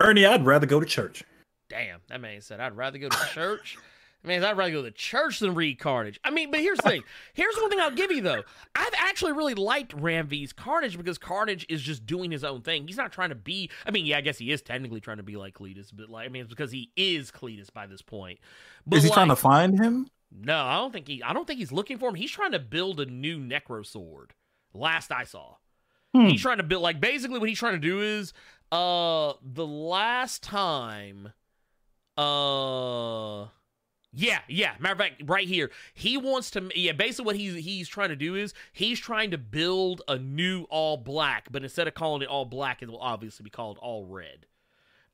[0.00, 1.22] Ernie, I'd rather go to church.
[1.68, 3.78] Damn, that man said I'd rather go to church.
[4.24, 6.18] Man, I'd rather go to church than read Carnage.
[6.24, 7.04] I mean, but here's the thing.
[7.32, 8.42] Here's one thing I'll give you though.
[8.74, 12.88] I've actually really liked Ram V's Carnage because Carnage is just doing his own thing.
[12.88, 13.70] He's not trying to be.
[13.86, 16.26] I mean, yeah, I guess he is technically trying to be like Cletus, but like,
[16.26, 18.40] I mean, it's because he is Cletus by this point.
[18.84, 20.08] But is he like, trying to find him?
[20.32, 21.22] No, I don't think he.
[21.22, 22.16] I don't think he's looking for him.
[22.16, 24.34] He's trying to build a new Necro sword.
[24.76, 25.56] Last I saw,
[26.14, 26.26] hmm.
[26.26, 26.82] he's trying to build.
[26.82, 28.32] Like basically, what he's trying to do is,
[28.72, 31.32] uh, the last time
[32.16, 33.46] uh
[34.18, 34.72] yeah, yeah.
[34.78, 36.70] Matter of fact, right here, he wants to.
[36.74, 40.62] Yeah, basically, what he's he's trying to do is he's trying to build a new
[40.70, 44.06] all black, but instead of calling it all black, it will obviously be called all
[44.06, 44.46] red.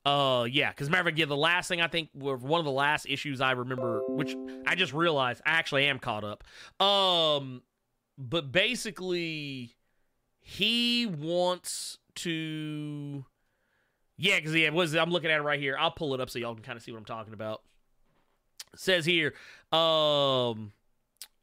[0.05, 2.71] Uh, yeah, because matter of fact, yeah, the last thing I think, one of the
[2.71, 4.35] last issues I remember, which
[4.65, 6.43] I just realized I actually am caught up.
[6.85, 7.61] Um,
[8.17, 9.75] but basically,
[10.39, 13.25] he wants to
[14.17, 15.75] yeah, because yeah, was I'm looking at it right here.
[15.77, 17.61] I'll pull it up so y'all can kind of see what I'm talking about.
[18.73, 19.33] It says here,
[19.71, 20.71] um,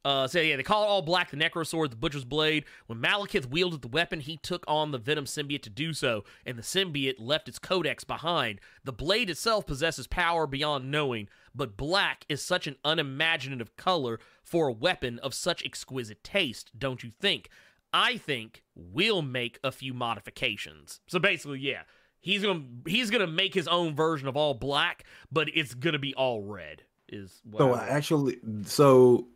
[0.04, 1.30] uh, say yeah, they call it all black.
[1.30, 2.64] The Necro Sword, the Butcher's Blade.
[2.86, 6.56] When Malekith wielded the weapon, he took on the Venom symbiote to do so, and
[6.56, 8.60] the symbiote left its codex behind.
[8.84, 14.68] The blade itself possesses power beyond knowing, but black is such an unimaginative color for
[14.68, 17.48] a weapon of such exquisite taste, don't you think?
[17.92, 21.00] I think we'll make a few modifications.
[21.08, 21.82] So basically, yeah,
[22.20, 26.14] He's gonna he's gonna make his own version of all black, but it's gonna be
[26.14, 26.82] all red.
[27.12, 29.26] Is what so I actually so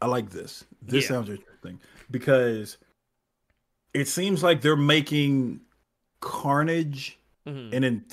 [0.00, 0.64] I like this.
[0.82, 1.08] This yeah.
[1.08, 1.80] sounds interesting
[2.10, 2.78] because
[3.94, 5.60] it seems like they're making
[6.20, 7.74] Carnage mm-hmm.
[7.74, 8.04] an in-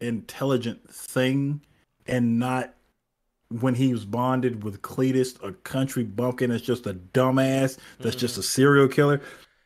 [0.00, 1.60] intelligent thing
[2.06, 2.74] and not
[3.60, 8.18] when he was bonded with Cletus, a country bumpkin that's just a dumbass that's mm-hmm.
[8.18, 9.20] just a serial killer.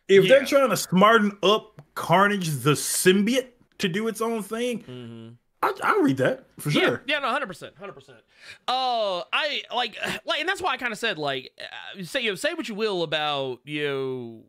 [0.09, 0.29] If yeah.
[0.31, 4.81] they're trying to smarten up Carnage the symbiote, to do its own thing.
[4.81, 5.29] Mm-hmm.
[5.63, 7.03] I, I read that for sure.
[7.07, 8.19] Yeah, yeah no, hundred percent, hundred percent.
[8.69, 12.31] Uh, I like, like, and that's why I kind of said, like, uh, say you
[12.31, 14.45] know, say what you will about you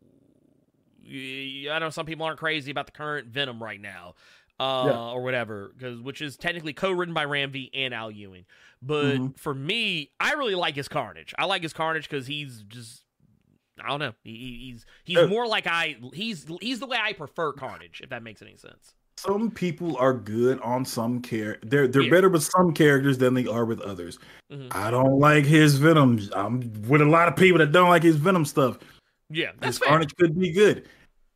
[1.06, 4.14] know, I know some people aren't crazy about the current Venom right now,
[4.60, 4.98] uh, yeah.
[4.98, 8.44] or whatever, because which is technically co-written by Ram V and Al Ewing.
[8.82, 9.28] But mm-hmm.
[9.32, 11.34] for me, I really like his Carnage.
[11.38, 13.02] I like his Carnage because he's just
[13.82, 14.12] I don't know.
[14.22, 18.10] He, he's he's uh, more like I he's he's the way I prefer Carnage, if
[18.10, 21.58] that makes any sense some people are good on some care.
[21.62, 22.10] They're they're yeah.
[22.10, 24.18] better with some characters than they are with others.
[24.52, 24.68] Mm-hmm.
[24.72, 26.20] I don't like his Venom.
[26.34, 28.78] I'm with a lot of people that don't like his Venom stuff.
[29.28, 29.88] Yeah, that's this fair.
[29.88, 30.86] Carnage could be good.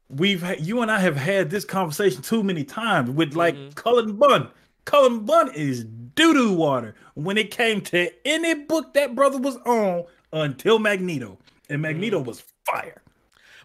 [0.09, 3.75] We've you and I have had this conversation too many times with like Mhm.
[3.75, 4.49] Cullen Bunn.
[4.85, 5.85] Cullen Bunn is
[6.15, 11.37] doo doo water when it came to any book that brother was on until Magneto,
[11.69, 12.29] and Magneto Mm-hmm.
[12.29, 13.03] was fire.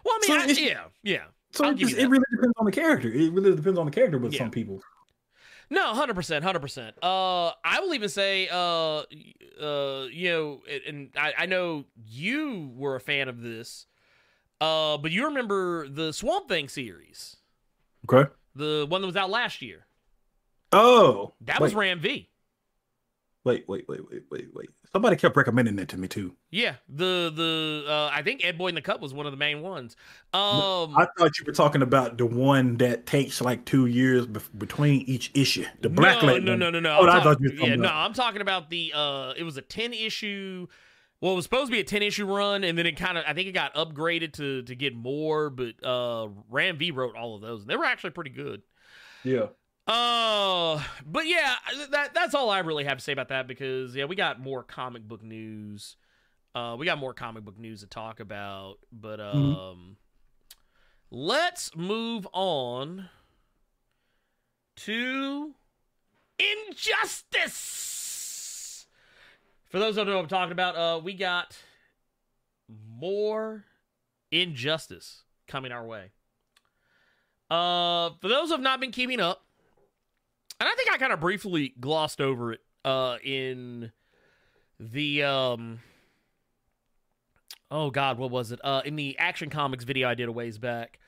[0.04, 1.24] Well, I mean, So I, yeah, yeah.
[1.52, 3.08] So it, just, it really depends on the character.
[3.08, 4.40] It really depends on the character with Yeah.
[4.40, 4.82] some people.
[5.70, 6.96] No, hundred percent, hundred percent.
[7.02, 9.02] Uh, I will even say, uh,
[9.60, 13.86] uh, you know, and I, I know you were a fan of this,
[14.62, 17.36] uh, but you remember the Swamp Thing series,
[18.10, 18.30] Okay.
[18.54, 19.84] the one that was out last year.
[20.72, 22.30] Oh, That wait, was Ram V.
[23.48, 24.68] wait, wait, wait, wait, wait, wait.
[24.92, 26.34] Somebody kept recommending that to me too.
[26.50, 29.38] Yeah, the the uh, I think Ed Boy in the Cup was one of the
[29.38, 29.96] main ones.
[30.34, 34.56] Um, I thought you were talking about the one that takes like two years bef-
[34.58, 35.64] between each issue.
[35.80, 36.98] The Black no, no, no, no, no.
[37.00, 38.92] Oh, I'm I thought you were talking yeah, no, about- I'm talking about the.
[38.94, 40.66] Uh, it was a ten issue.
[41.20, 43.24] Well, it was supposed to be a ten issue run, and then it kind of,
[43.26, 45.50] I think it got upgraded to to get more.
[45.50, 48.62] But uh, Ram V wrote all of those, and they were actually pretty good.
[49.24, 49.46] Yeah.
[49.88, 51.54] Uh, but yeah,
[51.90, 54.62] that that's all I really have to say about that because yeah, we got more
[54.62, 55.96] comic book news.
[56.54, 59.96] Uh, we got more comic book news to talk about, but um, Mhm.
[61.10, 63.08] let's move on
[64.76, 65.54] to
[66.38, 68.86] injustice.
[69.70, 71.56] For those who don't know what I'm talking about, uh, we got
[72.68, 73.64] more
[74.30, 76.10] injustice coming our way.
[77.50, 79.46] Uh, for those who have not been keeping up,
[80.60, 83.92] and I think I kind of briefly glossed over it uh, in
[84.80, 85.80] the um.
[87.70, 88.60] Oh God, what was it?
[88.64, 90.98] Uh, in the Action Comics video I did a ways back.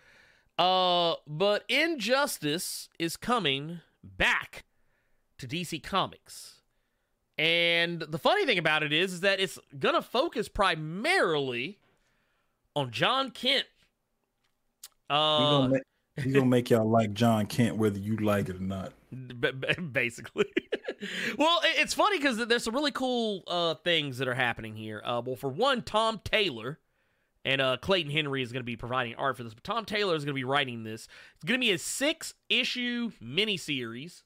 [0.58, 4.64] Uh, but Injustice is coming back
[5.38, 6.56] to DC Comics.
[7.38, 11.78] And the funny thing about it is, is that it's gonna focus primarily
[12.76, 13.64] on John Kent.
[15.08, 15.70] He's Uh,
[16.16, 18.92] he's gonna make y'all like John Kent whether you like it or not.
[19.92, 20.46] Basically.
[21.38, 25.02] well, it's funny because there's some really cool uh, things that are happening here.
[25.04, 26.78] Uh, well, for one, Tom Taylor
[27.44, 30.14] and uh, Clayton Henry is going to be providing art for this, but Tom Taylor
[30.14, 31.08] is going to be writing this.
[31.34, 34.22] It's going to be a six issue miniseries.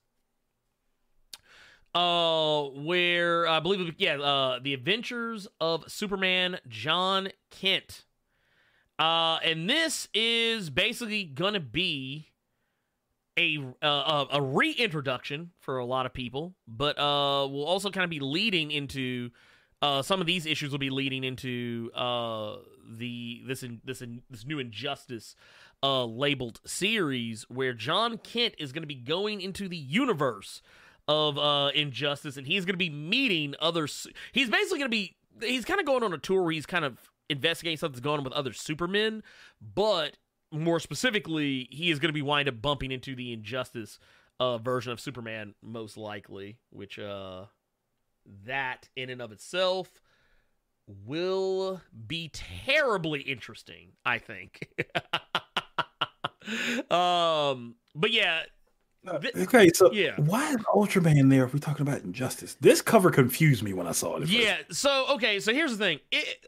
[1.95, 8.05] Uh, where I believe, it- yeah, uh, the Adventures of Superman John Kent.
[8.99, 12.29] Uh, and this is basically gonna be
[13.39, 18.11] a uh, a reintroduction for a lot of people, but uh, will also kind of
[18.11, 19.31] be leading into
[19.83, 22.57] uh, some of these issues will be leading into uh,
[22.89, 25.35] the this in, this in, this new injustice
[25.83, 30.63] uh, labeled series where John Kent is going to be going into the universe
[31.07, 33.87] of uh, injustice, and he's going to be meeting other.
[33.87, 36.67] su- He's basically going to be he's kind of going on a tour where he's
[36.67, 39.23] kind of investigating something that's going on with other Supermen,
[39.61, 40.17] but
[40.55, 43.99] more specifically, he is going to be wind up bumping into the injustice
[44.41, 47.45] uh, version of Superman, most likely, which uh,
[48.47, 49.91] that in and of itself
[51.07, 53.93] will be terribly interesting.
[54.05, 54.69] I think.
[56.91, 58.43] um, but yeah,
[59.21, 60.15] Th- Okay, so yeah.
[60.17, 62.57] why is Ultraman there if we're talking about injustice?
[62.61, 64.23] This cover confused me when I saw it.
[64.23, 64.33] at first.
[64.33, 64.57] Yeah.
[64.71, 65.41] So okay.
[65.41, 66.01] So here's the thing.
[66.11, 66.39] It,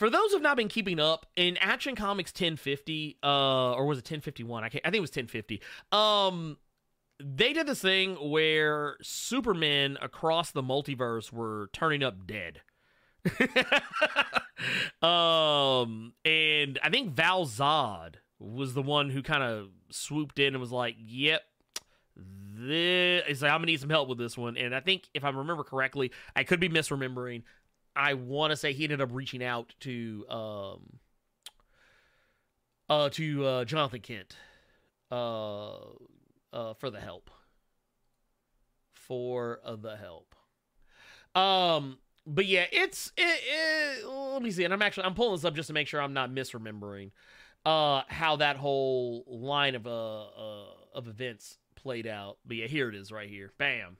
[0.00, 4.10] for those who've not been keeping up, in Action Comics 1050, uh, or was it
[4.10, 4.64] 1051?
[4.64, 4.82] I can't.
[4.82, 5.60] I think it was 1050.
[5.92, 6.56] Um,
[7.22, 12.62] they did this thing where Supermen across the multiverse were turning up dead.
[15.02, 20.62] um, and I think Val Zod was the one who kind of swooped in and
[20.62, 21.42] was like, "Yep,
[22.16, 24.56] this is like, I'm gonna need some help with this one.
[24.56, 27.42] And I think if I remember correctly, I could be misremembering.
[27.94, 30.98] I want to say he ended up reaching out to um
[32.88, 34.36] uh to uh Jonathan Kent
[35.10, 35.76] uh
[36.52, 37.30] uh for the help
[38.92, 40.34] for uh, the help.
[41.34, 43.40] Um but yeah, it's it,
[44.02, 44.64] it, let me see.
[44.64, 47.10] And I'm actually I'm pulling this up just to make sure I'm not misremembering
[47.66, 50.64] uh how that whole line of uh, uh
[50.94, 52.38] of events played out.
[52.46, 53.52] But yeah, here it is right here.
[53.58, 53.96] Bam.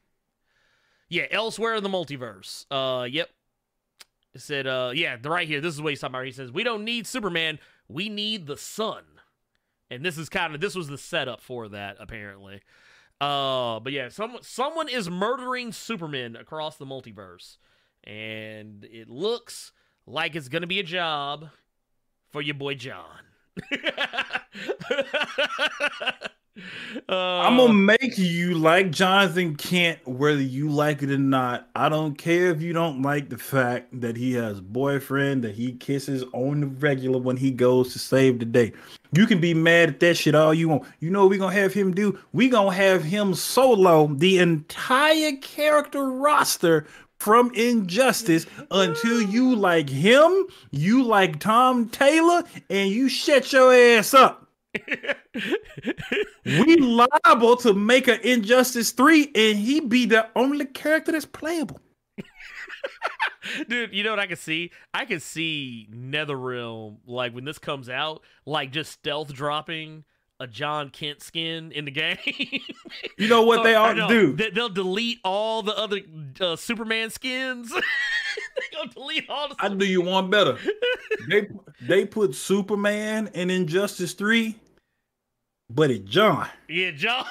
[1.08, 2.66] Yeah, elsewhere in the multiverse.
[2.70, 3.30] Uh yep.
[4.36, 5.60] Said uh yeah, right here.
[5.60, 6.24] This is what he's talking about.
[6.24, 7.58] He says, "We don't need Superman,
[7.88, 9.02] we need the sun."
[9.90, 12.62] And this is kind of this was the setup for that apparently.
[13.20, 17.56] Uh but yeah, someone someone is murdering Superman across the multiverse.
[18.04, 19.72] And it looks
[20.06, 21.50] like it's going to be a job
[22.28, 23.18] for your boy John.
[27.08, 31.68] Uh, I'm gonna make you like Jonathan Kent, whether you like it or not.
[31.76, 35.54] I don't care if you don't like the fact that he has a boyfriend that
[35.54, 38.72] he kisses on the regular when he goes to save the day.
[39.12, 40.84] You can be mad at that shit all you want.
[40.98, 42.18] You know what we gonna have him do?
[42.32, 46.86] We gonna have him solo the entire character roster
[47.18, 54.14] from Injustice until you like him, you like Tom Taylor, and you shut your ass
[54.14, 54.49] up
[56.44, 61.80] we liable to make an Injustice 3 and he be the only character that's playable.
[63.68, 64.70] Dude, you know what I can see?
[64.94, 70.04] I can see NetherRealm, like when this comes out, like just stealth dropping
[70.40, 72.16] a John Kent skin in the game.
[73.18, 74.32] you know what they all no, do?
[74.32, 76.00] They, will delete all the other
[76.40, 77.70] uh, Superman skins.
[77.70, 79.56] they gonna delete all the.
[79.58, 80.58] I do you one better.
[81.28, 81.48] they
[81.82, 84.56] they put Superman in Injustice Three,
[85.68, 86.48] but it John.
[86.68, 87.26] Yeah, John.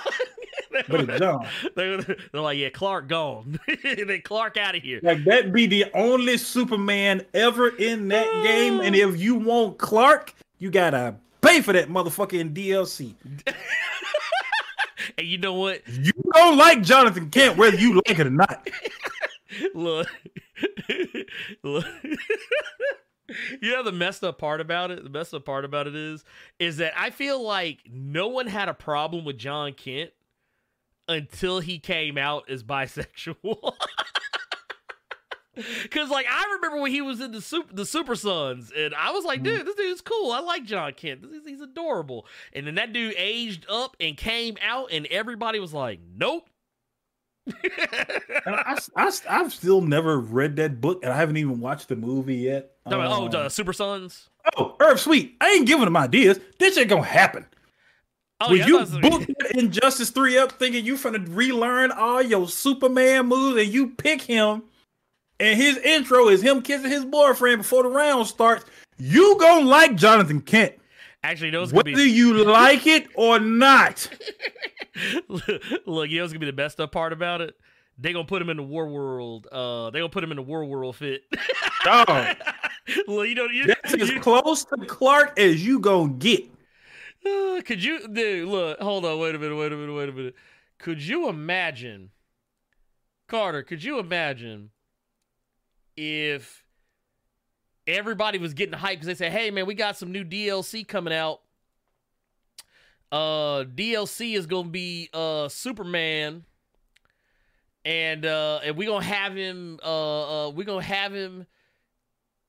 [0.88, 1.48] but it's John.
[1.76, 3.60] They're, they're like, yeah, Clark gone.
[3.84, 5.00] they Clark out of here.
[5.02, 10.36] Like that be the only Superman ever in that game, and if you want Clark,
[10.60, 11.16] you gotta
[11.50, 13.16] pay for that motherfucking DLC.
[15.18, 15.88] and you know what?
[15.88, 18.70] You don't like Jonathan Kent, whether you like it or not.
[19.74, 20.08] look,
[21.64, 21.86] look.
[23.62, 25.04] you know the messed up part about it.
[25.04, 26.24] The messed up part about it is,
[26.60, 30.12] is that I feel like no one had a problem with John Kent
[31.08, 33.74] until he came out as bisexual.
[35.90, 39.12] Cause like I remember when he was in the super the Super Sons, and I
[39.12, 40.32] was like, dude, this dude's cool.
[40.32, 41.22] I like John Kent.
[41.22, 42.26] This is, he's adorable.
[42.54, 46.50] And then that dude aged up and came out, and everybody was like, nope.
[47.48, 47.56] and
[48.46, 52.38] I, I, I've still never read that book, and I haven't even watched the movie
[52.38, 52.72] yet.
[52.86, 54.30] No, um, oh, the Super Sons.
[54.58, 55.36] Oh, Herb Sweet.
[55.42, 56.40] I ain't giving them ideas.
[56.60, 57.46] This ain't gonna happen.
[58.42, 63.28] Oh, When yeah, you book Injustice 3 up thinking you finna relearn all your Superman
[63.28, 64.64] moves and you pick him
[65.40, 68.66] and his intro is him kissing his boyfriend before the round starts,
[68.98, 70.74] you gonna like Jonathan Kent.
[71.24, 72.04] Actually, those whether be...
[72.04, 74.10] you like it or not.
[75.28, 75.48] Look,
[76.10, 77.56] you know what's gonna be the best up part about it?
[77.98, 79.48] They gonna put him in the War World.
[79.52, 81.24] Uh, they gonna put him in the War World fit.
[81.86, 82.34] oh,
[83.08, 86.46] well, you know, you, that's you, as close to Clark as you gonna get.
[87.26, 88.48] Uh, could you, dude?
[88.48, 90.36] Look, hold on, wait a minute, wait a minute, wait a minute.
[90.78, 92.12] Could you imagine,
[93.28, 93.64] Carter?
[93.64, 94.72] Could you imagine
[96.00, 96.64] if
[97.86, 101.14] everybody was getting hyped because they say, "Hey, man, we got some new DLC coming
[101.14, 101.42] out.
[103.12, 106.46] Uh, DLC is gonna be uh Superman,
[107.84, 109.78] and uh, and we gonna have him.
[109.84, 111.46] Uh, uh we gonna have him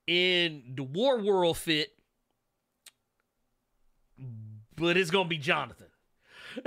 [0.07, 1.89] in the War World fit,
[4.77, 5.89] but it's gonna be Jonathan."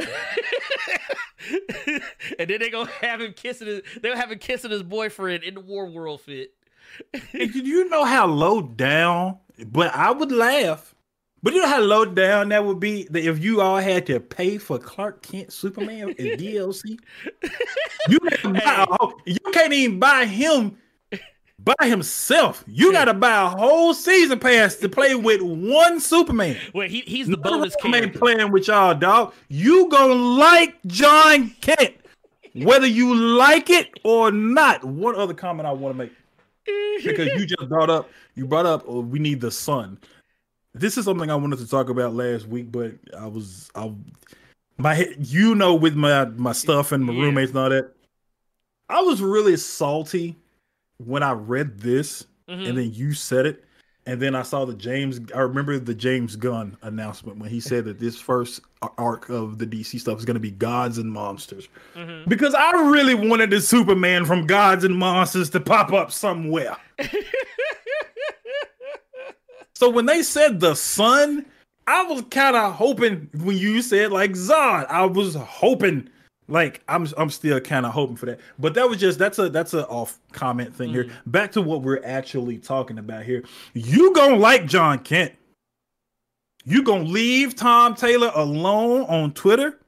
[2.39, 5.53] and then they gonna have him kissing his, they'll have him kissing his boyfriend in
[5.53, 6.53] the War World fit.
[7.33, 9.37] You know how low down?
[9.67, 10.93] But I would laugh.
[11.41, 14.21] But you know how low down that would be that if you all had to
[14.21, 16.97] pay for Clark Kent Superman as DLC.
[18.07, 18.89] You can't,
[19.25, 20.77] you can't even buy him
[21.59, 22.63] by himself.
[22.67, 26.57] You got to buy a whole season pass to play with one Superman.
[26.73, 29.33] Well, he, he's the bonus Superman playing with y'all, dog.
[29.49, 31.95] You gonna like John Kent,
[32.55, 34.83] whether you like it or not.
[34.83, 36.11] One other comment I want to make
[37.03, 39.97] because you just brought up you brought up oh, we need the sun.
[40.73, 43.91] This is something I wanted to talk about last week, but I was I
[44.77, 47.21] my you know with my my stuff and my yeah.
[47.21, 47.91] roommates and all that.
[48.89, 50.35] I was really salty
[50.97, 52.65] when I read this mm-hmm.
[52.65, 53.62] and then you said it
[54.05, 55.19] and then I saw the James.
[55.33, 58.59] I remember the James Gunn announcement when he said that this first
[58.97, 61.69] arc of the DC stuff is going to be gods and monsters.
[61.95, 62.29] Mm-hmm.
[62.29, 66.75] Because I really wanted the Superman from Gods and Monsters to pop up somewhere.
[69.73, 71.45] so when they said the sun,
[71.87, 76.09] I was kind of hoping when you said like Zod, I was hoping
[76.47, 78.39] like I'm I'm still kind of hoping for that.
[78.59, 80.93] But that was just that's a that's a off comment thing mm.
[80.93, 81.09] here.
[81.25, 83.43] Back to what we're actually talking about here.
[83.73, 85.33] You gonna like John Kent.
[86.65, 89.79] You gonna leave Tom Taylor alone on Twitter?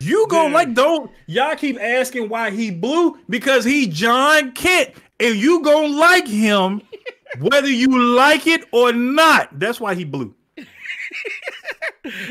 [0.00, 5.36] You gonna like don't y'all keep asking why he blue because he John Kent and
[5.36, 6.82] you gonna like him
[7.38, 9.58] whether you like it or not.
[9.58, 10.34] That's why he blue.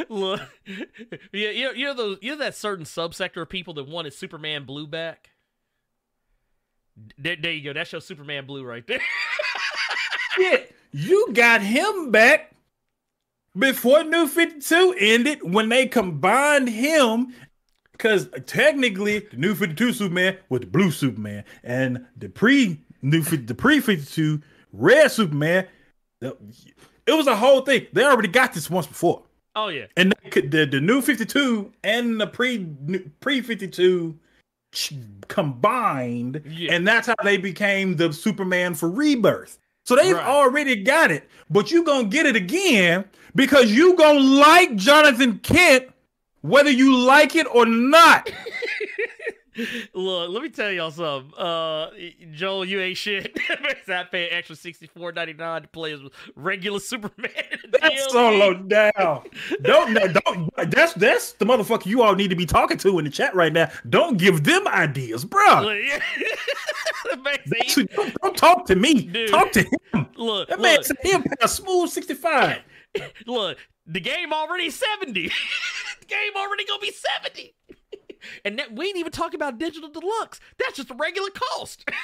[0.09, 0.41] Look,
[1.31, 4.13] yeah, you know, you know those, you know that certain subsector of people that wanted
[4.13, 5.31] Superman Blue back.
[7.17, 7.73] There, there you go.
[7.73, 9.01] That's your Superman Blue right there.
[10.39, 10.57] yeah,
[10.91, 12.51] you got him back.
[13.57, 17.33] before New 52 ended, when they combined him,
[17.91, 23.55] because technically the New 52 Superman was the blue Superman, and the pre New the
[23.55, 24.41] pre 52
[24.73, 25.67] red Superman,
[27.09, 27.87] it was a whole thing.
[27.93, 29.23] They already got this once before.
[29.55, 32.65] Oh yeah, and could, the the new 52 and the pre
[33.19, 34.17] pre 52
[35.27, 36.73] combined, yeah.
[36.73, 39.57] and that's how they became the Superman for Rebirth.
[39.85, 40.25] So they've right.
[40.25, 43.05] already got it, but you gonna get it again
[43.35, 45.89] because you gonna like Jonathan Kent
[46.41, 48.31] whether you like it or not.
[49.93, 51.33] Look, let me tell y'all something.
[51.37, 51.89] Uh,
[52.31, 53.37] Joel, you ain't shit.
[53.87, 55.99] I pay extra sixty four ninety nine to play as
[56.35, 57.31] regular Superman.
[57.81, 59.23] That's solo down.
[59.61, 60.49] don't no, don't.
[60.71, 63.51] That's that's the motherfucker you all need to be talking to in the chat right
[63.51, 63.69] now.
[63.89, 65.61] Don't give them ideas, bro.
[67.23, 69.03] don't, don't, talk to me.
[69.05, 70.07] Dude, talk to him.
[70.15, 72.59] Look, that man said him a smooth sixty five.
[73.25, 75.29] Look, the game already seventy.
[75.99, 77.55] the game already gonna be seventy.
[78.45, 80.39] And that, we ain't even talking about digital deluxe.
[80.57, 81.89] That's just a regular cost.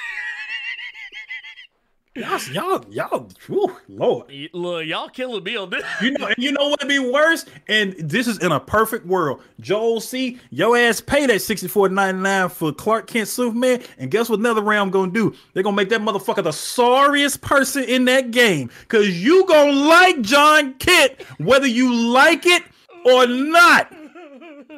[2.16, 4.32] y'all, y'all, y'all, whew, Lord.
[4.52, 5.84] Look, y'all killing me on this.
[6.02, 7.46] You know, and you know what'd be worse?
[7.68, 9.40] And this is in a perfect world.
[9.60, 13.82] Joel C, your ass pay that sixty four ninety nine for Clark Kent Superman.
[13.98, 15.34] And guess what another round gonna do?
[15.52, 18.70] They're gonna make that motherfucker the sorriest person in that game.
[18.88, 22.62] Cause you gonna like John Kent, whether you like it
[23.04, 23.92] or not.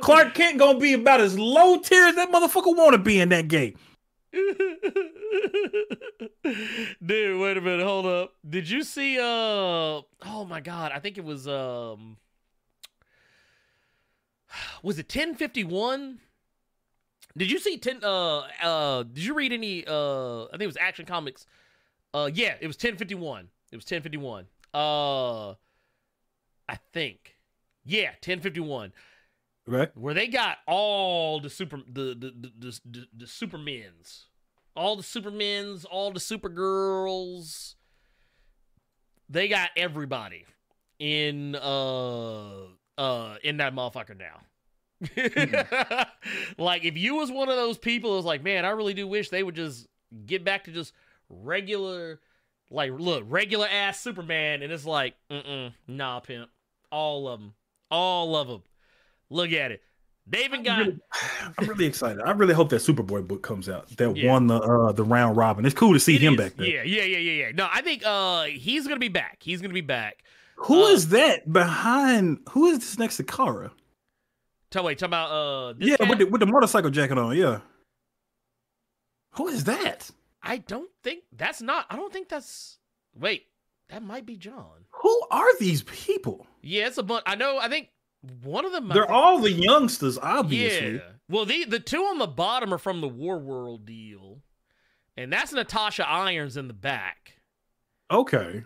[0.01, 3.49] Clark Kent gonna be about as low tier as that motherfucker wanna be in that
[3.49, 3.77] game.
[7.05, 8.35] Dude, wait a minute, hold up.
[8.49, 12.17] Did you see uh oh my god, I think it was um
[14.83, 16.21] was it 1051?
[17.37, 20.77] Did you see 10 uh uh did you read any uh I think it was
[20.77, 21.47] Action Comics.
[22.15, 23.49] Uh yeah, it was 1051.
[23.73, 24.47] It was 1051.
[24.75, 25.51] Uh
[26.69, 27.37] I think.
[27.85, 28.93] Yeah, 1051.
[29.95, 34.27] Where they got all the super the the the, the, the, supermen's,
[34.75, 37.75] all the supermen's, all the supergirls.
[39.29, 40.47] They got everybody
[40.99, 42.61] in uh
[42.97, 44.41] uh in that motherfucker now.
[45.05, 46.07] mm.
[46.59, 49.29] like if you was one of those people that's like, man, I really do wish
[49.29, 49.87] they would just
[50.25, 50.95] get back to just
[51.29, 52.21] regular,
[52.71, 56.49] like look, regular ass Superman, and it's like, mm nah, pimp,
[56.91, 57.55] all of them,
[57.91, 58.63] all of them.
[59.31, 59.83] Look at it.
[60.27, 60.81] They even got.
[60.81, 61.01] I'm really,
[61.59, 62.21] I'm really, excited.
[62.23, 64.31] I really hope that Superboy book comes out that yeah.
[64.31, 65.65] won the uh, the round robin.
[65.65, 66.39] It's cool to see it him is.
[66.39, 66.67] back there.
[66.67, 67.53] Yeah, yeah, yeah, yeah, yeah.
[67.55, 69.39] No, I think uh he's gonna be back.
[69.41, 70.25] He's gonna be back.
[70.57, 72.41] Who uh, is that behind?
[72.51, 73.73] Who is this next to Kara?
[74.71, 75.75] Tell wait, talk about uh.
[75.79, 77.35] yeah, with the, with the motorcycle jacket on.
[77.37, 77.61] Yeah.
[79.33, 80.11] Who is that?
[80.43, 81.87] I don't think that's not.
[81.89, 82.79] I don't think that's.
[83.15, 83.47] Wait,
[83.89, 84.85] that might be John.
[84.91, 86.47] Who are these people?
[86.63, 87.23] Yeah, it's a bunch.
[87.27, 87.59] I know.
[87.59, 87.89] I think
[88.43, 88.89] one of them.
[88.89, 90.95] They're all the youngsters, obviously.
[90.97, 91.01] Yeah.
[91.29, 94.41] Well, the the two on the bottom are from the War World deal,
[95.17, 97.35] and that's Natasha Irons in the back.
[98.11, 98.65] Okay.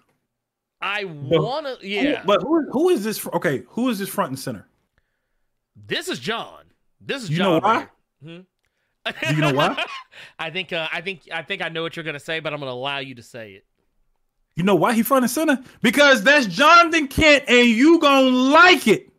[0.81, 1.87] I want to.
[1.87, 2.23] Yeah.
[2.25, 3.25] But who, who is this?
[3.27, 4.67] Okay, who is this front and center?
[5.77, 6.65] This is John.
[7.01, 7.47] This is you John.
[7.47, 7.87] know why?
[8.23, 8.41] Hmm?
[9.29, 9.85] Do you know why?
[10.39, 10.73] I think.
[10.73, 11.29] Uh, I think.
[11.33, 13.53] I think I know what you're gonna say, but I'm gonna allow you to say
[13.53, 13.65] it.
[14.57, 15.63] You know why he front and center?
[15.83, 19.12] Because that's Jonathan Kent, and you gonna like it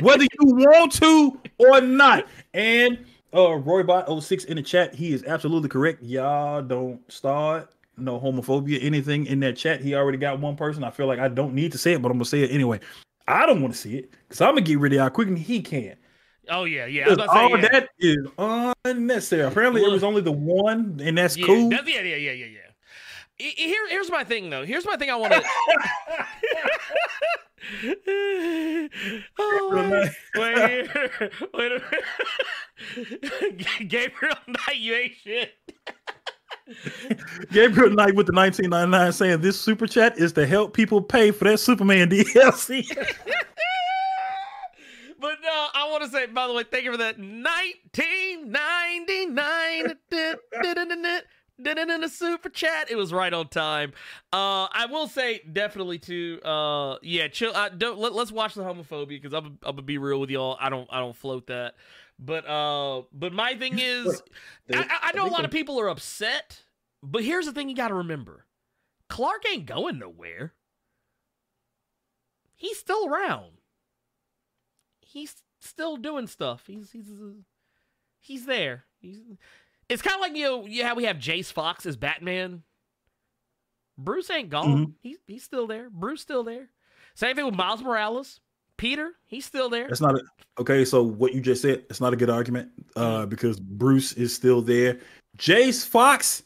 [0.00, 2.26] whether you want to or not.
[2.52, 2.98] And
[3.32, 6.02] uh Roybot06 in the chat, he is absolutely correct.
[6.02, 9.80] Y'all don't start no homophobia, anything in that chat.
[9.80, 10.84] He already got one person.
[10.84, 12.80] I feel like I don't need to say it, but I'm gonna say it anyway.
[13.26, 15.40] I don't want to see it because I'm gonna get rid of y'all quicker than
[15.40, 15.96] he can.
[16.50, 17.14] Oh yeah, yeah.
[17.28, 17.68] all yeah.
[17.68, 18.26] that is
[18.84, 19.42] unnecessary.
[19.42, 21.70] Apparently, it was only the one, and that's yeah, cool.
[21.70, 22.60] That's, yeah, yeah, yeah, yeah, yeah.
[23.36, 24.64] Here, here's my thing though.
[24.64, 25.10] Here's my thing.
[25.10, 25.42] I want to.
[29.38, 31.10] oh, wait, here.
[31.54, 31.80] wait a
[32.96, 33.66] minute.
[33.88, 35.52] Gabriel Knight, you ain't shit.
[37.52, 41.44] Gabriel Knight with the 1999 saying this super chat is to help people pay for
[41.44, 42.88] that Superman DLC.
[45.20, 49.96] but no, I want to say, by the way, thank you for that 1999
[51.58, 52.90] in a super chat.
[52.90, 53.92] It was right on time.
[54.32, 56.40] Uh, I will say definitely too.
[56.44, 57.52] Uh, yeah, chill.
[57.54, 60.56] I don't let, us watch the homophobia because I'm, I'm gonna be real with y'all.
[60.60, 61.74] I don't I don't float that.
[62.18, 64.22] But uh, but my thing is,
[64.72, 66.62] I, I know a lot of people are upset.
[67.02, 68.46] But here's the thing: you got to remember,
[69.08, 70.54] Clark ain't going nowhere.
[72.56, 73.58] He's still around.
[75.00, 76.64] He's still doing stuff.
[76.66, 77.10] He's he's
[78.20, 78.84] he's there.
[79.00, 79.18] He's
[79.88, 82.62] it's kind of like you know, yeah, how we have Jace Fox as Batman.
[83.96, 84.66] Bruce ain't gone.
[84.66, 84.90] Mm-hmm.
[85.02, 85.88] He's he's still there.
[85.90, 86.68] Bruce still there.
[87.14, 88.40] Same thing with Miles Morales.
[88.76, 89.86] Peter, he's still there.
[89.86, 90.22] That's not a,
[90.58, 90.84] okay.
[90.84, 94.62] So what you just said, it's not a good argument uh, because Bruce is still
[94.62, 94.98] there.
[95.38, 96.42] Jace Fox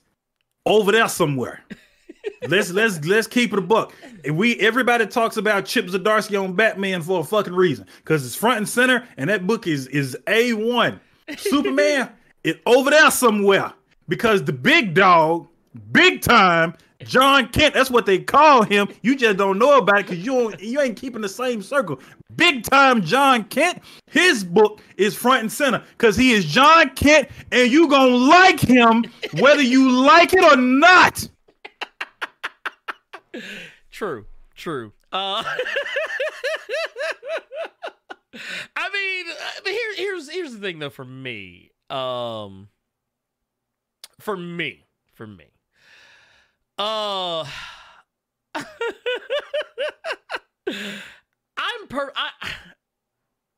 [0.67, 1.65] over there somewhere.
[2.49, 3.95] let's let's let's keep it a buck.
[4.31, 8.59] We everybody talks about Chip Zdarsky on Batman for a fucking reason because it's front
[8.59, 11.01] and center, and that book is is a one.
[11.37, 12.11] Superman
[12.45, 13.73] is over there somewhere
[14.09, 15.49] because the big dog,
[15.93, 16.75] big time,
[17.05, 17.75] John Kent.
[17.75, 18.89] That's what they call him.
[19.03, 22.01] You just don't know about it because you you ain't keeping the same circle.
[22.35, 23.83] Big time John Kent.
[24.11, 28.61] His book is front and center because he is John Kent, and you gonna like
[28.61, 29.05] him
[29.39, 31.29] whether you like it or not.
[33.91, 34.93] True, true.
[35.13, 35.43] Uh,
[38.77, 40.91] I mean, uh, here, here's here's the thing though.
[40.91, 42.69] For me, um,
[44.21, 45.47] for me, for me,
[46.79, 47.45] uh,
[48.55, 48.65] I'm
[51.89, 52.31] per I,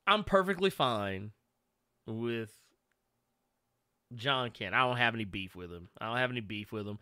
[0.06, 1.32] I'm perfectly fine
[2.06, 2.50] with
[4.14, 4.74] John Kent.
[4.74, 5.88] I don't have any beef with him.
[6.00, 6.98] I don't have any beef with him.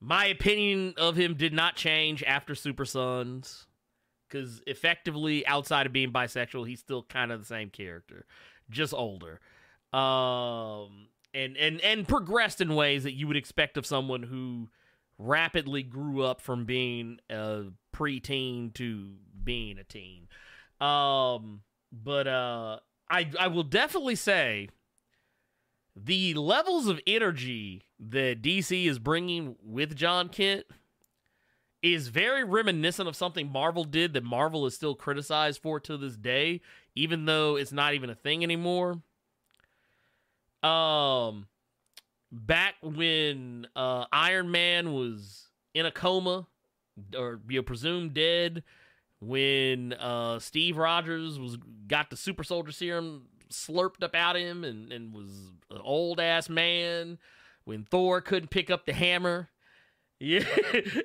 [0.00, 3.66] My opinion of him did not change after Super Sons
[4.28, 8.26] because effectively, outside of being bisexual, he's still kind of the same character,
[8.68, 9.40] just older,
[9.94, 14.68] um, and and and progressed in ways that you would expect of someone who
[15.18, 19.12] rapidly grew up from being a preteen to
[19.42, 20.26] being a teen.
[20.80, 21.62] Um,
[21.92, 24.68] but uh, I I will definitely say
[25.94, 30.66] the levels of energy that DC is bringing with John Kent
[31.82, 36.16] is very reminiscent of something Marvel did that Marvel is still criticized for to this
[36.16, 36.62] day,
[36.96, 39.02] even though it's not even a thing anymore.
[40.64, 41.46] Um,
[42.32, 46.46] back when uh, Iron Man was in a coma
[47.16, 48.62] or you know, presumed dead,
[49.20, 54.64] when uh, Steve Rogers was got the super soldier serum slurped up out of him
[54.64, 55.30] and, and was
[55.70, 57.18] an old ass man,
[57.64, 59.50] when Thor couldn't pick up the hammer
[60.20, 60.44] yeah,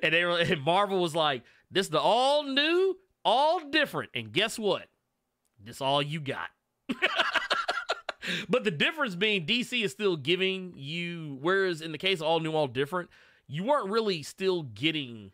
[0.02, 4.58] and they were, and Marvel was like, "This the all new, all different." And guess
[4.58, 4.86] what?
[5.62, 6.48] This all you got.
[8.48, 12.40] but the difference being DC is still giving you, whereas in the case of all
[12.40, 13.10] new, all different,
[13.46, 15.32] you weren't really still getting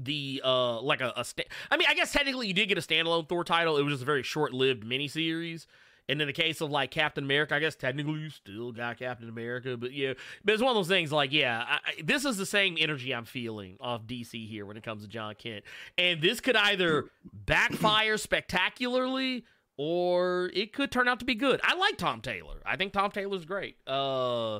[0.00, 2.80] the uh like a, a sta- I mean, I guess technically you did get a
[2.80, 3.76] standalone Thor title.
[3.76, 5.66] It was just a very short-lived miniseries.
[6.10, 9.28] And in the case of like Captain America, I guess technically you still got Captain
[9.28, 12.46] America, but yeah, but it's one of those things like, yeah, I, this is the
[12.46, 15.64] same energy I'm feeling off DC here when it comes to John Kent.
[15.98, 17.10] And this could either
[17.44, 19.44] backfire spectacularly
[19.78, 21.60] or it could turn out to be good.
[21.64, 22.56] I like Tom Taylor.
[22.66, 23.76] I think Tom Taylor's great.
[23.86, 24.56] Uh,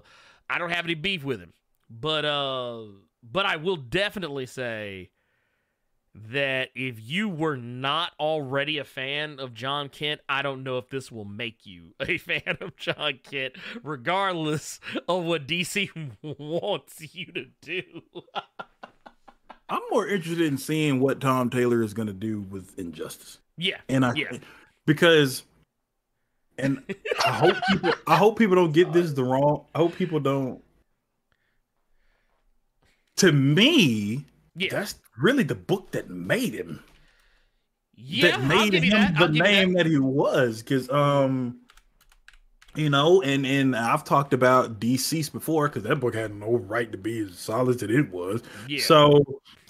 [0.48, 1.52] I don't have any beef with him,
[1.90, 2.84] but uh,
[3.22, 5.10] but I will definitely say
[6.14, 10.88] that if you were not already a fan of John Kent, I don't know if
[10.88, 15.90] this will make you a fan of John Kent, regardless of what DC
[16.38, 17.82] wants you to do.
[19.70, 23.38] I'm more interested in seeing what Tom Taylor is going to do with Injustice.
[23.58, 24.38] Yeah, and I yeah.
[24.88, 25.44] Because
[26.56, 26.82] and
[27.26, 29.66] I hope people I hope people don't get this the wrong.
[29.74, 30.62] I hope people don't.
[33.18, 34.24] To me,
[34.56, 34.70] yeah.
[34.70, 36.82] that's really the book that made him.
[37.94, 39.18] Yeah, that made him that.
[39.18, 39.84] the name that.
[39.84, 40.62] that he was.
[40.62, 41.60] Because um,
[42.74, 46.90] you know, and and I've talked about DCeased before because that book had no right
[46.92, 48.42] to be as solid as it was.
[48.68, 48.82] Yeah.
[48.82, 49.22] So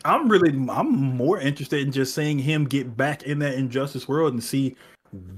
[0.05, 4.35] I'm really I'm more interested in just seeing him get back in that injustice world
[4.35, 4.77] and see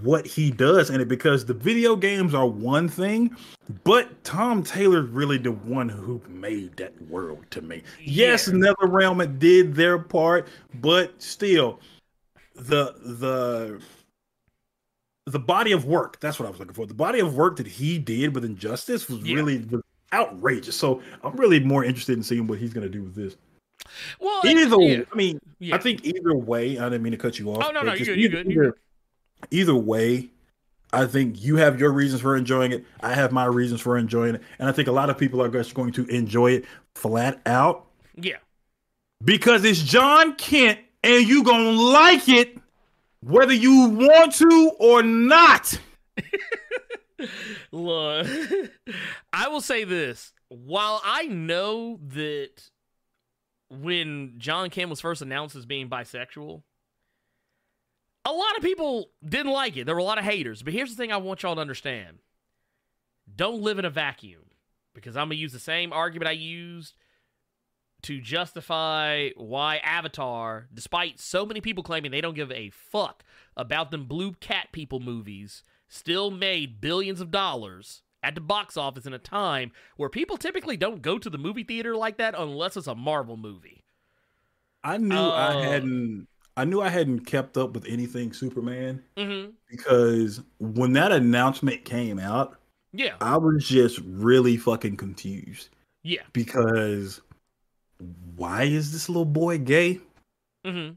[0.02, 3.34] what he does in it because the video games are one thing,
[3.84, 7.82] but Tom Taylor really the one who made that world to me.
[8.00, 8.28] Yeah.
[8.28, 10.48] Yes, NetherRealm did their part,
[10.80, 11.80] but still,
[12.54, 13.80] the the
[15.26, 16.86] the body of work that's what I was looking for.
[16.86, 19.36] The body of work that he did with Injustice was Yeah.
[19.36, 19.64] really
[20.12, 20.74] outrageous.
[20.74, 23.36] So I'm really more interested in seeing what he's going to do with this.
[24.18, 25.02] Well, Either, yeah.
[25.12, 25.76] I mean, Yeah.
[25.76, 26.78] I think either way.
[26.78, 27.64] I didn't mean to cut you off.
[27.64, 28.76] Oh, no, no, you're good, you're either- you're either-
[29.50, 30.30] either way,
[30.92, 32.84] I think you have your reasons for enjoying it.
[33.00, 35.48] I have my reasons for enjoying it, and I think a lot of people are
[35.48, 36.64] just going to enjoy it
[36.94, 37.86] flat out
[38.16, 38.38] yeah.
[39.24, 42.58] because it's John Kent, and you gonna like it
[43.22, 45.78] whether you want to or not.
[47.72, 48.26] Look,
[49.32, 50.32] I will say this.
[50.48, 52.70] While I know that
[53.68, 56.62] when John Kent was first announced as being bisexual,
[58.30, 59.84] a lot of people didn't like it.
[59.84, 60.62] There were a lot of haters.
[60.62, 62.18] But here's the thing I want y'all to understand
[63.34, 64.50] don't live in a vacuum
[64.94, 66.94] because I'm going to use the same argument I used
[68.02, 73.24] to justify why Avatar, despite so many people claiming they don't give a fuck
[73.56, 79.06] about them blue cat people movies, still made billions of dollars at the box office
[79.06, 82.76] in a time where people typically don't go to the movie theater like that unless
[82.76, 83.84] it's a Marvel movie.
[84.82, 86.26] I knew Uh, I hadn't.
[86.56, 89.50] I knew I hadn't kept up with anything Superman Mm-hmm.
[89.70, 92.58] because when that announcement came out,
[92.92, 93.14] Yeah.
[93.20, 95.68] I was just really fucking confused
[96.02, 96.22] Yeah.
[96.32, 97.20] because
[98.36, 100.00] why is this little boy gay?
[100.66, 100.94] Mm-hmm.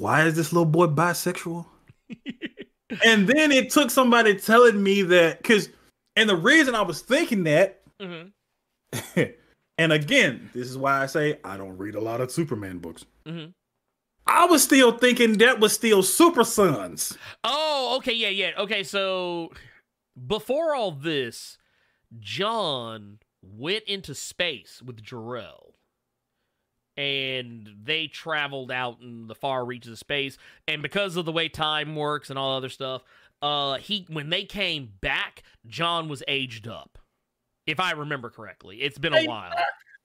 [0.00, 1.66] Why is this little boy bisexual?
[3.04, 5.70] and then it took somebody telling me that because,
[6.16, 9.22] and the reason I was thinking that, Mm-hmm.
[9.78, 13.04] and again, this is why I say I don't read a lot of Superman books.
[13.26, 13.50] Mm-hmm.
[14.28, 17.16] I was still thinking that was still Super Sons.
[17.42, 18.50] Oh, okay, yeah, yeah.
[18.58, 19.50] Okay, so
[20.26, 21.58] before all this,
[22.18, 25.74] John went into space with Jor-El.
[26.96, 30.36] And they traveled out in the far reaches of space.
[30.66, 33.02] And because of the way time works and all other stuff,
[33.40, 36.98] uh he when they came back, John was aged up.
[37.68, 38.78] If I remember correctly.
[38.82, 39.52] It's been a while.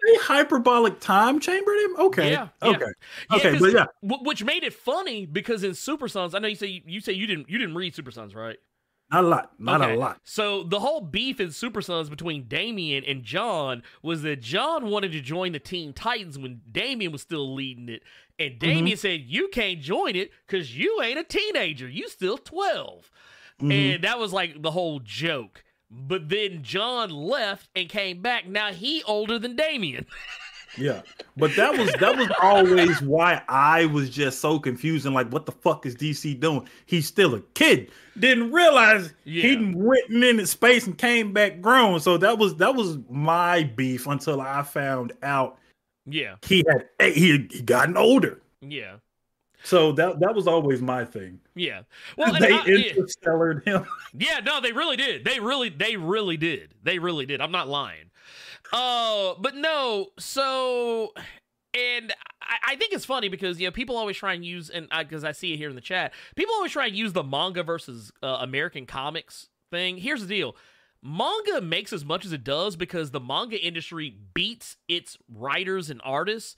[0.05, 1.95] They hyperbolic time chambered him.
[1.97, 2.69] Okay, Yeah, yeah.
[2.69, 2.85] okay,
[3.31, 6.47] Yeah, okay, but yeah, wh- which made it funny because in Super Sons, I know
[6.49, 8.57] you say you say you didn't you didn't read Super Sons, right?
[9.11, 9.93] not a lot, not Okay.
[9.93, 10.19] a lot.
[10.23, 15.11] So the whole beef in Super Sons between Damian and John was that John wanted
[15.11, 18.01] to join the Teen Titans when Damian was still leading it,
[18.39, 21.87] and Damian said, "You can't join it because you ain't a teenager.
[21.87, 23.11] You still 12.
[23.61, 23.71] Mhm.
[23.95, 25.63] And that was like the whole joke.
[25.95, 28.47] But then John left and came back.
[28.47, 30.05] Now he older than Damian.
[30.75, 31.03] Yeah,
[31.37, 35.45] but that was that was always why I was just so confused and like, what
[35.45, 36.67] the fuck is DC doing?
[36.87, 37.91] He's still a kid.
[38.17, 39.43] Didn't realize Yeah.
[39.43, 41.99] he went into space and came back grown.
[41.99, 45.59] So that was that was my beef until I found out
[46.07, 48.41] yeah, he had he he gotten older.
[48.61, 48.95] yeah,
[49.63, 51.39] So that that was always my thing.
[51.55, 51.83] yeah.
[52.17, 52.91] Well, they I- yeah.
[52.93, 53.85] interstellared him.
[54.13, 55.23] Yeah, no, they really did.
[55.23, 56.75] They really, they really did.
[56.83, 57.41] They really did.
[57.41, 58.11] I'm not lying.
[58.71, 60.07] Uh, but no.
[60.19, 61.13] So,
[61.73, 64.87] and I, I think it's funny because you know people always try and use and
[64.99, 67.63] because I, see it here in the chat, people always try and use the manga
[67.63, 69.97] versus uh, American comics thing.
[69.97, 70.55] Here's the deal.
[71.01, 75.99] Manga makes as much as it does because the manga industry beats its writers and
[76.03, 76.55] artists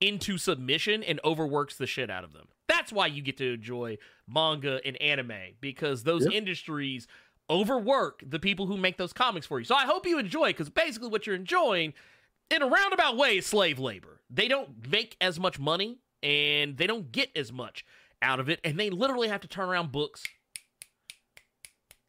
[0.00, 2.48] into submission and overworks the shit out of them.
[2.68, 6.32] That's why you get to enjoy manga and anime because those Yep.
[6.34, 7.06] industries
[7.50, 9.64] overwork the people who make those comics for you.
[9.64, 11.94] So I hope you enjoy because basically what you're enjoying
[12.50, 14.20] in a roundabout way is slave labor.
[14.30, 17.84] They don't make as much money and they don't get as much
[18.20, 20.24] out of it and they literally have to turn around books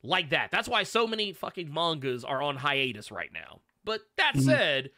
[0.03, 0.52] like that.
[0.52, 3.61] That's why so many fucking mangas are on hiatus right now.
[3.84, 4.41] But that Mhm.
[4.41, 4.91] said,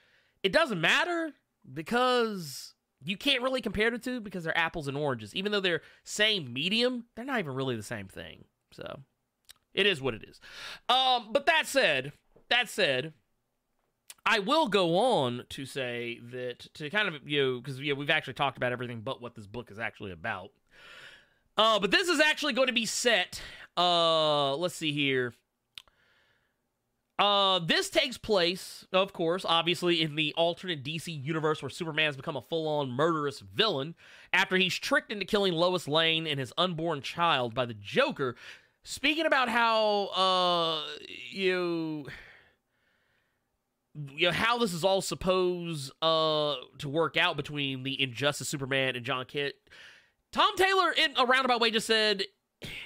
[0.44, 1.34] it doesn't matter
[1.72, 2.74] because
[3.04, 5.36] you can't really compare the two because they're apples and oranges.
[5.36, 8.46] Even though they're same medium, they're not even really the same thing.
[8.72, 9.00] So
[9.74, 10.40] it is what it is.
[10.90, 12.14] Um, but that said,
[12.50, 13.14] that said,
[14.26, 18.10] I will go on to say that to kind of you know because know, we've
[18.10, 20.52] actually talked about everything but what this book is actually about.
[21.58, 23.42] Uh, but this is actually going to be set.
[23.78, 25.34] Uh, let's see here.
[27.22, 32.18] Uh, this takes place, of course, obviously in the alternate DC universe where Superman has
[32.18, 33.94] become a full-on murderous villain
[34.34, 38.36] after he's tricked into killing Lois Lane and his unborn child by the Joker.
[38.84, 40.82] Speaking about how uh
[41.30, 42.08] you
[44.16, 48.96] you know how this is all supposed uh to work out between the Injustice Superman
[48.96, 49.54] and John Kent.
[50.32, 52.24] Tom Taylor in a roundabout way just said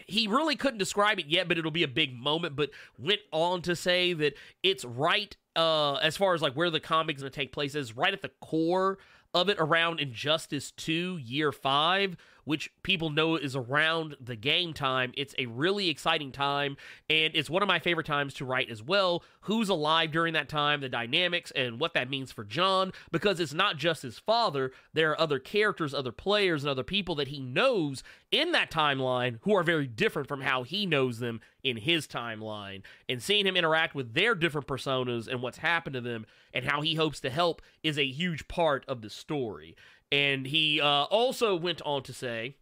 [0.05, 2.55] he really couldn't describe it yet, but it'll be a big moment.
[2.55, 4.33] But went on to say that
[4.63, 8.13] it's right uh, as far as like where the comic's to take place is right
[8.13, 8.97] at the core
[9.33, 12.15] of it around Injustice 2 Year 5,
[12.45, 15.11] which people know is around the game time.
[15.17, 16.77] It's a really exciting time,
[17.09, 19.23] and it's one of my favorite times to write as well.
[19.41, 23.53] Who's alive during that time, the dynamics, and what that means for John, because it's
[23.53, 24.71] not just his father.
[24.93, 29.39] There are other characters, other players, and other people that he knows in that timeline
[29.41, 32.81] who are very different from how he knows them in his timeline.
[33.09, 36.81] And seeing him interact with their different personas and what's happened to them and how
[36.81, 39.75] he hopes to help is a huge part of the story.
[40.11, 42.55] And he uh, also went on to say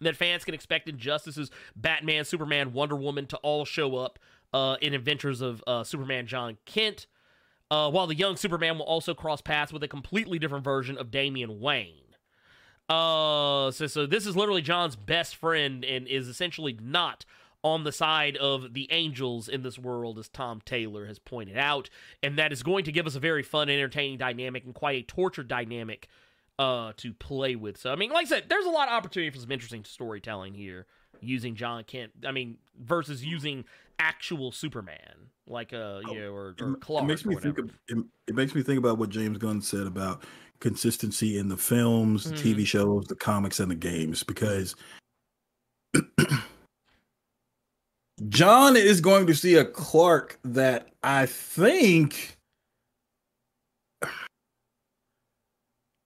[0.00, 4.18] that fans can expect Injustice's Batman, Superman, Wonder Woman to all show up
[4.52, 7.06] uh, in Adventures of uh, Superman John Kent,
[7.70, 11.10] uh, while the young Superman will also cross paths with a completely different version of
[11.10, 11.94] Damian Wayne.
[12.88, 17.24] Uh, so, so this is literally John's best friend and is essentially not
[17.64, 21.88] on the side of the angels in this world, as Tom Taylor has pointed out,
[22.22, 25.06] and that is going to give us a very fun, entertaining dynamic and quite a
[25.06, 26.08] tortured dynamic
[26.62, 27.76] uh, to play with.
[27.76, 30.54] So, I mean, like I said, there's a lot of opportunity for some interesting storytelling
[30.54, 30.86] here
[31.20, 32.12] using John Kent.
[32.24, 33.64] I mean, versus using
[33.98, 37.02] actual Superman, like uh, you know, or, or Clark.
[37.02, 37.58] It makes me think.
[37.58, 37.98] Of, it,
[38.28, 40.22] it, makes me think about what James Gunn said about
[40.60, 42.54] consistency in the films, the Mhm.
[42.54, 44.76] TV shows, the comics, and the games, because.
[48.28, 52.36] John is going to see a Clark that I think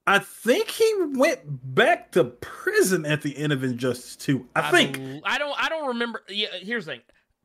[0.07, 1.41] I think he went
[1.75, 4.47] back to prison at the end of Injustice 2.
[4.55, 5.55] I, think bel- I don't.
[5.63, 6.23] I don't remember.
[6.29, 6.47] Yeah.
[6.61, 7.01] Here's the thing.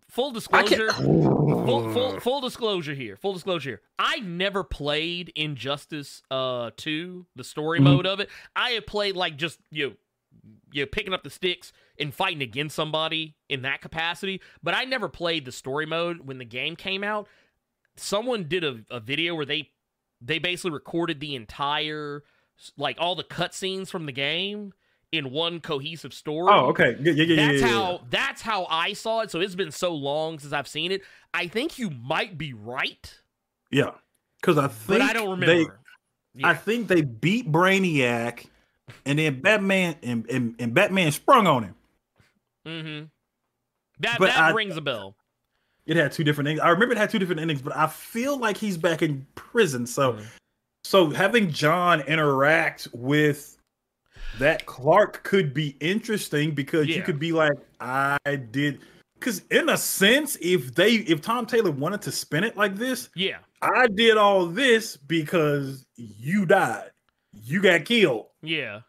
[0.09, 0.93] Full disclosure.
[0.93, 3.17] full, full, full disclosure here.
[3.17, 3.81] Full disclosure here.
[3.99, 7.85] I never played Injustice uh 2, the story Mhm.
[7.85, 8.29] mode of it.
[8.55, 9.95] I have played like just you know,
[10.71, 14.85] you know, picking up the sticks and fighting against somebody in that capacity, but I
[14.85, 17.27] never played the story mode when the game came out.
[17.97, 19.71] Someone did a, a video where they
[20.21, 22.23] they basically recorded the entire
[22.77, 24.73] like all the cutscenes from the game
[25.11, 26.51] in one cohesive story.
[26.53, 26.97] Oh, okay.
[27.01, 27.73] Yeah, yeah, yeah, yeah, That's yeah, yeah.
[27.75, 29.31] how that's how I saw it.
[29.31, 31.03] So it's been so long since I've seen it.
[31.35, 33.21] I think you might be right,
[33.71, 33.91] Yeah.
[34.43, 35.47] Cuz I think but I don't remember.
[35.47, 35.79] they- remember.
[36.45, 38.47] I think they beat Brainiac
[39.05, 41.75] and then Batman and, and, and Batman sprung on him.
[42.67, 43.05] mm-hmm.
[44.01, 45.15] That But that I- rings a bell.
[45.85, 46.61] It had two different endings.
[46.65, 49.87] I remember it had two different endings, but I feel like he's back in prison.
[49.87, 50.27] So Mhm.
[50.85, 53.57] So having John interact with
[54.39, 58.19] that Clark could be interesting because you could be like, I
[58.51, 58.81] did
[59.19, 63.09] because in a sense, if they if Tom Taylor wanted to spin it like this,
[63.15, 66.91] Yeah, I did all this because you died.
[67.33, 68.27] You got killed.
[68.43, 68.81] yeah,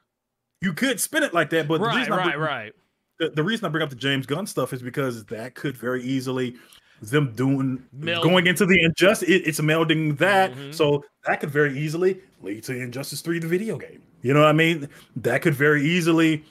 [0.61, 2.73] You could spin it like that, but right, I right, bring- right.
[3.19, 6.03] the, the reason I bring up the James Gunn stuff is because that could very
[6.03, 6.55] easily
[7.09, 8.23] them doing Meld.
[8.23, 9.27] going into the injustice.
[9.29, 10.73] It, it's melding that, Mhm.
[10.73, 14.01] so that could very easily lead to Injustice Three, the video game.
[14.21, 14.89] You know what I mean?
[15.17, 16.43] That could very easily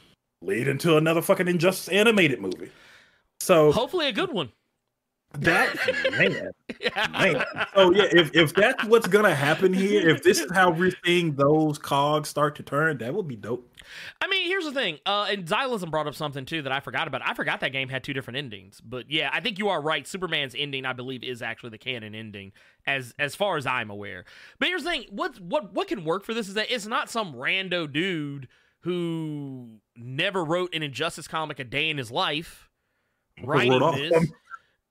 [0.43, 2.71] lead into another fucking Injustice animated movie.
[3.41, 4.51] So Hopefully, a good one.
[5.41, 5.75] That
[6.13, 6.51] man,
[7.13, 7.45] man.
[7.75, 11.35] So yeah, if if that's what's gonna happen here, if this is how we're seeing
[11.35, 13.69] those cogs start to turn, that would be dope.
[14.21, 14.99] I mean, here's the thing.
[15.05, 17.23] Uh, and Xylism brought up something too that I forgot about.
[17.25, 18.81] I forgot that game had two different endings.
[18.81, 20.07] But yeah, I think you are right.
[20.07, 22.53] Superman's ending, I believe, is actually the canon ending,
[22.87, 24.25] as as far as I'm aware.
[24.59, 27.11] But here's the thing: what what what can work for this is that it's not
[27.11, 28.49] some rando dude
[28.81, 32.69] who never wrote an Injustice comic a day in his life
[33.43, 34.31] writing wrote this.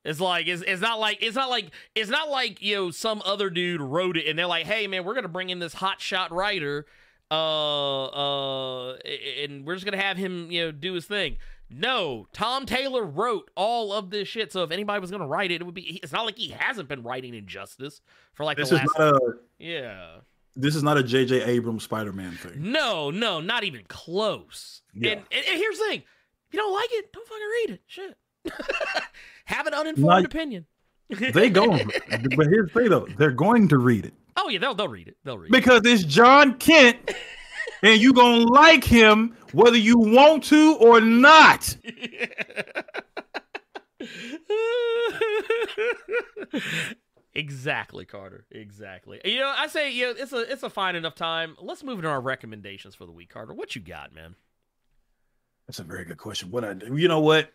[0.04, 3.22] It's like it's, it's not like it's not like it's not like you know some
[3.24, 6.00] other dude wrote it and they're like, hey man, we're gonna bring in this hot
[6.00, 6.86] shot writer,
[7.30, 8.96] uh, uh,
[9.42, 11.36] and we're just gonna have him you know do his thing.
[11.70, 14.52] No, Tom Taylor wrote all of this shit.
[14.52, 16.00] So if anybody was gonna write it, it would be.
[16.02, 18.00] It's not like he hasn't been writing Injustice
[18.34, 18.98] for like This the is last.
[18.98, 19.20] not a
[19.58, 20.16] yeah.
[20.56, 21.44] this is not a J.J.
[21.44, 22.72] Abrams Spider-Man thing.
[22.72, 24.82] No, no, not even close.
[24.94, 25.12] Yeah.
[25.12, 27.80] And, and, and here's the thing: if you don't like it, don't fucking read it.
[27.86, 28.16] Shit.
[29.46, 30.66] Have an uninformed Like- opinion.
[31.10, 34.74] They go, but here's the thing though, they're going to read it Oh yeah, they'll
[34.74, 35.16] they'll read it.
[35.24, 35.52] They'll read it.
[35.52, 36.96] because it's John Kent,
[37.82, 41.76] and you gonna like him whether you want to or not.
[47.34, 48.46] exactly, Carter.
[48.50, 49.20] Exactly.
[49.24, 51.56] You know, I say, you know, it's a it's a fine enough time.
[51.60, 53.52] Let's move into our recommendations for the week, Carter.
[53.54, 54.34] What you got, man?
[55.66, 56.50] That's a very good question.
[56.50, 57.52] What I do, you know what?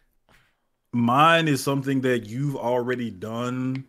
[0.93, 3.85] Mine is something that you've already done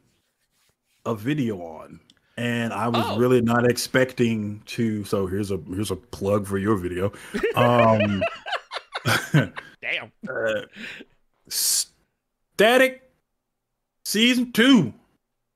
[1.06, 2.00] a video on,
[2.36, 3.18] and I was Oh.
[3.18, 5.04] really not expecting to.
[5.04, 7.12] So here's a here's a plug for your video.
[7.54, 8.22] Um,
[9.80, 10.12] Damn.
[10.28, 10.62] uh,
[11.48, 13.10] Static
[14.04, 14.92] season two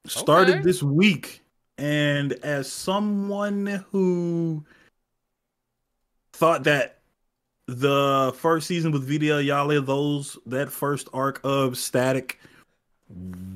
[0.06, 0.62] started Okay.
[0.64, 1.42] this week,
[1.76, 4.64] and as someone who
[6.32, 6.98] thought that
[7.66, 12.40] the first season with Vita Ayala, those that first arc of Static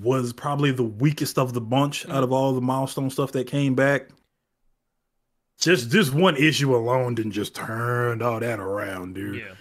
[0.03, 3.75] was probably the weakest of the bunch out of all the milestone stuff that came
[3.75, 4.09] back.
[5.59, 9.43] Just this one issue alone didn't just turn all that around, dude.
[9.43, 9.55] Yeah.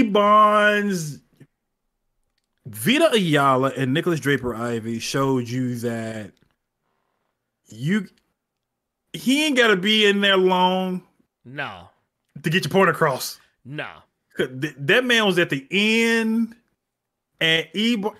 [0.00, 1.20] Ebon's
[2.66, 6.32] Vita Ayala and Nikolas Draper-Ivey showed you that
[7.68, 8.08] you
[9.12, 11.02] he ain't gotta be in there long
[11.44, 11.88] No.
[12.42, 13.39] to get your point across.
[14.36, 16.54] 'Cause th- That man was at the end,
[17.40, 18.12] and Ebon,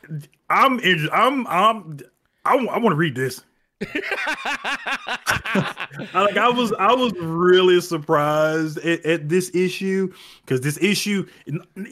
[0.49, 0.81] I'm
[1.13, 2.01] I'm I'm
[2.45, 3.43] I, want to read this.
[3.81, 3.97] like
[6.37, 10.13] I was, I was really surprised at, at this issue
[10.43, 11.27] because this issue,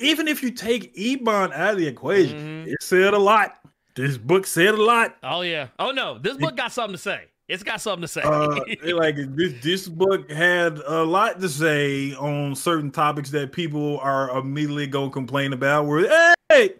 [0.01, 2.69] even if you take Ebon out of the equation, mm-hmm.
[2.69, 3.59] it said a lot.
[3.95, 5.17] This book said a lot.
[5.23, 5.69] Oh yeah.
[5.79, 7.25] Oh no, this book got something to say.
[7.49, 8.21] It's got something to say.
[8.21, 8.61] uh,
[8.95, 14.31] like this, this book had a lot to say on certain topics that people are
[14.39, 15.87] immediately gonna complain about.
[15.87, 16.75] Where hey,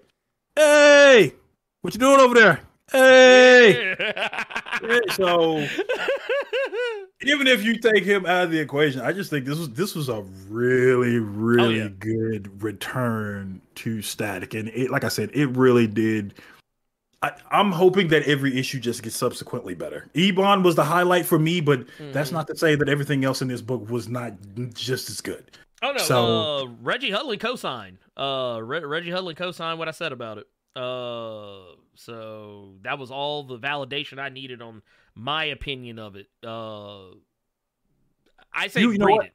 [0.55, 1.33] hey,
[1.81, 2.61] what you doing over there?
[2.93, 3.97] Hey.
[4.01, 5.67] yeah, so
[7.23, 9.95] even if you take him out of the equation, I just think this was this
[9.95, 11.89] was a really really oh, yeah.
[11.99, 16.35] good return to static, and it, like I said, it really did.
[17.21, 20.09] I, am hoping that every issue just gets subsequently better.
[20.15, 22.13] Ebon was the highlight for me, but mm-hmm.
[22.13, 24.35] that's not to say that everything else in this book was not
[24.75, 25.51] just as good.
[25.83, 27.97] Oh no, so, uh, Reggie Hudlin cosign.
[28.17, 30.47] Uh, Re- Reggie Hudlin cosign what I said about it.
[30.77, 34.83] Uh, so that was all the validation I needed on
[35.15, 36.29] my opinion of it.
[36.45, 37.09] Uh,
[38.53, 39.33] I say you, you read it.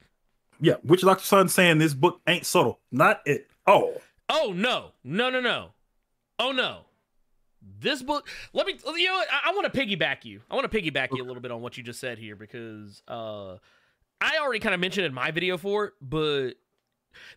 [0.60, 3.48] Yeah, which Doctor Sun saying this book ain't subtle, not it.
[3.66, 4.00] Oh,
[4.30, 5.70] oh no, no, no, no,
[6.38, 6.83] oh no.
[7.80, 9.28] This book, let me, you know, what?
[9.30, 10.40] I, I want to piggyback you.
[10.50, 13.02] I want to piggyback you a little bit on what you just said here because
[13.08, 13.56] uh,
[14.20, 16.52] I already kind of mentioned in my video for it, but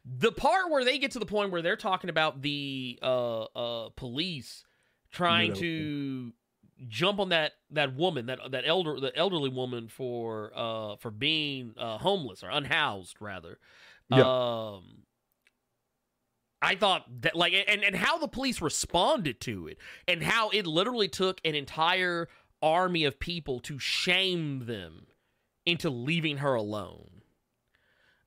[0.05, 3.89] the part where they get to the point where they're talking about the uh, uh,
[3.95, 4.65] police
[5.11, 6.33] trying to
[6.87, 11.73] jump on that that woman that that elder the elderly woman for uh for being
[11.77, 13.57] uh homeless or unhoused rather
[14.11, 14.21] yeah.
[14.21, 15.03] um
[16.61, 19.77] I thought that like and and how the police responded to it
[20.07, 22.27] and how it literally took an entire
[22.61, 25.05] army of people to shame them
[25.65, 27.21] into leaving her alone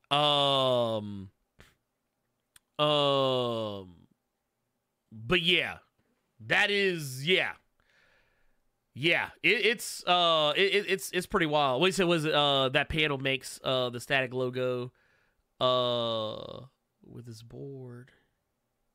[0.09, 1.29] um
[2.79, 3.95] um
[5.11, 5.77] but yeah
[6.47, 7.51] that is yeah.
[8.93, 11.81] Yeah, it, it's uh, it, it's it's pretty wild.
[11.81, 14.91] Wait, so was uh that panel makes uh the static logo,
[15.61, 16.65] uh,
[17.01, 18.11] with his board.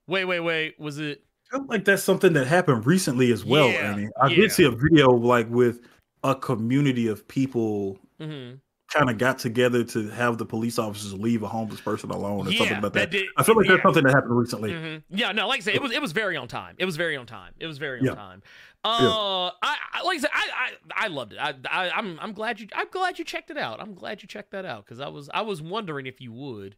[0.06, 0.78] Wait, wait, wait.
[0.78, 1.22] Was it?
[1.52, 3.68] I feel like that's something that happened recently as well.
[3.68, 4.08] Yeah, Annie.
[4.20, 4.36] I yeah.
[4.36, 5.80] did see a video like with
[6.24, 8.56] a community of people mm-hmm
[8.92, 12.50] kind of got together to have the police officers leave a homeless person alone or
[12.50, 13.10] yeah, something like that.
[13.10, 13.72] that did, I feel like yeah.
[13.72, 14.72] that's something that happened recently.
[14.72, 15.16] Mm-hmm.
[15.16, 16.76] Yeah, no, like I said, it was it was very on time.
[16.78, 17.52] It was very on time.
[17.58, 18.42] It was very on time.
[18.84, 21.38] Uh, I, I, like I said, I, I, I loved it.
[21.40, 23.80] I, I, I'm I'm glad you I'm glad you checked it out.
[23.80, 26.76] I'm glad you checked that out because I was I was wondering if you would.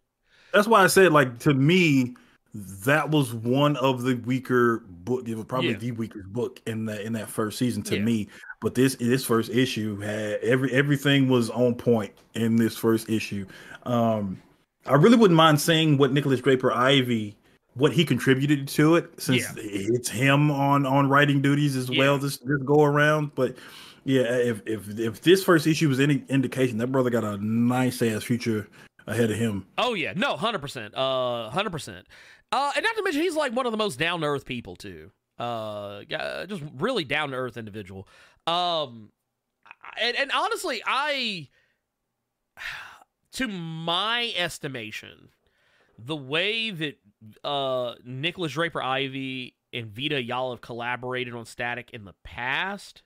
[0.55, 2.14] That's why I said like to me
[2.55, 5.29] that was one of the weaker book.
[5.29, 5.79] It was probably yeah.
[5.79, 8.03] the weakest book in that in that first season to yeah.
[8.03, 8.29] me.
[8.61, 13.47] But this this first issue had every everything was on point in this first issue.
[13.85, 14.41] Um,
[14.87, 17.37] I really wouldn't mind seeing what Nikolas Draper-Ivey
[17.75, 19.62] what he contributed to it since yeah.
[19.62, 23.35] it's him on on writing duties as well this this go around.
[23.35, 23.57] But
[24.05, 28.03] yeah, if if if this first issue was any indication, that brother got a nice
[28.03, 28.69] ass future
[29.07, 29.66] ahead of him.
[29.77, 32.07] Oh yeah, no, hundred percent, uh, hundred percent.
[32.51, 34.77] Uh, and not to mention, he's like one of the most down to earth people
[34.77, 35.11] too.
[35.39, 36.03] Uh,
[36.47, 38.09] just really down to earth individual.
[38.47, 39.11] Um,
[40.01, 41.49] and, and honestly, I,
[43.33, 45.29] to my estimation,
[45.99, 46.99] the way that
[47.43, 53.03] uh Nikolas Draper-Ivey and Vita Ayala have collaborated on Static in the past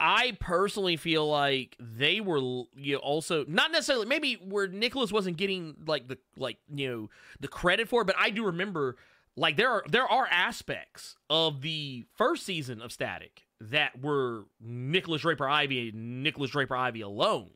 [0.00, 2.38] I personally feel like they were
[2.76, 7.10] you know, also not necessarily maybe where Nikolas wasn't getting like the like you know
[7.40, 8.96] the credit for it, but I do remember
[9.36, 15.22] like there are there are aspects of the first season of Static that were Nikolas
[15.22, 17.50] Draper-Ivey and Nikolas Draper-Ivey alone.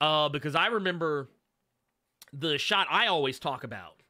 [0.00, 1.28] Uh, because I remember
[2.32, 4.02] the shot I always talk about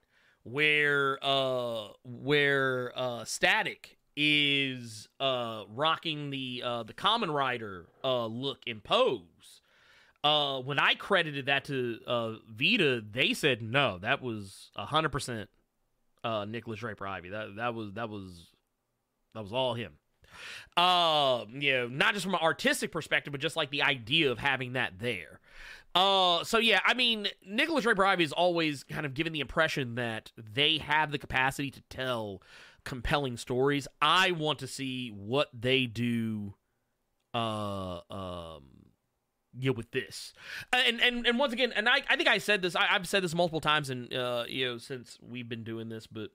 [0.43, 8.59] where uh where uh Static is uh rocking the uh the common Rider uh look
[8.67, 9.61] and pose.
[10.25, 15.11] Uh when I credited that to uh Vita, they said no, that was a hundred
[15.11, 15.49] percent
[16.25, 17.29] uh Nikolas Draper-Ivey.
[17.29, 18.49] That that was that was
[19.35, 19.93] that was all him.
[20.77, 24.39] Uh, you know, not just from an artistic perspective, but just like the idea of
[24.39, 25.41] having that there.
[25.95, 30.31] Uh, so yeah, I mean, Nikolas Draper-Ivey is always kind of given the impression that
[30.37, 32.41] they have the capacity to tell
[32.89, 33.87] compelling stories.
[34.01, 36.55] I want to see what they do
[37.35, 38.63] uh um
[39.55, 40.33] know, with this.
[40.73, 43.23] And and and once again, and I, I think I said this, I, have said
[43.23, 46.31] this multiple times and uh you know, since we've been doing this, but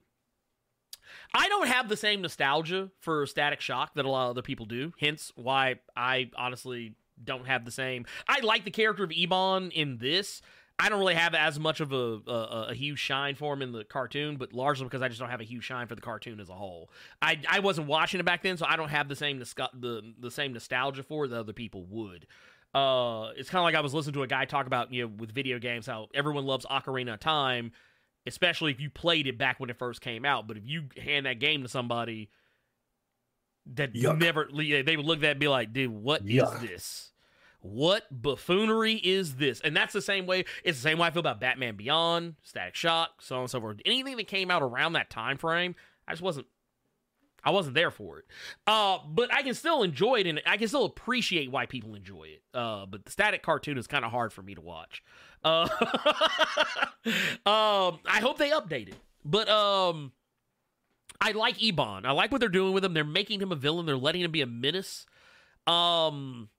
[1.33, 4.67] I don't have the same nostalgia for Static Shock that a lot of other people
[4.67, 4.93] do.
[4.99, 8.05] Hence why I honestly don't have the same.
[8.27, 10.43] I like the character of Ebon in this.
[10.79, 13.71] I don't really have as much of a, a, a huge shine for him in
[13.71, 16.39] the cartoon, but largely because I just don't have a huge shine for the cartoon
[16.39, 16.89] as a whole.
[17.21, 20.31] I, I wasn't watching it back then, so I don't have the same the the
[20.31, 22.25] same nostalgia for it that other people would.
[22.73, 25.13] Uh, it's kind of like I was listening to a guy talk about you know
[25.17, 27.71] with video games how everyone loves Ocarina of Time,
[28.25, 30.47] especially if you played it back when it first came out.
[30.47, 32.29] But if you hand that game to somebody
[33.75, 34.19] that Yuck.
[34.19, 36.61] never, they would look at that and be like, "Dude, what is Yuck.
[36.61, 37.12] this?"
[37.63, 39.61] What buffoonery is this?
[39.61, 40.43] And that's the same way.
[40.65, 43.61] It's the same way I feel about Batman Beyond, Static Shock, so on and so
[43.61, 43.79] forth.
[43.85, 45.75] Anything that came out around that time frame,
[46.07, 46.47] I just wasn't.
[47.45, 48.25] I wasn't there for it.
[48.67, 52.25] Uh, but I can still enjoy it, and I can still appreciate why people enjoy
[52.25, 52.41] it.
[52.53, 55.03] Uh, but the static cartoon is kind of hard for me to watch.
[55.43, 55.67] Uh,
[57.45, 58.95] um, I hope they update it.
[59.25, 60.11] But um,
[61.19, 62.05] I like Ebon.
[62.05, 62.93] I like what they're doing with him.
[62.93, 63.85] They're making him a villain.
[63.85, 65.05] They're letting him be a menace.
[65.67, 66.49] Um,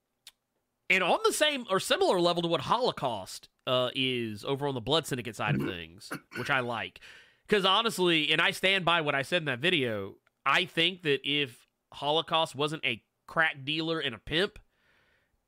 [0.94, 4.80] and on the same or similar level to what Holocaust uh, is over on the
[4.80, 7.00] Blood Syndicate side of things, which I like.
[7.48, 10.14] Because honestly, and I stand by what I said in that video,
[10.46, 14.60] I think that if Holocaust wasn't a crack dealer and a pimp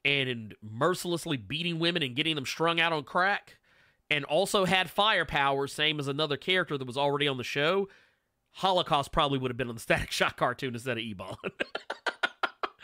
[0.04, 3.58] and mercilessly beating women and getting them strung out on crack
[4.10, 7.88] and also had firepower, same as another character that was already on the show,
[8.50, 11.36] Holocaust probably would have been on the Static Shock cartoon instead of Ebon.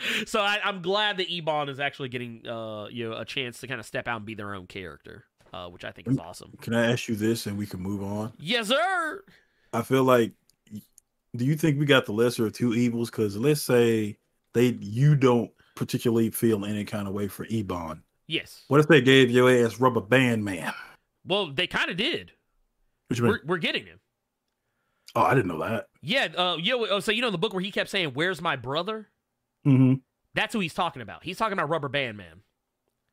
[0.26, 3.66] so I, I'm glad that Ebon is actually getting uh, you know a chance to
[3.66, 6.52] kind of step out and be their own character, uh, which I think is awesome.
[6.60, 8.32] Can I ask you this, and we can move on?
[8.38, 9.24] Yes, sir.
[9.72, 10.32] I feel like,
[11.36, 13.10] do you think we got the lesser of two evils?
[13.10, 14.18] Because let's say
[14.54, 18.02] they you don't particularly feel any kind of way for Ebon.
[18.26, 18.64] Yes.
[18.68, 20.72] What if they gave your ass Rubber Band Man?
[21.26, 22.32] Well, they kind of did.
[23.08, 23.32] What you mean?
[23.32, 24.00] We're, we're getting him.
[25.14, 25.88] Oh, I didn't know that.
[26.00, 26.28] Yeah.
[26.36, 26.56] Uh.
[26.60, 27.00] Yeah.
[27.00, 29.08] So you know the book where he kept saying, "Where's my brother?"
[29.64, 29.94] Hmm
[30.34, 31.22] That's who he's talking about.
[31.24, 32.42] He's talking about Rubber Band Man.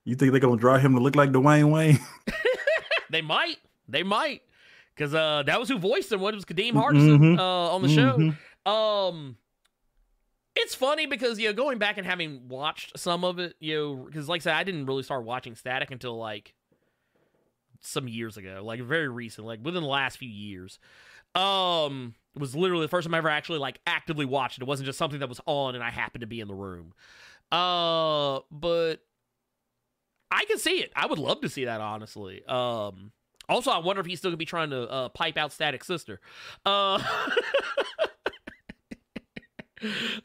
[0.05, 1.99] You think they're gonna draw him to look like Dwayne Wayne?
[3.11, 3.57] They might.
[3.87, 4.43] They might.
[4.95, 6.19] Because uh, that was who voiced him.
[6.21, 7.39] What was Kadeem Hardison Mhm.
[7.39, 8.17] uh, on the show.
[8.17, 8.69] Mhm.
[8.71, 9.37] Um,
[10.55, 13.95] it's funny because you know going back and having watched some of it, you know,
[14.05, 16.53] because like I said, I didn't really start watching Static until like
[17.81, 20.77] some years ago, like very recent, like within the last few years.
[21.35, 24.63] Um, it was literally the first time I ever actually like actively watched it.
[24.63, 26.93] It wasn't just something that was on and I happened to be in the room.
[27.51, 28.97] Uh, but
[30.31, 30.91] I can see it.
[30.95, 32.43] I would love to see that honestly.
[32.45, 33.11] Um.
[33.47, 36.21] Also, I wonder if he's still gonna be trying to uh, pipe out Static Sister.
[36.67, 37.01] Uh,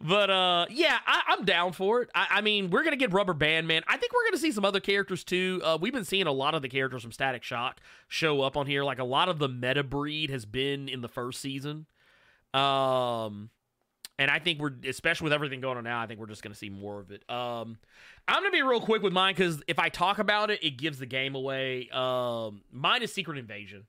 [0.01, 2.11] but uh, yeah, I, I'm down for it.
[2.15, 3.83] I, I mean, we're gonna get Rubber Band Man.
[3.87, 5.61] I think we're gonna see some other characters too.
[5.65, 8.67] Uh, we've been seeing a lot of the characters from Static Shock show up on
[8.67, 8.85] here.
[8.85, 11.87] Like a lot of the meta breed has been in the first season.
[12.53, 13.51] Um,
[14.19, 16.55] and I think we're, especially with everything going on now, I think we're just gonna
[16.55, 17.29] see more of it.
[17.29, 17.79] Um,
[18.29, 20.99] I'm gonna be real quick with mine because if I talk about it, it gives
[20.99, 21.89] the game away.
[21.91, 23.87] Um, mine is Secret Invasion.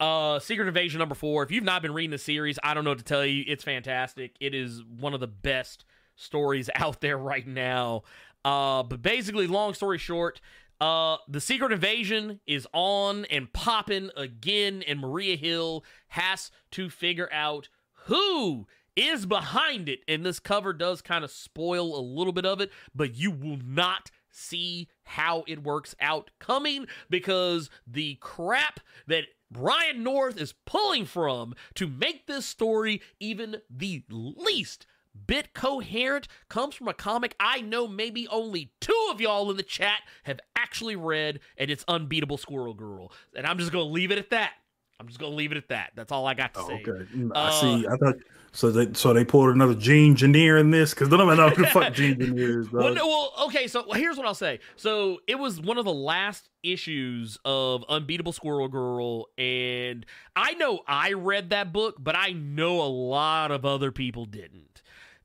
[0.00, 1.42] Uh, Secret Invasion number four.
[1.42, 3.44] If you've not been reading the series, I don't know what to tell you.
[3.46, 4.36] It's fantastic.
[4.40, 5.84] It is one of the best
[6.16, 8.02] stories out there right now.
[8.44, 10.40] Uh, but basically, long story short,
[10.80, 17.32] uh, the Secret Invasion is on and popping again, and Maria Hill has to figure
[17.32, 17.68] out
[18.06, 18.66] who
[18.96, 20.00] is behind it.
[20.06, 23.58] And this cover does kind of spoil a little bit of it, but you will
[23.64, 29.24] not see how it works out coming because the crap that
[29.56, 34.86] Ryan North is pulling from to make this story even the least
[35.26, 39.62] bit coherent comes from a comic I know maybe only two of y'all in the
[39.62, 43.12] chat have actually read, and it's Unbeatable Squirrel Girl.
[43.36, 44.54] And I'm just going to leave it at that.
[45.00, 45.90] I'm just going to leave it at that.
[45.96, 46.74] That's all I got to Oh, say.
[46.86, 47.04] okay.
[47.14, 47.86] Mm, I Uh, see.
[47.86, 48.14] I thought
[48.52, 48.70] so.
[48.70, 51.68] They so they poured another Gene Engineer in this because none of know who the
[51.68, 52.70] fuck Gene Engineer is.
[52.70, 53.66] Well, no, well, okay.
[53.66, 54.60] So here's what I'll say.
[54.76, 60.06] So it was one of the last issues of Unbeatable Squirrel Girl, and
[60.36, 64.80] I know I read that book, but I know a lot of other people didn't,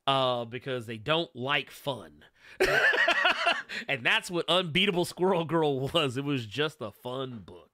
[0.08, 2.24] uh, because they don't like fun.
[3.88, 6.18] and that's what Unbeatable Squirrel Girl was.
[6.18, 7.69] It was just a fun book.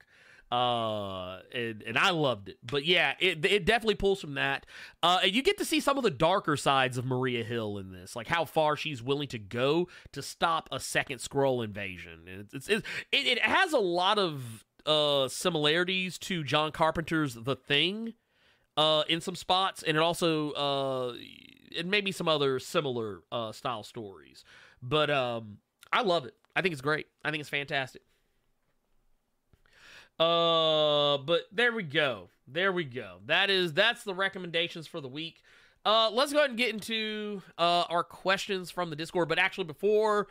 [0.50, 2.58] Uh, and, and I loved it.
[2.64, 4.64] But yeah, it, it definitely pulls from that.
[5.02, 7.90] Uh, and you get to see some of the darker sides of Maria Hill in
[7.90, 12.28] this, like how far she's willing to go to stop a second Skrull invasion.
[12.28, 17.34] And it's, it's, it's it, it has a lot of uh similarities to John Carpenter's
[17.34, 18.14] The Thing
[18.76, 21.14] uh in some spots and it also uh
[21.72, 24.44] it may be some other similar uh style stories.
[24.80, 25.58] But um
[25.92, 26.34] I love it.
[26.54, 27.06] I think it's great.
[27.24, 28.02] I think it's fantastic.
[30.18, 32.28] Uh, but there we go.
[32.48, 33.18] There we go.
[33.26, 35.42] That is that's the recommendations for the week.
[35.84, 39.28] Uh, let's go ahead and get into uh our questions from the Discord.
[39.28, 40.28] But actually, before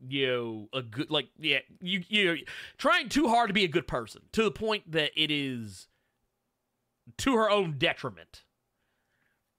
[0.07, 2.37] You know, a good like yeah, you you
[2.77, 5.87] trying too hard to be a good person to the point that it is
[7.17, 8.43] to her own detriment.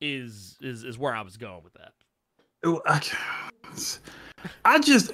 [0.01, 1.93] Is is is where I was going with that.
[2.63, 2.83] It-
[4.65, 5.13] I, I just.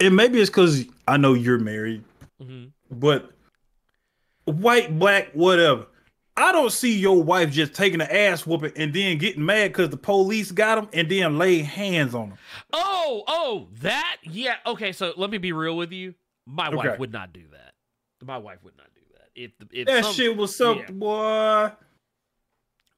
[0.00, 2.02] And maybe it's because I know you're married,
[2.40, 3.30] hmm but
[4.44, 5.86] white, black, whatever.
[6.36, 9.90] I don't see your wife just taking an ass whooping and then getting mad because
[9.90, 12.38] the police got him and then lay hands on him.
[12.72, 14.16] Oh, oh, that?
[14.22, 14.56] Yeah.
[14.66, 16.14] Okay, so let me be real with you.
[16.46, 17.74] My wife would not do that.
[18.24, 19.28] My wife would not do that.
[19.34, 20.90] If if That some- shit was so yeah.
[20.90, 21.72] boy.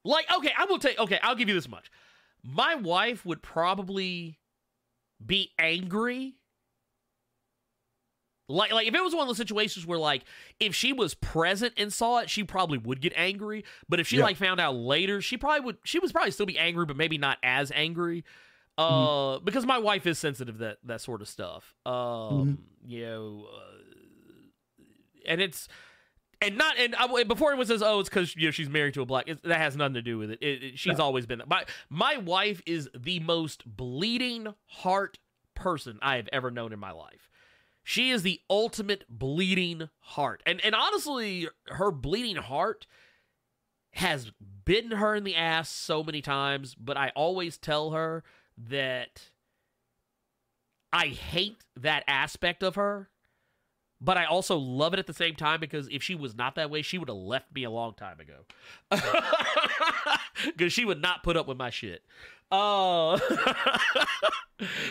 [0.04, 1.90] like okay, I will take okay, I'll give you this much.
[2.42, 4.38] My wife would probably
[5.24, 6.36] be angry.
[8.48, 10.24] Like like if it was one of those situations where like
[10.60, 13.64] if she was present and saw it, she probably would get angry.
[13.88, 14.24] But if she Yeah.
[14.24, 17.16] like found out later, she probably would she was probably still be angry, but maybe
[17.18, 18.22] not as angry.
[18.76, 21.74] Uh because my wife is sensitive that that sort of stuff.
[21.86, 23.78] Um you know uh,
[25.26, 25.68] and it's
[26.42, 29.00] and not and I, before was says oh it's because you know she's married to
[29.02, 31.38] a black it, that has nothing to do with it, it, it- she's always been
[31.38, 35.18] that my my wife is the most bleeding heart
[35.54, 37.30] person i have ever known in my life
[37.84, 42.86] she is the ultimate bleeding heart and and honestly her bleeding heart
[43.92, 44.32] has
[44.64, 48.24] bitten her in the ass so many times but i always tell her
[48.56, 49.30] that
[50.92, 53.10] i hate that aspect of her
[54.00, 56.68] but I also love it at the same time because if she was not that
[56.68, 58.44] way, she would have left me a long time ago.
[60.44, 62.02] Because she would not put up with my shit.
[62.50, 63.18] Uh,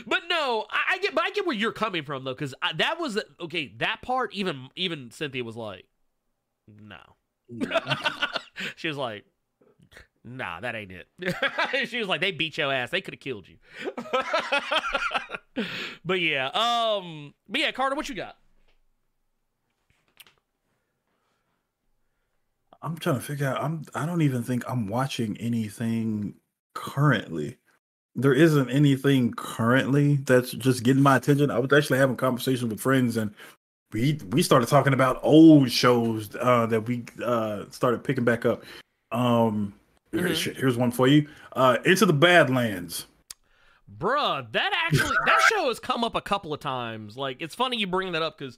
[0.08, 3.00] but no, I, I get, but I get where you're coming from though, because that
[3.00, 3.74] was okay.
[3.78, 5.86] That part, even even Cynthia was like,
[6.68, 6.98] no.
[8.76, 9.26] she was like,
[10.24, 11.08] nah, that ain't it.
[11.90, 12.90] she was like, they beat your ass.
[12.90, 13.58] They could have killed you.
[16.04, 18.38] but yeah, um, but yeah, Carter, what you got?
[22.82, 23.64] I'm trying to figure out.
[23.64, 23.84] I'm.
[23.96, 26.36] I don't even think I'm watching anything
[26.74, 27.58] currently.
[28.16, 31.50] There isn't anything currently that's just getting my attention.
[31.50, 33.34] I was actually having conversations with friends, and
[33.91, 38.64] we we started talking about old shows uh, that we uh, started picking back up.
[39.12, 39.74] Um,
[40.14, 40.36] Mhm.
[40.36, 41.28] shit, here's one for you.
[41.54, 43.08] Uh, Into the Badlands.
[43.98, 47.18] Bruh, that actually that show has come up a couple of times.
[47.18, 48.58] Like it's funny you bring that up because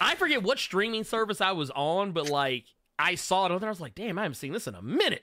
[0.00, 2.64] I forget what streaming service I was on, but like
[2.98, 5.22] I saw it and I was like, damn, I haven't seen this in a minute.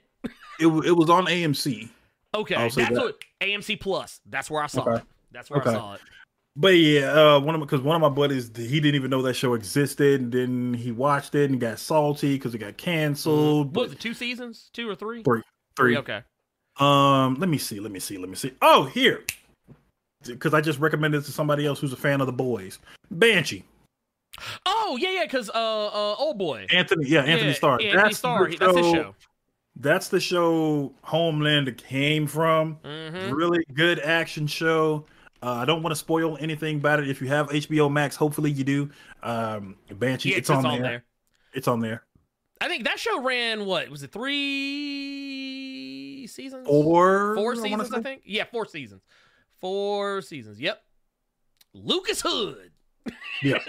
[0.58, 1.90] It it was on AMC.
[2.34, 2.92] Okay, that's that.
[2.92, 4.20] what AMC Plus.
[4.26, 4.96] That's where I saw Okay.
[4.96, 5.02] it.
[5.32, 5.70] That's where Okay.
[5.70, 6.00] I saw it.
[6.56, 9.34] But yeah, uh, one of because one of my buddies he didn't even know that
[9.34, 13.74] show existed, and then he watched it and got salty because it got canceled.
[13.74, 14.00] What was it?
[14.00, 14.70] Two seasons?
[14.72, 15.22] Two or three?
[15.24, 15.42] Three.
[15.76, 15.96] three.
[15.96, 16.22] Okay.
[16.78, 18.52] Um, let me see, let me see, let me see.
[18.60, 19.24] Oh, here,
[20.26, 22.78] because I just recommended it to somebody else who's a fan of the boys.
[23.10, 23.64] Banshee,
[24.66, 25.24] Oh yeah, yeah.
[25.24, 26.66] Because uh, uh, old boy.
[26.70, 27.80] Anthony, yeah, Anthony Yeah, Starr.
[27.80, 28.50] yeah, Anthony that's Starr.
[28.50, 29.14] That's his show.
[29.76, 32.74] That's the show Homelander came from.
[32.84, 35.06] hmm Really good action show.
[35.42, 37.08] Uh, I don't want to spoil anything about it.
[37.10, 38.90] If you have HBO Max, hopefully you do.
[39.22, 40.80] Um, Banshee, Yeah, it's, on, there.
[40.80, 41.04] there.
[41.52, 42.04] It's on there.
[42.60, 44.32] I think that show ran what was it three
[46.28, 46.66] seasons?
[46.70, 48.02] Or four seasons, I say.
[48.02, 48.22] think.
[48.24, 49.02] Yeah, four seasons.
[49.60, 50.58] Four seasons.
[50.60, 50.80] Yep.
[51.74, 52.70] Lucas Hood.
[53.42, 53.58] Yeah.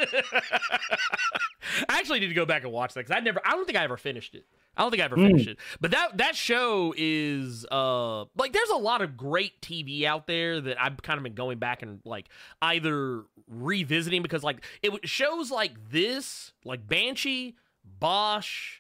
[1.90, 3.42] I actually need to go back and watch that because I never.
[3.46, 4.46] I don't think I ever finished it.
[4.78, 5.28] I don't think I ever Mm.
[5.28, 5.58] finished it.
[5.80, 10.60] But that that show is uh like there's a lot of great TV out there
[10.62, 12.28] that I've kind of been going back and like
[12.62, 18.80] either revisiting because like it shows like this like Banshee, Bosch,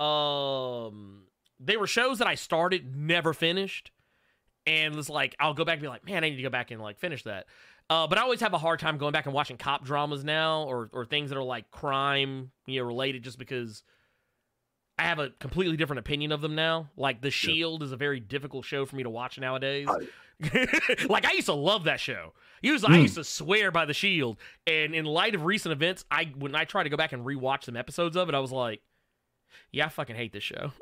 [0.00, 1.22] um
[1.60, 3.90] they were shows that I started never finished
[4.66, 6.70] and was like I'll go back and be like man I need to go back
[6.70, 7.46] and like finish that.
[7.90, 10.62] Uh, but I always have a hard time going back and watching cop dramas now,
[10.62, 13.82] or or things that are like crime, you know, related, just because
[14.98, 16.88] I have a completely different opinion of them now.
[16.96, 19.88] Like The Shield is a very difficult show for me to watch nowadays.
[21.08, 22.32] like I used to love that show.
[22.62, 23.02] Usually, I Mm.
[23.02, 26.64] used to swear by The Shield, and in light of recent events, I when I
[26.64, 28.80] try to go back and rewatch some episodes of it, I was like,
[29.70, 30.72] yeah, I fucking hate this show.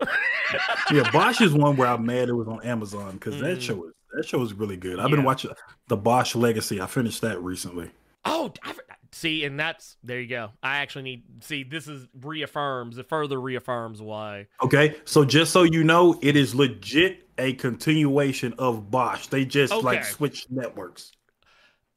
[0.92, 3.40] yeah, Bosch is one where I'm mad it was on Amazon because Mhm.
[3.40, 4.98] that show is that show is really good.
[5.00, 5.50] I've been watching
[5.88, 6.80] the Bosch Legacy.
[6.80, 7.90] I finished that recently.
[8.26, 8.74] Oh, I,
[9.12, 10.50] see, and that's there you go.
[10.62, 14.46] I actually need see this is reaffirms it further reaffirms why.
[14.62, 19.26] Okay, so just so you know, it is legit a continuation of Bosch.
[19.28, 20.02] They just like Okay.
[20.02, 21.12] switched networks.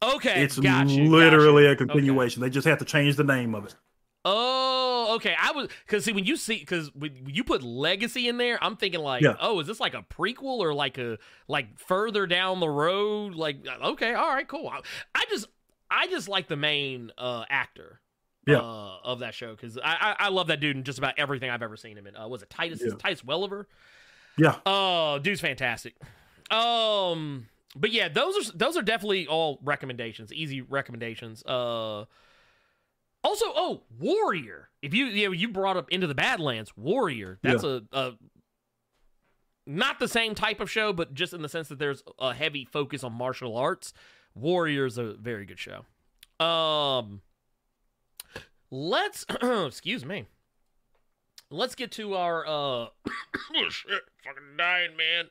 [0.03, 1.73] Okay, It's got you, literally got you.
[1.73, 2.41] a continuation.
[2.41, 3.75] They just have to change the name of it.
[4.27, 5.35] Oh, okay.
[5.39, 8.75] I was because see when you see because when you put legacy in there, I'm
[8.75, 9.35] thinking like, Yeah.
[9.39, 11.17] oh, is this like a prequel or like a
[11.47, 13.35] like further down the road?
[13.35, 14.67] Like, uh, okay, all right, cool.
[14.67, 14.79] I,
[15.13, 15.47] I just
[15.89, 17.99] I just like the main uh actor.
[18.47, 18.57] Yeah.
[18.57, 21.49] Uh, of that show because I, I I love that dude in just about everything
[21.49, 22.15] I've ever seen him in.
[22.15, 22.93] Uh, was it Titus Yeah.
[22.99, 23.67] Titus Welliver?
[24.37, 25.95] Yeah, Oh, dude's fantastic.
[26.51, 31.41] Um, but yeah, those are those are definitely all recommendations, easy recommendations.
[31.43, 32.05] Uh,
[33.23, 34.69] also, oh, Warrior.
[34.83, 37.39] If you you know, you brought up Into the Badlands, Warrior.
[37.41, 38.13] That's a, a
[39.65, 42.65] not the same type of show, but just in the sense that there's a heavy
[42.65, 43.93] focus on martial arts.
[44.35, 45.85] Warrior is a very good show.
[46.43, 47.21] Um,
[48.69, 50.25] let's excuse me.
[51.49, 55.25] Let's get to our uh oh shit, fucking dying, man.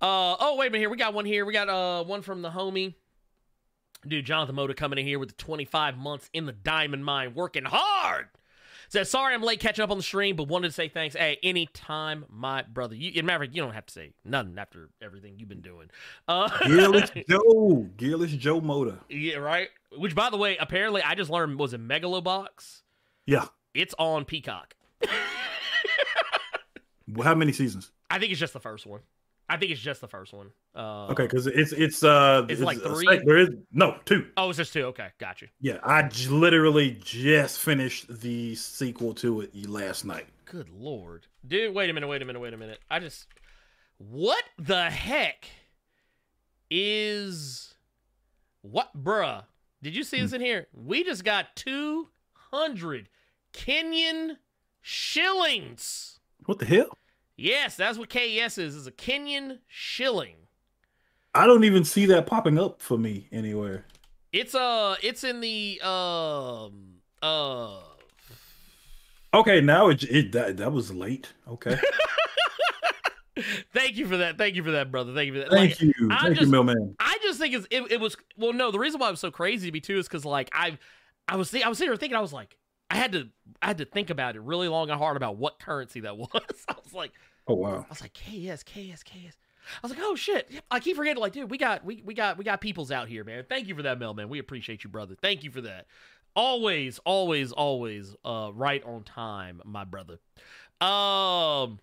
[0.00, 0.90] Uh oh, wait a minute here.
[0.90, 1.44] We got one here.
[1.44, 2.94] We got uh one from the homie.
[4.06, 7.64] Dude, Jonathan Moda coming in here with the 25 months in the diamond mine, working
[7.64, 8.28] hard.
[8.88, 11.14] Says, sorry I'm late catching up on the stream, but wanted to say thanks.
[11.16, 12.94] Hey, anytime, my brother.
[12.94, 15.90] You, Maverick, you don't have to say nothing after everything you've been doing.
[16.28, 18.98] Uh, Gearless Joe, Gearless Joe Moda.
[19.08, 19.68] yeah, right.
[19.96, 22.82] Which, by the way, apparently I just learned was a Megalobox.
[23.26, 23.46] Yeah.
[23.74, 24.74] It's on Peacock.
[27.08, 27.92] Well, how many seasons?
[28.10, 29.00] I think it's just the first one.
[29.48, 30.50] I think it's just the first one.
[30.74, 33.06] Uh, Okay, because it's it's uh It's like three?
[33.06, 34.26] sec- there is no two.
[34.36, 34.84] Oh, it's just two.
[34.86, 35.48] Okay, got you.
[35.60, 40.26] Yeah, I j- literally just finished the sequel to it last night.
[40.46, 41.74] Good lord, dude.
[41.74, 42.08] Wait a minute.
[42.08, 42.40] Wait a minute.
[42.40, 42.80] Wait a minute.
[42.90, 43.26] I just.
[43.98, 45.46] What the heck
[46.70, 47.74] is
[48.62, 49.44] what, bruh?
[49.82, 50.66] Did you see this in here?
[50.74, 52.08] We just got two
[52.50, 53.08] hundred
[53.52, 54.36] Kenyan
[54.80, 56.18] shillings.
[56.46, 56.98] What the hell?
[57.36, 58.74] Yes, that's what KES is.
[58.74, 60.36] Is a Kenyan shilling.
[61.34, 63.84] I don't even see that popping up for me anywhere.
[64.32, 67.78] It's uh, it's in the um uh.
[69.34, 71.32] Okay, now it, it that, that was late.
[71.46, 71.78] Okay,
[73.74, 74.38] Thank you for that.
[74.38, 75.12] Thank you for that, brother.
[75.12, 75.50] Thank you for that.
[75.50, 76.96] thank Like, you, I'm thank just- you, Millman.
[76.98, 79.30] I just think it's, it, it was well no the reason why I was so
[79.30, 80.78] crazy to me too is because like I
[81.28, 82.56] I was thi- I was sitting here thinking I was like
[82.90, 83.28] I had to
[83.60, 86.30] I had to think about it really long and hard about what currency that was.
[86.68, 87.12] I was like
[87.48, 90.50] Oh wow, I was like KS KS KS I was like oh shit.
[90.70, 93.24] I keep forgetting like dude we got we, we got we got peoples out here
[93.24, 93.44] man.
[93.48, 95.14] Thank you for that mailman we appreciate you brother.
[95.20, 95.86] Thank you for that.
[96.34, 100.18] Always always always uh right on time my brother.
[100.80, 101.80] Um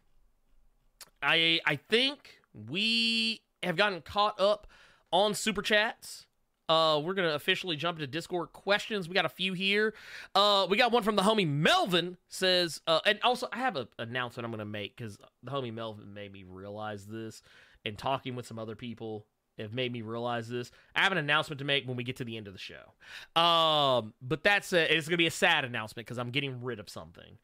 [1.22, 4.68] I I think we have gotten caught up
[5.12, 6.26] on super chats.
[6.70, 9.10] Uh, we're gonna officially jump into Discord questions.
[9.10, 9.94] We got a few here.
[10.34, 13.88] Uh, we got one from the homie Melvin says, uh, and also I have an
[14.00, 17.42] announcement I'm gonna make because the homie Melvin made me realize this,
[17.84, 19.26] and talking with some other people
[19.60, 20.72] have made me realize this.
[20.96, 22.94] I have an announcement to make when we get to the end of the show.
[23.40, 26.90] Um, but that's a, it's gonna be a sad announcement because I'm getting rid of
[26.90, 27.38] something.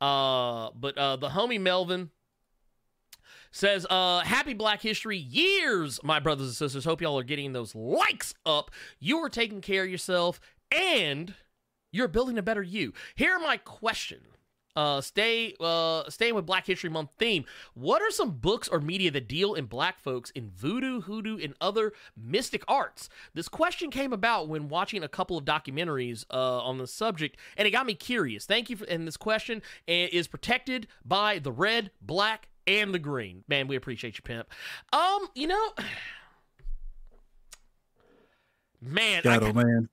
[0.00, 2.10] Uh, but uh, the homie Melvin
[3.50, 6.84] says, uh, happy Black History years, my brothers and sisters.
[6.84, 8.70] Hope y'all are getting those likes up.
[8.98, 11.34] You are taking care of yourself and
[11.92, 12.92] you're building a better you.
[13.14, 14.20] Here my question.
[14.76, 17.46] Uh, stay, uh, staying with Black History Month theme.
[17.72, 21.54] What are some books or media that deal in black folks in voodoo, hoodoo, and
[21.62, 23.08] other mystic arts?
[23.32, 27.66] This question came about when watching a couple of documentaries uh, on the subject, and
[27.66, 28.44] it got me curious.
[28.44, 28.84] Thank you for.
[28.84, 33.44] And this question eh, is protected by the red, black, and the green.
[33.48, 34.48] Man, we appreciate you, pimp.
[34.92, 35.68] Um, you know,
[38.80, 39.88] man, I Shadow Man.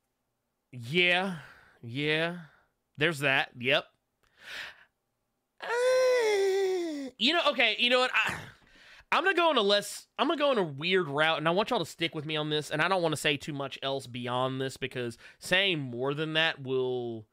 [0.71, 1.35] yeah,
[1.81, 2.37] yeah.
[2.97, 3.49] There's that.
[3.59, 3.85] Yep.
[5.61, 5.67] Uh,
[7.17, 7.75] you know, okay.
[7.79, 8.11] You know what?
[8.13, 8.35] I,
[9.11, 10.07] I'm gonna go in a less.
[10.17, 12.35] I'm gonna go in a weird route, and I want y'all to stick with me
[12.35, 12.71] on this.
[12.71, 16.33] And I don't want to say too much else beyond this because saying more than
[16.33, 17.25] that will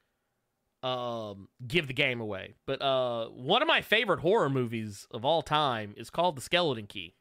[0.83, 2.55] um give the game away.
[2.67, 6.87] But uh, one of my favorite horror movies of all time is called The Skeleton
[6.87, 7.15] Key.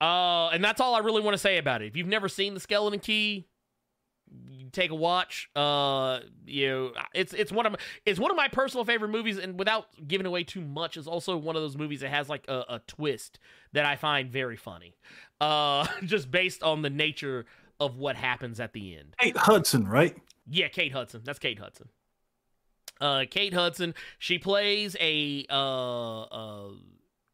[0.00, 1.86] Uh, and that's all I really want to say about it.
[1.86, 3.46] If you've never seen The Skeleton Key,
[4.48, 5.48] you take a watch.
[5.54, 9.38] Uh, you know, it's it's one of my, it's one of my personal favorite movies,
[9.38, 12.44] and without giving away too much, is also one of those movies that has like
[12.48, 13.38] a, a twist
[13.72, 14.96] that I find very funny.
[15.40, 17.46] Uh, just based on the nature
[17.80, 19.14] of what happens at the end.
[19.18, 20.16] Kate Hudson, right?
[20.48, 21.22] Yeah, Kate Hudson.
[21.24, 21.88] That's Kate Hudson.
[23.00, 23.94] Uh, Kate Hudson.
[24.18, 26.68] She plays a uh, uh,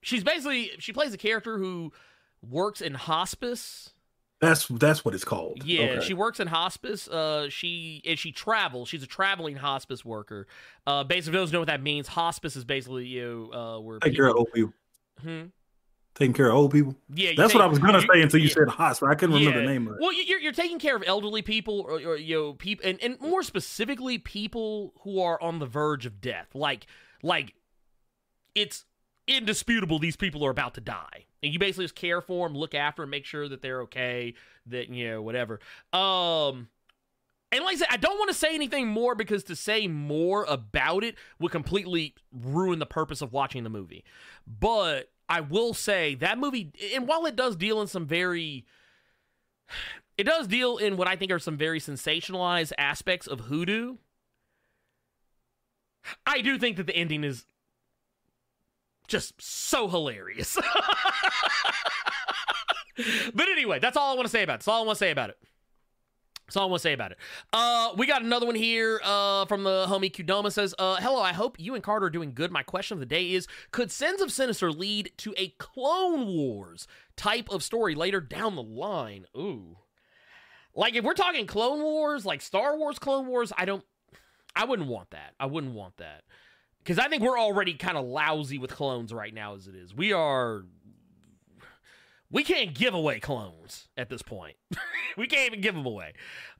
[0.02, 1.92] she's basically she plays a character who
[2.48, 3.90] works in hospice.
[4.40, 5.62] That's that's what it's called.
[5.64, 6.06] Yeah, Okay.
[6.06, 7.06] she works in hospice.
[7.08, 8.88] Uh, she and she travels.
[8.88, 10.46] She's a traveling hospice worker.
[10.86, 12.08] Uh, basically, those know what that means.
[12.08, 14.72] Hospice is basically you know, uh, where take care of people, people.
[15.22, 15.42] Hmm?
[16.14, 16.96] Taking care of old people.
[17.14, 18.54] Yeah, That's take- what I was gonna say until you yeah.
[18.54, 19.10] said hospital.
[19.12, 20.00] I couldn't remember the name of it.
[20.00, 23.00] Well, you- you're you're taking care of elderly people, or, or you know, people, and,
[23.02, 26.48] and more specifically, people who are on the verge of death.
[26.54, 26.86] Like,
[27.22, 27.54] like,
[28.54, 28.84] it's
[29.26, 32.74] indisputable these people are about to die, and you basically just care for them, look
[32.74, 34.34] after them, make sure that they're okay,
[34.66, 35.60] that you know, whatever.
[35.92, 36.68] Um.
[37.52, 40.44] And like I said, I don't want to say anything more because to say more
[40.44, 44.04] about it would completely ruin the purpose of watching the movie.
[44.46, 48.66] But I will say that movie, and while it does deal in some very
[50.18, 53.96] it does deal in what I think are some very sensationalized aspects of hoodoo.
[56.26, 57.46] I do think that the ending is
[59.06, 60.56] just so hilarious.
[63.34, 64.58] but anyway, that's all I want to say about it.
[64.58, 65.38] That's all I want to say about it.
[66.50, 67.18] That's all I want to say about it.
[67.52, 71.32] Uh, we got another one here uh, from the homie Qdoma says, uh, Hello, I
[71.32, 72.50] hope you and Carter are doing good.
[72.50, 76.88] My question of the day is Could Sins of Sinister lead to a Clone Wars
[77.14, 79.26] type of story later down the line?
[79.36, 79.76] Ooh.
[80.74, 83.84] Like, if we're talking Clone Wars, like Star Wars Clone Wars, I don't,
[84.56, 85.34] I wouldn't want that.
[85.38, 86.24] I wouldn't want that.
[86.82, 89.94] Because I think we're already kind of lousy with clones right now as it is.
[89.94, 90.64] We are,
[92.30, 94.56] we can't give away clones at this point.
[95.16, 96.12] we can't even give them away.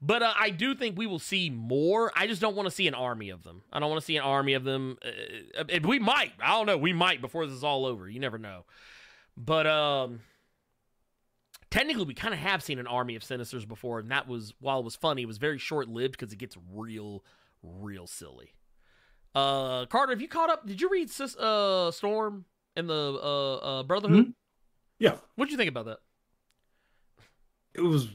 [0.03, 2.11] But uh, I do think we will see more.
[2.17, 3.63] I just don't want to see an army of them.
[3.73, 4.99] I don't want to see an army of them.
[5.05, 6.33] Uh, uh, we might.
[6.41, 6.77] I don't know.
[6.77, 8.09] We might before this is all over.
[8.09, 8.65] You never know.
[9.37, 10.21] But um,
[11.71, 14.81] technically, we kind of have seen an army of Sinisters before, and that was while
[14.81, 17.25] it was funny, it was very short lived because it gets real,
[17.63, 18.55] real silly.
[19.35, 20.67] Uh, Carter, have you caught up?
[20.67, 24.27] Did you read Sis, uh Storm and the uh, uh Brotherhood?
[24.27, 24.35] Mhm.
[25.01, 25.99] Yeah, What'd you think about that?
[27.75, 28.09] it was.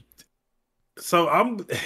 [0.98, 1.66] So I'm.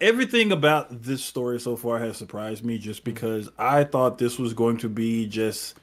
[0.00, 4.52] Everything about this story so far has surprised me, just because I thought this was
[4.52, 5.76] going to be just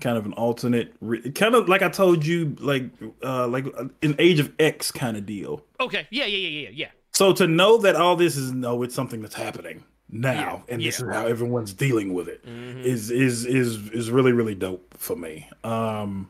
[0.00, 0.94] kind of an alternate,
[1.34, 2.84] kind of like I told you, like
[3.22, 3.66] uh like
[4.02, 5.64] an Age of X kind of deal.
[5.80, 6.88] Okay, yeah, yeah, yeah, yeah, yeah.
[7.12, 10.32] So to know that all this is no, it's something that's happening now,
[10.68, 11.06] Yeah, and this yeah.
[11.08, 12.44] is how everyone's dealing with it.
[12.46, 12.84] Mhm.
[12.84, 15.48] is is is is really really dope for me.
[15.64, 16.28] Um,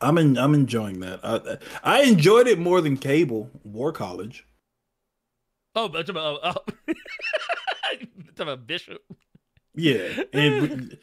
[0.00, 1.20] I'm in, I'm enjoying that.
[1.22, 4.46] I, I enjoyed it more than Cable War College.
[5.74, 6.54] Oh, but about uh,
[8.28, 9.02] it's about Bishop.
[9.74, 10.96] Yeah, and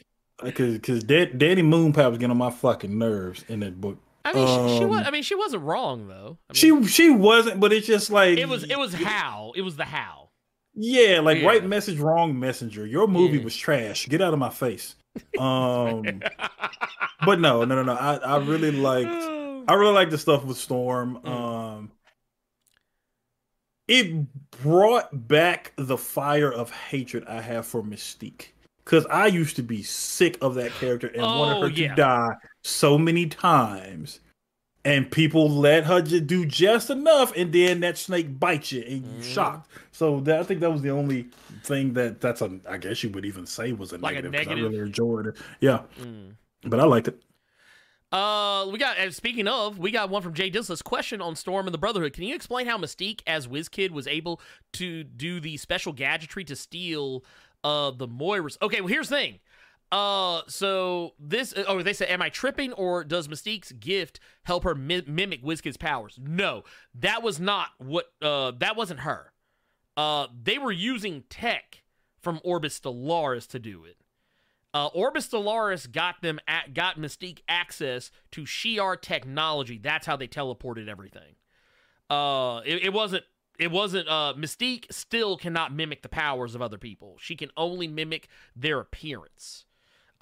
[0.43, 3.99] because because Danny Moonpie was getting on my fucking nerves in that book.
[4.25, 5.01] I mean, she, she was.
[5.01, 6.37] Um, I mean, she wasn't wrong though.
[6.49, 8.63] I mean, She she wasn't, but it's just like It was.
[8.63, 9.53] It was how.
[9.55, 10.22] It was the how.
[10.75, 11.47] Yeah, like Yeah.
[11.47, 12.85] right message, wrong messenger.
[12.87, 13.43] Your movie Yeah.
[13.43, 14.07] was trash.
[14.07, 14.95] Get out of my face.
[15.39, 16.03] Um,
[17.25, 17.93] but no, no, no, no.
[17.93, 19.11] I I really liked.
[19.69, 21.19] I really like the stuff with Storm.
[21.23, 21.29] Mm.
[21.29, 21.91] Um,
[23.87, 24.25] it
[24.63, 28.47] brought back the fire of hatred I have for Mystique
[28.85, 31.89] because I used to be sick of that character and wanted Oh, her yeah.
[31.89, 32.29] to die
[32.63, 34.19] so many times.
[34.85, 39.05] And people let her just do just enough, and then that snake bites you, and
[39.05, 39.33] you Mhm.
[39.33, 39.69] shocked.
[39.93, 41.27] So that, I think that was the only
[41.63, 44.49] thing that that's a I guess you would even say was a Like a negative?
[44.57, 45.37] I really enjoyed it.
[45.61, 46.35] Yeah, Mm.
[46.63, 47.21] but I liked it.
[48.11, 48.97] Uh, we got.
[48.97, 50.83] And speaking of, we got one from Jay Dislis.
[50.83, 52.13] Question on Storm and the Brotherhood.
[52.13, 54.39] Can you explain how Mystique, as WizKid, was able
[54.73, 57.23] to do the special gadgetry to steal
[57.63, 58.57] uh the Moiras.
[58.61, 59.39] Okay, well here's the thing.
[59.93, 64.73] Uh, so this oh they said, am I tripping or does Mystique's gift help her
[64.73, 66.19] mi- mimic WizKid's powers?
[66.19, 66.63] No,
[66.95, 68.05] that was not what.
[68.19, 69.33] Uh, that wasn't her.
[69.95, 71.83] Uh, they were using tech
[72.19, 73.97] from Orbis Stellaris to do it.
[74.73, 79.77] Uh, Orbis Stellaris got them at, got Mystique access to Shi'ar technology.
[79.77, 81.35] That's how they teleported everything.
[82.09, 83.25] Uh, it, it wasn't
[83.59, 87.17] it wasn't uh Mystique still cannot mimic the powers of other people.
[87.19, 89.65] She can only mimic their appearance.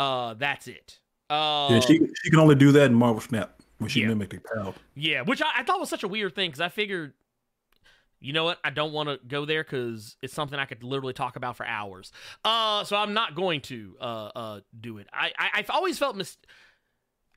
[0.02, 1.00] Uh that's it.
[1.30, 4.08] Uh yeah, she she can only do that in Marvel Snap when she Yeah.
[4.08, 7.14] mimicked the yeah, which I, I thought was such a weird thing because I figured,
[8.20, 11.14] you know what, I don't want to go there because it's something I could literally
[11.14, 12.12] talk about for hours.
[12.44, 15.08] Uh, so I'm not going to uh uh do it.
[15.14, 16.38] I, I I've always felt mis.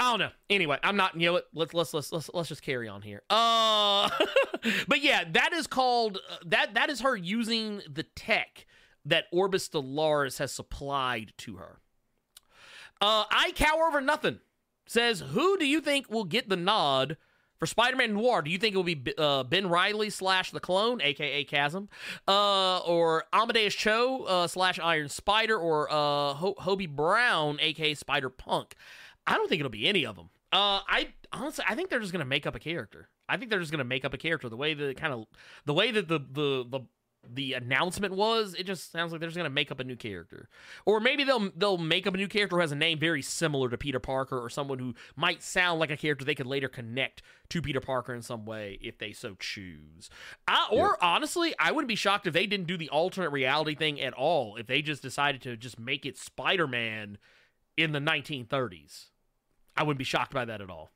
[0.01, 0.31] I don't know.
[0.51, 1.15] Anyway, I'm not.
[1.15, 1.47] You know what?
[1.55, 3.23] Let's let's let's let's let's just carry on here.
[3.31, 4.11] Uh,
[4.89, 6.75] but yeah, that is called uh, that.
[6.75, 8.67] That is her using the tech
[9.05, 11.79] that Orbis Stellaris has supplied to her.
[13.05, 14.39] Uh, I cower over nothing.
[14.87, 17.17] Says, who do you think will get the nod
[17.59, 18.41] for Spider-Man Noir?
[18.43, 21.89] Do you think it will be uh, Ben Reilly slash the Clone, aka Chasm,
[22.27, 28.31] uh, or Amadeus Cho uh, slash Iron Spider, or uh, Ho- Hobie Brown, aka Spider
[28.31, 28.75] Punk?
[29.27, 30.31] I don't think it'll be any of them.
[30.53, 33.09] Uh, I honestly, I think they're just gonna make up a character.
[33.29, 34.49] I think they're just gonna make up a character.
[34.49, 35.27] The way that kind of
[35.65, 36.81] the way that the the the
[37.33, 40.49] the announcement was, it just sounds like they're just gonna make up a new character,
[40.85, 43.69] or maybe they'll they'll make up a new character who has a name very similar
[43.69, 47.23] to Peter Parker, or someone who might sound like a character they could later connect
[47.49, 50.11] to Peter Parker in some way if they so choose.
[50.49, 54.01] I, or honestly, I wouldn't be shocked if they didn't do the alternate reality thing
[54.01, 54.57] at all.
[54.57, 57.19] If they just decided to just make it Spider Man
[57.77, 59.07] in the 1930s,
[59.77, 60.91] I wouldn't be shocked by that at all.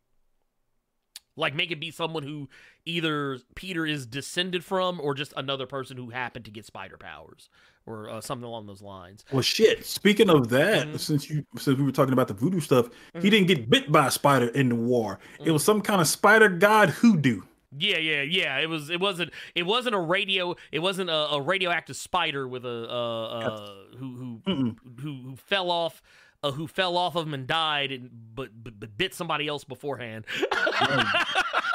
[1.39, 2.49] Like make it be someone who
[2.85, 7.49] either Peter is descended from, or just another person who happened to get spider powers,
[7.87, 9.25] or uh, something along those lines.
[9.33, 9.87] Well, shit.
[9.87, 10.99] Speaking of that, Mhm.
[11.01, 13.23] since you since we were talking about the voodoo stuff, Mhm.
[13.23, 15.19] he didn't get bit by a spider in the war.
[15.41, 15.53] It Mm.
[15.53, 17.43] was some kind of spider god hoodoo.
[17.79, 18.59] Yeah, yeah, yeah.
[18.59, 18.89] It was.
[18.89, 19.31] It wasn't.
[19.55, 20.57] It wasn't a radio.
[20.73, 25.71] It wasn't a, a radioactive spider with a uh, uh, who who who who fell
[25.71, 26.01] off.
[26.41, 29.65] Uh, who fell off of him and died, and but but, but bit somebody else
[29.65, 30.25] beforehand.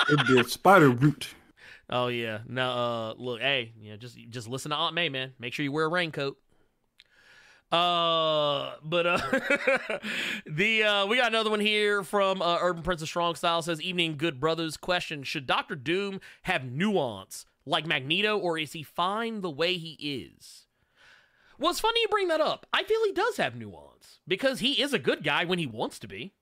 [0.10, 1.30] It did spider root.
[1.90, 2.40] Oh yeah.
[2.48, 5.34] No, uh look, hey, you know, just just listen to Aunt May, man.
[5.40, 6.38] Make sure you wear a raincoat.
[7.72, 9.18] Uh but uh
[10.46, 13.82] the uh we got another one here from uh, Urban Prince of Strong Style says
[13.82, 19.42] evening good brothers question should Doctor Doom have nuance like Magneto or is he fine
[19.42, 19.94] the way he
[20.38, 20.63] is?
[21.60, 22.66] Well, it's funny you bring that up.
[22.74, 26.00] I feel he does have nuance because he is a good guy when he wants
[26.00, 26.34] to be.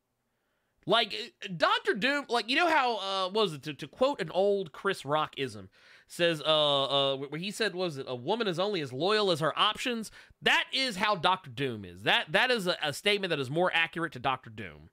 [0.88, 1.14] Like
[1.56, 4.72] Doctor Doom, like you know how uh what was it to, to quote an old
[4.72, 5.70] Chris Rock ism
[6.08, 6.84] says uh
[7.14, 10.10] uh where he said was it a woman is only as loyal as her options.
[10.42, 12.02] That is how Doctor Doom is.
[12.02, 14.90] That that is a, a statement that is more accurate to Doctor Doom.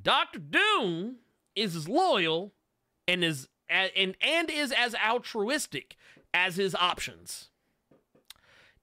[0.00, 1.18] Doctor Doom
[1.54, 2.52] is as loyal
[3.06, 5.96] and is and and is as altruistic
[6.34, 7.50] as his options.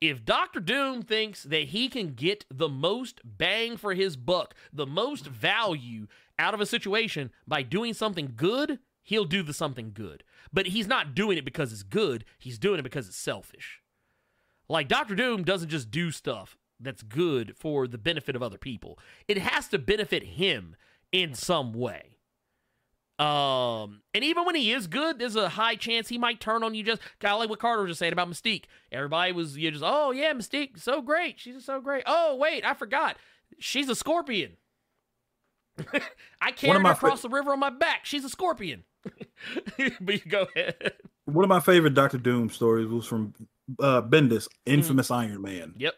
[0.08, 4.86] If Doctor Doom thinks that he can get the most bang for his buck, the
[4.86, 6.06] most value
[6.38, 10.24] out of a situation by doing something good, he'll do the something good.
[10.54, 13.82] But he's not doing it because it's good, he's doing it because it's selfish.
[14.70, 19.00] Like Doctor Doom doesn't just do stuff that's good for the benefit of other people.
[19.28, 20.76] It has to benefit him
[21.12, 22.15] in some way.
[23.18, 26.76] Um, and even when he is good, there's a high chance he might turn on
[26.76, 26.84] you.
[26.84, 28.66] Just kind of like what Carter was just saying about Mystique.
[28.92, 32.04] Everybody was you just, oh yeah, Mystique, so great, she's so great.
[32.06, 33.16] Oh wait, I forgot,
[33.58, 34.58] she's a scorpion.
[36.42, 38.06] I carried her fa- across the river on my back.
[38.06, 38.84] She's a scorpion.
[40.02, 40.94] but you go ahead.
[41.26, 43.34] One of my favorite Doctor Doom stories was from
[43.80, 45.74] uh Bendis, infamous Iron Man.
[45.78, 45.94] Yep.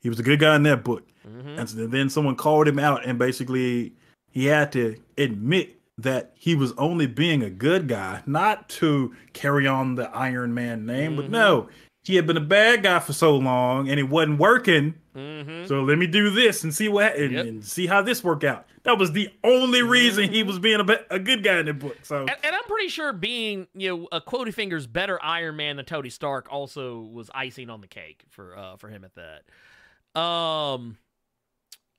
[0.00, 1.04] He was a good guy in that book.
[1.26, 1.76] Mhm.
[1.76, 3.94] And then someone called him out and basically
[4.30, 9.66] he had to admit that he was only being a good guy, not to carry
[9.66, 11.30] on the Iron Man name, but Mhm.
[11.30, 11.68] no,
[12.04, 14.94] he had been a bad guy for so long and it wasn't working.
[15.16, 15.66] Mhm.
[15.66, 17.46] So let me do this and see what and, Yep.
[17.46, 18.66] and see how this work out.
[18.84, 21.96] That was the only reason he was being a, a good guy in the book.
[22.02, 25.76] So And, and I'm pretty sure being, you know, a quotey fingers better Iron Man
[25.76, 30.18] than Tony Stark also was icing on the cake for uh for him at that.
[30.20, 30.96] Um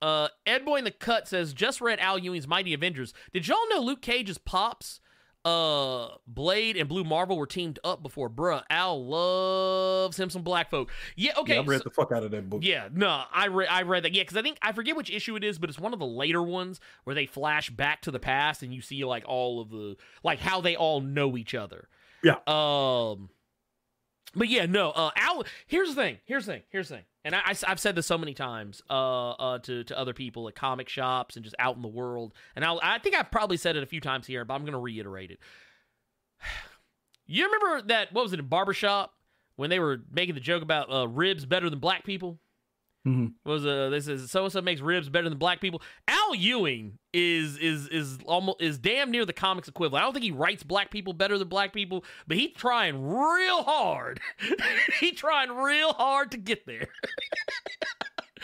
[0.01, 3.13] uh Ed Boy in the cut says just read Al Ewing's Mighty Avengers.
[3.33, 4.99] Did y'all know Luke Cage's pops
[5.45, 10.69] uh Blade and Blue Marvel were teamed up before bruh Al loves him some black
[10.69, 10.91] folk.
[11.15, 11.55] Yeah, okay.
[11.55, 12.59] yeah, I read so- the fuck out of that book.
[12.63, 14.13] yeah, no, I read I read that.
[14.13, 16.05] Yeah, because I think I forget which issue it is, but it's one of the
[16.05, 19.69] later ones where they flash back to the past and you see like all of
[19.69, 21.87] the like how they all know each other.
[22.21, 22.35] Yeah.
[22.45, 23.29] Um.
[24.35, 24.91] But yeah, no.
[24.91, 25.43] Uh, Al.
[25.67, 26.17] Here's the thing.
[26.25, 26.63] Here's the thing.
[26.69, 27.05] Here's the thing.
[27.25, 30.55] And I, have said this so many times uh, uh, to to other people at
[30.55, 32.33] comic shops and just out in the world.
[32.55, 34.73] And I'll, I think I've probably said it a few times here, but I'm going
[34.73, 35.39] to reiterate it.
[37.31, 38.11] You remember that?
[38.11, 39.13] What was it in barbershop
[39.55, 42.39] when they were making the joke about uh, ribs better than black people?
[43.07, 43.49] Mm-hmm.
[43.49, 45.81] Was uh this is so so makes ribs better than black people.
[46.07, 50.01] Al Ewing is is is almost is damn near the comics equivalent.
[50.01, 53.63] I don't think he writes black people better than black people, but he's trying real
[53.63, 54.19] hard.
[54.99, 56.89] he trying real hard to get there.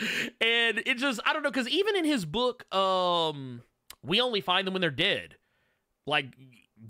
[0.40, 3.62] and it just I don't know because even in his book, um,
[4.02, 5.36] we only find them when they're dead.
[6.06, 6.34] Like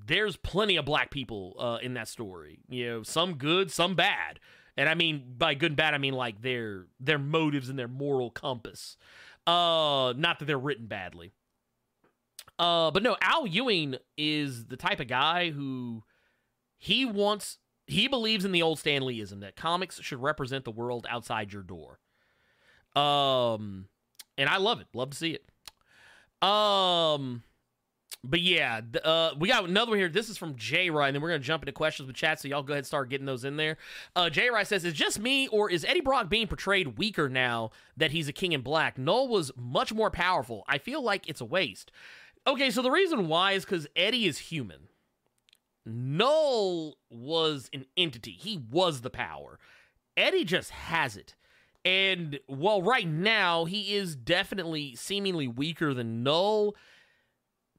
[0.06, 2.60] there's plenty of black people uh, in that story.
[2.68, 4.38] You know, some good, some bad.
[4.76, 7.88] And I mean by good and bad, I mean like their their motives and their
[7.88, 8.96] moral compass.
[9.46, 11.32] Uh, not that they're written badly.
[12.58, 16.02] Uh, but no, Al Ewing is the type of guy who
[16.78, 17.58] he wants.
[17.86, 22.00] He believes in the old Stanleyism that comics should represent the world outside your door.
[23.00, 23.88] Um,
[24.38, 24.88] and I love it.
[24.94, 26.46] Love to see it.
[26.46, 27.42] Um,
[28.25, 30.09] but yeah, uh, we got another one here.
[30.09, 32.41] This is from J Rye, and then we're gonna jump into questions with chat.
[32.41, 33.76] So y'all go ahead and start getting those in there.
[34.15, 37.70] Uh, J Rye says, "Is just me, or is Eddie Brock being portrayed weaker now
[37.97, 38.99] that he's a king in black?
[38.99, 40.65] Knull was much more powerful.
[40.68, 41.91] I feel like it's a waste."
[42.47, 44.89] Okay, so the reason why is because Eddie is human.
[45.85, 48.33] Knull was an entity.
[48.33, 49.59] He was the power.
[50.17, 51.35] Eddie just has it.
[51.85, 56.75] And while right now he is definitely seemingly weaker than Knull,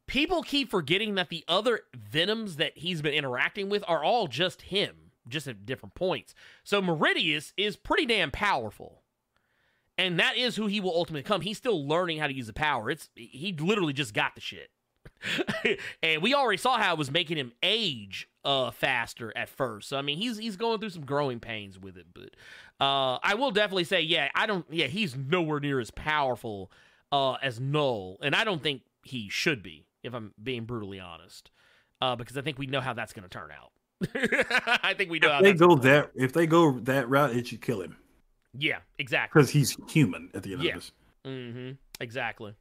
[0.07, 4.63] people keep forgetting that the other Venoms that he's been interacting with are all just
[4.63, 6.33] him, just at different points.
[6.63, 9.03] So Meridius is pretty damn powerful.
[9.97, 11.41] And that is who he will ultimately come.
[11.41, 12.89] He's still learning how to use the power.
[12.89, 14.69] It's he literally just got the shit.
[16.03, 19.89] and we already saw how it was making him age uh faster at first.
[19.89, 22.29] So I mean he's he's going through some growing pains with it, but
[22.79, 26.71] uh I will definitely say yeah, I don't yeah, he's nowhere near as powerful
[27.11, 31.51] uh as Knull, and I don't think he should be if I'm being brutally honest,
[32.01, 33.71] uh, because I think we know how that's going to turn out.
[34.83, 35.37] I think we know.
[35.37, 37.97] If they go that if they go that route, it should kill him.
[38.57, 39.39] Yeah, exactly.
[39.39, 40.69] Because he's human at the end yeah.
[40.69, 40.91] of this.
[41.25, 41.71] Mm-hmm.
[41.99, 42.53] Exactly.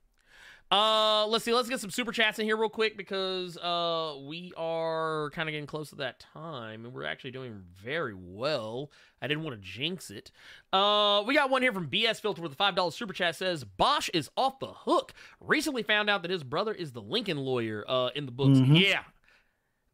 [0.70, 1.54] Uh, let's see.
[1.54, 5.52] Let's get some super chats in here real quick because uh we are kind of
[5.52, 8.90] getting close to that time, and we're actually doing very well.
[9.22, 10.30] I didn't want to jinx it.
[10.72, 13.62] Uh, we got one here from BS Filter with a five dollars super chat says
[13.62, 15.14] Bosch is off the hook.
[15.40, 17.84] Recently found out that his brother is the Lincoln lawyer.
[17.86, 18.58] Uh, in the books.
[18.58, 18.80] Mhm.
[18.80, 19.02] Yeah,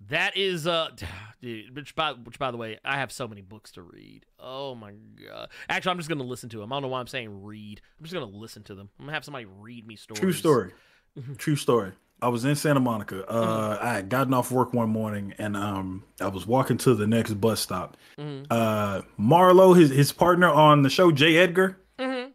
[0.09, 0.89] that is uh,
[1.43, 4.27] dude, which by which by the way, I have so many books to read.
[4.39, 4.93] Oh my
[5.27, 5.49] god!
[5.69, 6.73] Actually, I'm just gonna listen to them.
[6.73, 7.81] I don't know why I'm saying read.
[7.99, 8.89] I'm just gonna listen to them.
[8.99, 10.21] I'm gonna have somebody read me stories.
[10.21, 10.73] True story.
[11.19, 11.35] Mm-hmm.
[11.35, 11.93] True story.
[12.23, 13.27] I was in Santa Monica.
[13.29, 17.07] Uh, I had gotten off work one morning and um, I was walking to the
[17.09, 17.97] next bus stop.
[18.17, 18.45] mm-hmm.
[18.49, 22.31] Uh, Marlo, his his partner on the show, Jay Edgar, Mhm.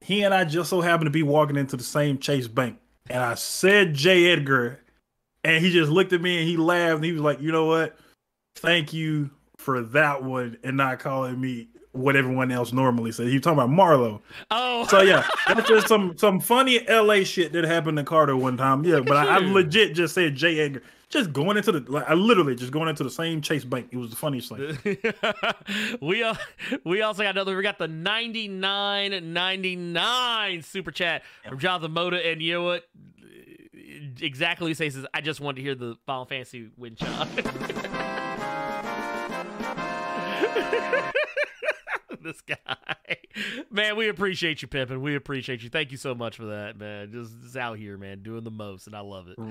[0.00, 2.78] he and I just so happened to be walking into the same Chase Bank.
[3.10, 4.80] And I said Jay Edgar,
[5.48, 6.96] and he just looked at me and he laughed.
[6.96, 7.96] And he was like, "You know what?
[8.56, 13.34] Thank you for that one, and not calling me what everyone else normally says." He
[13.34, 14.20] was talking about Marlo.
[14.50, 18.58] Oh, So yeah, that's just some some funny LA shit that happened to Carter one
[18.58, 18.84] time.
[18.84, 20.82] Yeah, but I, I legit just said Jay Edgar.
[21.08, 23.88] Just going into the like I literally just going into the same Chase Bank.
[23.90, 24.76] It was the funniest thing.
[26.02, 26.34] we uh,
[26.84, 27.56] we also got another.
[27.56, 32.86] We got the 99.99 super chat from Jonathan Moda, and you know what?
[34.20, 37.28] Exactly he says is, I just wanted to hear the Final Fantasy win shot.
[42.22, 42.56] this guy,
[43.70, 45.00] man, we appreciate you, Pippin.
[45.02, 45.68] We appreciate you.
[45.68, 47.12] Thank you so much for that, man.
[47.12, 49.36] Just, just out here, man, doing the most, and I love it.
[49.38, 49.46] If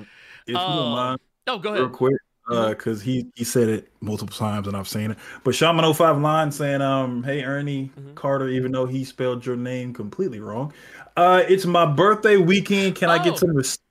[0.47, 2.17] you Oh, don't mind, Oh, go real quick,
[2.49, 5.17] because he he said it multiple times and I've seen it.
[5.45, 8.15] But Shaman 05 line saying, um, hey Ernie Mhm.
[8.15, 10.73] Carter, even though he spelled your name completely wrong,
[11.15, 12.95] uh, it's my birthday weekend.
[12.95, 13.23] Can I Oh.
[13.23, 13.81] get some respect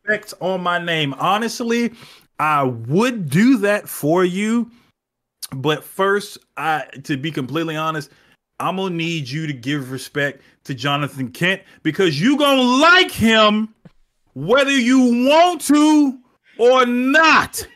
[0.40, 1.14] on my name?
[1.14, 1.92] Honestly,
[2.38, 4.70] I would do that for you,
[5.52, 8.10] but first, I to be completely honest.
[8.58, 13.74] I'm gonna need you to give respect to Jonathan Kent because you gonna like him
[14.34, 16.18] whether you want to
[16.58, 17.66] or not.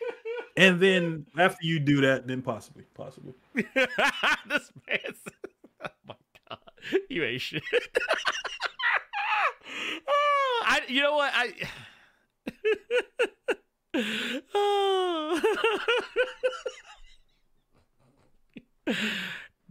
[0.57, 3.33] And then after you do that, then possibly, possibly.
[3.55, 5.17] this man's
[5.83, 6.15] oh my
[6.49, 6.59] god,
[7.09, 7.63] you ain't shit.
[10.07, 11.53] Oh, I, you know what, I.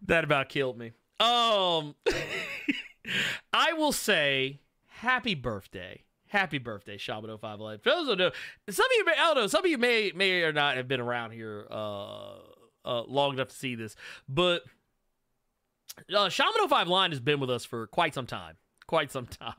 [0.07, 0.93] that about killed me.
[1.19, 1.95] Um,
[3.53, 6.05] I will say happy birthday.
[6.29, 7.83] Happy birthday, Shaman 05 Live.
[7.83, 8.31] For those who know,
[8.69, 10.87] some of you may, I don't know, some of you may may or not have
[10.87, 12.37] been around here uh
[12.85, 13.97] uh, long enough to see this,
[14.29, 14.63] but
[16.15, 18.57] uh, Shaman 05 Line has been with us for quite some time.
[18.91, 19.55] Quite some time.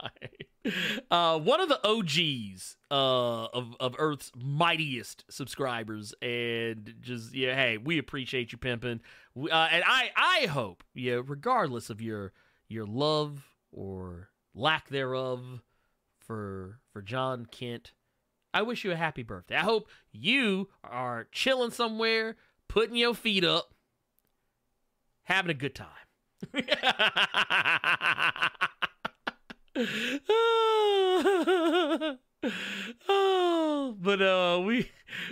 [1.10, 6.14] Uh, one of the OGs uh, of, of Earth's mightiest subscribers.
[6.22, 9.02] And just, yeah, hey, we appreciate you pimping.
[9.36, 12.32] Uh, and I, I hope, yeah, regardless of your
[12.70, 15.64] your love or lack thereof
[16.20, 17.94] for for John Kent,
[18.54, 19.56] I wish you a happy birthday.
[19.56, 22.36] I hope you are chilling somewhere,
[22.68, 23.74] putting your feet up,
[25.24, 25.88] having a good time.
[33.08, 34.92] oh, but uh, we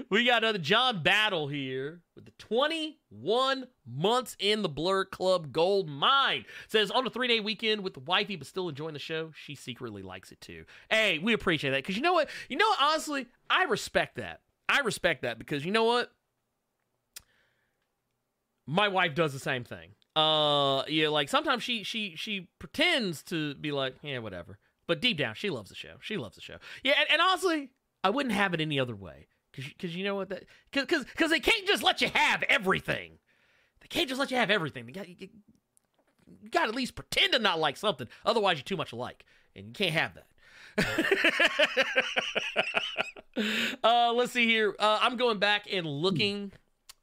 [0.09, 5.89] we got another John Battle here with the 21 months in the Blur Club Gold
[5.89, 6.45] Mine.
[6.67, 9.31] Says on a three day weekend with the wifey, but still enjoying the show.
[9.35, 10.65] She secretly likes it too.
[10.89, 12.29] Hey, we appreciate that because you know what?
[12.47, 14.41] You know, honestly, I respect that.
[14.69, 16.11] I respect that because you know what?
[18.67, 19.89] My wife does the same thing.
[20.15, 24.57] Uh, yeah, like sometimes she she she pretends to be like, yeah, whatever.
[24.87, 25.95] But deep down, she loves the show.
[26.01, 26.57] She loves the show.
[26.83, 27.69] Yeah, and, and honestly,
[28.03, 29.27] I wouldn't have it any other way.
[29.55, 33.19] Cause, cause you know what that, cause, cause, they can't just let you have everything.
[33.81, 34.85] They can't just let you have everything.
[34.87, 35.15] Got, you,
[36.41, 38.07] you got to at least pretend to not like something.
[38.25, 40.27] Otherwise, you're too much alike, and you can't have that.
[43.83, 44.75] uh, let's see here.
[44.79, 46.51] Uh, I'm going back and looking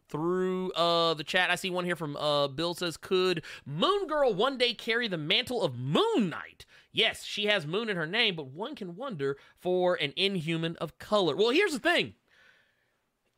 [0.09, 1.51] through uh, the chat.
[1.51, 5.19] I see one here from uh, Bill says, "Could Moon Girl one day carry the
[5.19, 9.37] mantle of Moon Knight?" Yes, she has Moon in her name, but one can wonder
[9.59, 11.37] for an inhuman of color.
[11.37, 12.15] Well, here's the thing: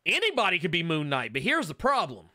[0.05, 2.27] anybody could be Moon Knight, but here's the problem.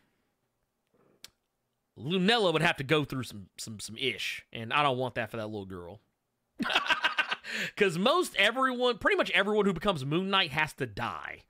[1.99, 5.31] Lunella would have to go through some some some ish, and I don't want that
[5.31, 6.01] for that little girl.
[7.75, 11.43] Because most everyone, pretty much everyone who becomes Moon Knight has to die.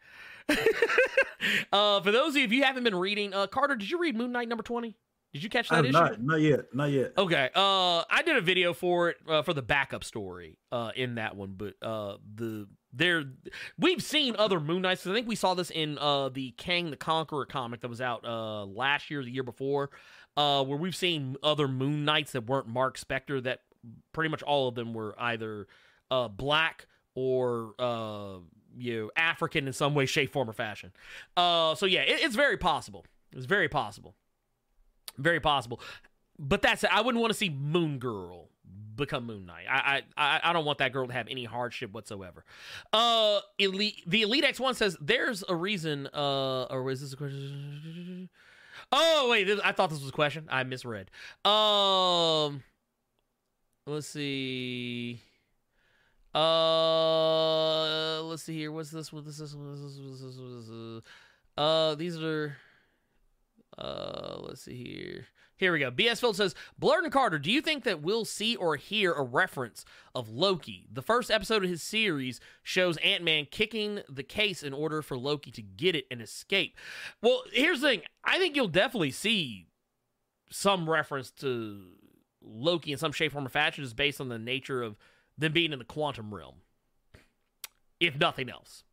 [1.72, 4.16] uh, for those of you, if you haven't been reading, uh, Carter, did you read
[4.16, 4.96] Moon Knight number 20?
[5.32, 5.92] Did you catch that issue?
[5.92, 6.66] Not, not yet.
[6.72, 7.12] Not yet.
[7.18, 7.50] Okay.
[7.56, 11.34] Uh, I did a video for it uh, for the backup story uh, in that
[11.34, 13.24] one, but uh, the there
[13.76, 15.04] we've seen other Moon Knights.
[15.08, 18.24] I think we saw this in uh, the Kang the Conqueror comic that was out
[18.24, 19.90] uh, last year, the year before,
[20.36, 23.42] uh, where we've seen other Moon Knights that weren't Marc Spector.
[23.42, 23.62] That
[24.12, 25.66] pretty much all of them were either
[26.12, 28.36] uh, black or uh,
[28.76, 30.92] you African in some way, shape, form, or fashion.
[31.36, 33.04] Uh, so yeah, it, it's very possible.
[33.32, 34.14] It's very possible.
[35.18, 35.80] Very possible.
[36.38, 36.90] But that's it.
[36.92, 38.48] I wouldn't want to see Moon Girl
[38.96, 39.64] become Moon Knight.
[39.68, 42.44] I, I I don't want that girl to have any hardship whatsoever.
[42.92, 46.08] Uh, elite the Elite X One says there's a reason.
[46.12, 48.28] Uh, or is this a question?
[48.92, 50.46] Oh wait, this, I thought this was a question.
[50.50, 51.10] I misread.
[51.44, 52.62] Um,
[53.86, 55.20] let's see.
[56.34, 58.72] Uh, let's see here.
[58.72, 59.12] What's this?
[59.12, 59.54] What's this?
[59.54, 60.00] What's this?
[60.00, 60.36] What's this?
[60.38, 61.02] What's this?
[61.56, 62.56] Uh, these are.
[63.78, 65.26] Uh, let's see here.
[65.56, 65.90] Here we go.
[65.90, 69.84] BS Field says, and Carter, do you think that we'll see or hear a reference
[70.12, 70.88] of Loki?
[70.92, 75.16] The first episode of his series shows Ant Man kicking the case in order for
[75.16, 76.76] Loki to get it and escape.
[77.22, 79.68] Well, here's the thing I think you'll definitely see
[80.50, 81.82] some reference to
[82.42, 84.96] Loki in some shape, form, or fashion, just based on the nature of
[85.38, 86.56] them being in the quantum realm,
[88.00, 88.84] if nothing else.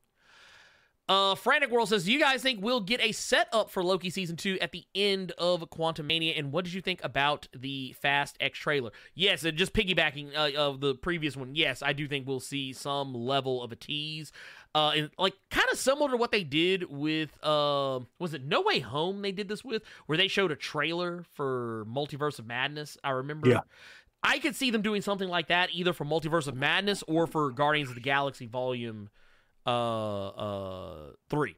[1.12, 4.38] Uh, Frantic World says, Do you guys think we'll get a setup for Loki season
[4.38, 6.40] two at the end of Quantumania?
[6.40, 8.92] And what did you think about the Fast X trailer?
[9.14, 12.72] Yes, and just piggybacking uh, of the previous one, yes, I do think we'll see
[12.72, 14.32] some level of a tease.
[14.74, 18.62] Uh, and like kind of similar to what they did with, uh, was it No
[18.62, 19.22] Way Home?
[19.22, 22.98] They did this with, where they showed a trailer for Multiverse of Madness.
[23.04, 23.50] I remember.
[23.50, 23.62] Yeah.
[24.24, 27.52] I could see them doing something like that either for Multiverse of Madness or for
[27.52, 29.10] Guardians of the Galaxy Volume
[29.66, 31.56] uh uh 3.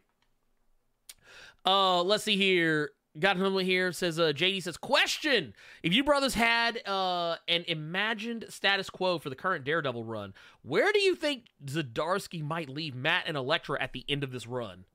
[1.65, 2.91] Uh let's see here.
[3.19, 8.45] Got one here says uh JD says question if you brothers had uh an imagined
[8.49, 10.33] status quo for the current Daredevil run
[10.63, 14.47] where do you think Zdarsky might leave Matt and Elektra at the end of this
[14.47, 14.85] run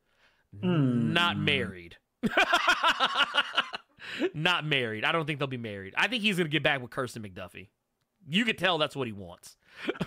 [0.63, 1.13] Hmm.
[1.13, 1.99] not married
[4.35, 6.91] not married I don't think they'll be married I think he's gonna get back with
[6.91, 7.69] Kirsten McDuffie
[8.29, 9.57] you could tell that's what he wants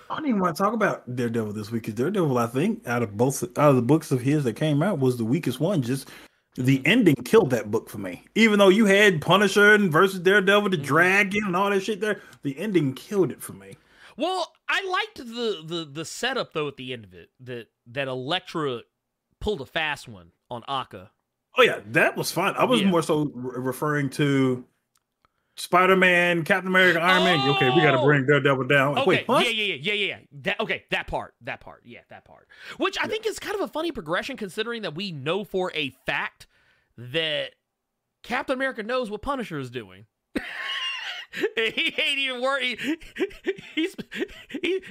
[0.09, 3.03] I don't even want to talk about Daredevil this week because Daredevil, I think, out
[3.03, 5.81] of both out of the books of his that came out, was the weakest one.
[5.81, 6.09] Just
[6.55, 8.25] the ending killed that book for me.
[8.35, 10.83] Even though you had Punisher and versus Daredevil, the Mhm.
[10.83, 13.77] Dragon, and all that shit there, the ending killed it for me.
[14.17, 18.09] Well, I liked the the the setup though at the end of it that that
[18.09, 18.81] Elektra
[19.39, 21.11] pulled a fast one on Akka.
[21.57, 22.55] Oh yeah, that was fun.
[22.57, 22.87] I was Yeah.
[22.89, 24.65] more so re- referring to
[25.57, 27.49] Spider Man, Captain America, Iron Man.
[27.55, 28.05] Okay, we got to Oh!
[28.05, 28.97] bring Daredevil down.
[28.99, 29.45] Okay, Wait, what?
[29.45, 30.19] yeah, yeah, yeah, yeah, yeah.
[30.43, 32.47] That okay, that part, that part, yeah, that part.
[32.77, 35.89] Which I think is kind of a funny progression considering that we know for a
[36.05, 36.47] fact
[36.97, 37.51] that
[38.23, 40.05] Captain America knows what Punisher is doing.
[41.55, 42.79] he ain't even worried.
[43.75, 43.95] He's
[44.49, 44.81] he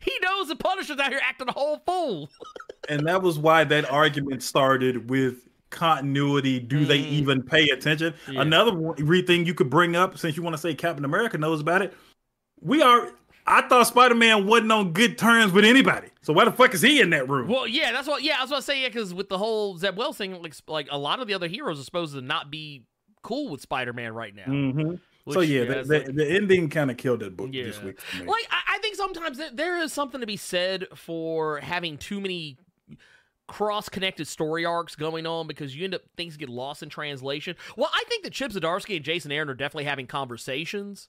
[0.00, 2.28] he knows the Punisher's out here acting a whole fool.
[2.88, 6.60] and that was why that argument started with continuity.
[6.60, 7.10] Do they Mm.
[7.12, 8.14] even pay attention?
[8.30, 8.40] Yeah.
[8.42, 11.60] Another one- thing you could bring up, since you want to say Captain America knows
[11.60, 11.94] about it,
[12.60, 13.10] we are.
[13.46, 16.08] I thought Spider Man wasn't on good terms with anybody.
[16.20, 17.48] So why the fuck is he in that room?
[17.48, 18.22] Well, yeah, that's what.
[18.22, 20.54] Yeah, I was about to say yeah, because with the whole Zeb Wells thing, like,
[20.66, 22.82] like a lot of the other heroes are supposed to not be
[23.22, 24.44] cool with Spider Man right now.
[24.46, 25.00] Mhm.
[25.30, 27.64] So which, yeah, the, the, like- the ending kind of killed that book Yeah.
[27.64, 27.98] this week.
[28.18, 32.56] Like I, I think sometimes there is something to be said for having too many
[33.48, 37.56] cross-connected story arcs going on because you end up things get lost in translation.
[37.76, 41.08] Well, I think that Chip Zdarsky and Jason Aaron are definitely having conversations.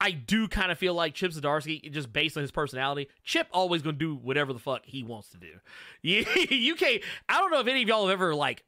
[0.00, 3.82] I do kind of feel like Chip Zdarsky, just based on his personality, Chip always
[3.82, 5.50] gonna do whatever the fuck he wants to do.
[6.02, 7.02] You, you can't.
[7.28, 8.62] I don't know if any of y'all have ever like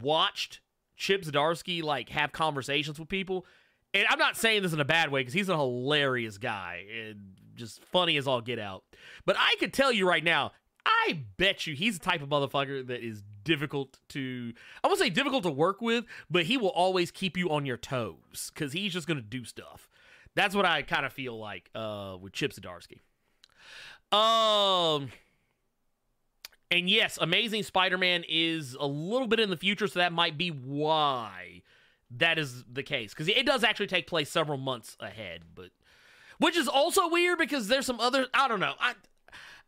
[0.00, 0.60] watched
[0.96, 3.46] Chip Zdarsky like have conversations with people.
[3.92, 7.36] And I'm not saying this in a bad way because he's a hilarious guy and
[7.54, 8.82] just funny as all get out.
[9.24, 10.52] But I could tell you right now,
[10.86, 15.10] I bet you he's the type of motherfucker that is difficult to I won't say
[15.10, 18.92] difficult to work with, but he will always keep you on your toes because he's
[18.92, 19.88] just gonna do stuff.
[20.34, 23.00] That's what I kind of feel like uh, with Chip Zdarsky.
[24.16, 25.10] Um,
[26.70, 30.48] and yes, Amazing Spider-Man is a little bit in the future, so that might be
[30.48, 31.62] why
[32.10, 35.70] that is the case because it does actually take place several months ahead, but
[36.38, 38.94] which is also weird because there's some other I don't know I.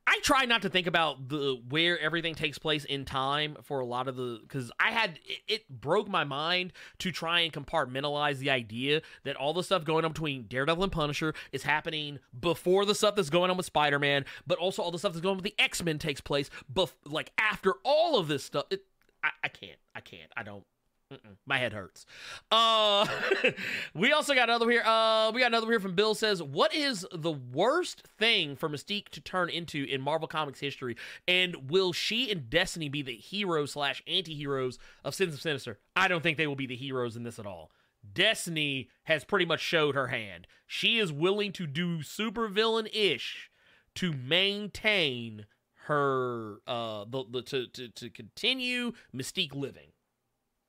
[0.09, 3.85] I try not to think about the where everything takes place in time for a
[3.85, 8.39] lot of the because I had it, it broke my mind to try and compartmentalize
[8.39, 12.85] the idea that all the stuff going on between Daredevil and Punisher is happening before
[12.85, 15.33] the stuff that's going on with Spider Man, but also all the stuff that's going
[15.33, 18.67] on with the X Men takes place, bef- like after all of this stuff.
[18.71, 18.85] It,
[19.25, 20.65] I, I can't, I can't, I don't.
[21.13, 22.05] Mm-mm, my head hurts.
[22.51, 23.07] Uh,
[23.95, 24.83] we also got another here.
[24.83, 29.11] Uh, we got another here from Bill says, "What is the worst thing for Mystique
[29.11, 30.97] to turn into in Marvel Comics history?
[31.29, 35.79] And will she and Destiny be the heroes slash anti-heroes of Sins of Sinister?
[35.95, 37.71] I don't think they will be the heroes in this at all.
[38.13, 40.49] Destiny has pretty much showed her hand.
[40.67, 43.49] She is willing to do supervillain ish
[43.95, 45.47] to maintain
[45.85, 49.93] her uh the, the to, to to continue Mystique living."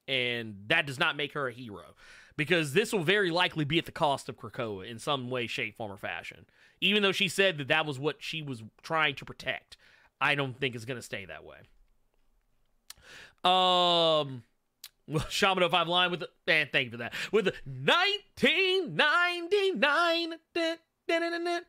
[0.07, 1.95] And that does not make her a hero
[2.37, 5.75] because this will very likely be at the cost of Krakoa in some way, shape,
[5.75, 6.45] form, or fashion.
[6.79, 9.75] Even though she said that that was what she was trying to protect,
[10.21, 11.57] I don't think it's going to stay that way.
[13.43, 14.43] Um,
[15.07, 17.13] well, Shaman 05 line with the man, thank you for that.
[17.31, 20.77] With the 1999 dun,
[21.07, 21.61] dun, dun,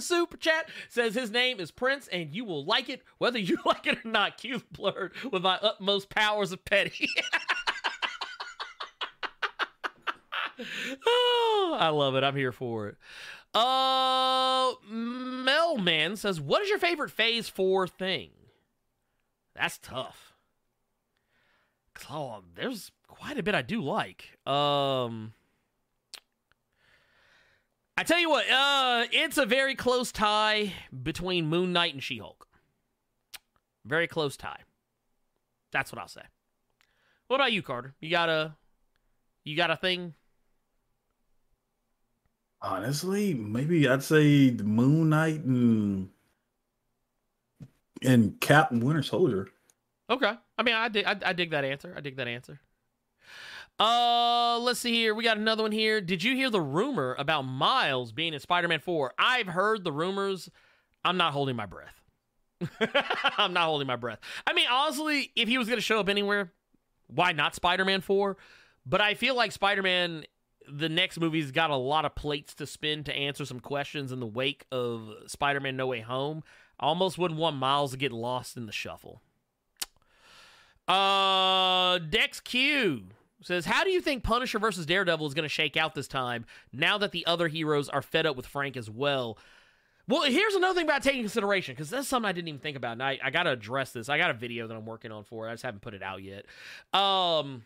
[0.00, 3.86] super chat says his name is Prince and you will like it whether you like
[3.86, 4.38] it or not.
[4.38, 7.08] Q blurred with my utmost powers of petty.
[11.06, 12.24] oh, I love it.
[12.24, 12.96] I'm here for it.
[13.54, 18.30] Uh, Melman says, "What is your favorite Phase Four thing?"
[19.54, 20.32] That's tough.
[22.10, 24.38] Oh, there's quite a bit I do like.
[24.46, 25.34] Um,
[27.96, 30.72] I tell you what, uh, it's a very close tie
[31.02, 32.46] between Moon Knight and She-Hulk.
[33.84, 34.60] Very close tie.
[35.72, 36.22] That's what I'll say.
[37.28, 37.94] What about you, Carter?
[38.00, 38.56] You got a,
[39.44, 40.14] you got a thing?
[42.60, 46.10] Honestly, maybe I'd say the Moon Knight and
[48.02, 49.48] and Cap and Winter Soldier.
[50.10, 50.32] Okay.
[50.58, 51.94] I mean, I dig, I, I dig that answer.
[51.96, 52.60] I dig that answer.
[53.78, 55.14] Uh, let's see here.
[55.14, 56.00] We got another one here.
[56.00, 59.14] Did you hear the rumor about Miles being in Spider-Man 4?
[59.18, 60.48] I've heard the rumors.
[61.04, 62.00] I'm not holding my breath.
[63.38, 64.20] I'm not holding my breath.
[64.46, 66.52] I mean, honestly, if he was going to show up anywhere,
[67.08, 68.36] why not Spider-Man 4?
[68.86, 70.24] But I feel like Spider-Man
[70.68, 74.20] the next movie's got a lot of plates to spin to answer some questions in
[74.20, 76.42] the wake of Spider-Man No Way Home.
[76.78, 79.22] I almost wouldn't want Miles to get lost in the shuffle.
[80.88, 83.04] Uh, Dex Q
[83.42, 86.46] says, "How do you think Punisher versus Daredevil is going to shake out this time?
[86.72, 89.38] Now that the other heroes are fed up with Frank as well."
[90.08, 92.92] Well, here's another thing about taking consideration because that's something I didn't even think about,
[92.92, 94.08] and I, I got to address this.
[94.08, 95.50] I got a video that I'm working on for it.
[95.50, 96.44] I just haven't put it out yet.
[96.92, 97.64] Um,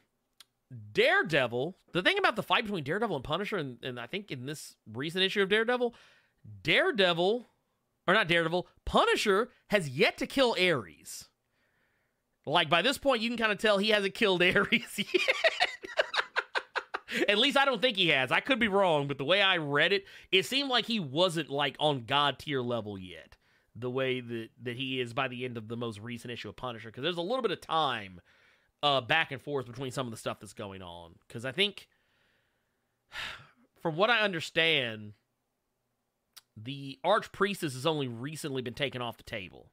[0.92, 1.76] Daredevil.
[1.92, 4.74] The thing about the fight between Daredevil and Punisher, and, and I think in this
[4.92, 5.94] recent issue of Daredevil,
[6.62, 7.48] Daredevil,
[8.06, 11.28] or not Daredevil, Punisher has yet to kill Ares.
[12.44, 15.65] Like by this point, you can kind of tell he hasn't killed Ares yet.
[17.28, 18.32] At least I don't think he has.
[18.32, 21.50] I could be wrong, but the way I read it, it seemed like he wasn't
[21.50, 23.36] like on god tier level yet.
[23.74, 26.56] The way that that he is by the end of the most recent issue of
[26.56, 28.20] Punisher, because there's a little bit of time
[28.82, 31.88] uh, back and forth between some of the stuff that's going on because I think,
[33.82, 35.12] from what I understand,
[36.56, 39.70] the archpriestess has only recently been taken off the table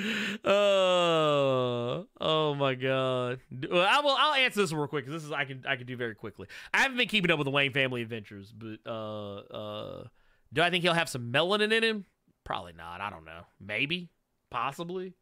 [2.21, 3.41] oh my god.
[3.71, 4.17] Well, I will.
[4.19, 5.07] I'll answer this real quick.
[5.07, 6.49] 'cause This is I can I can do very quickly.
[6.73, 10.05] I haven't been keeping up with the Wayne family adventures, but uh, uh,
[10.53, 12.05] do I think he'll have some melanin in him?
[12.45, 13.01] Probably not.
[13.01, 13.43] I don't know.
[13.61, 14.11] Maybe.
[14.51, 15.15] Possibly.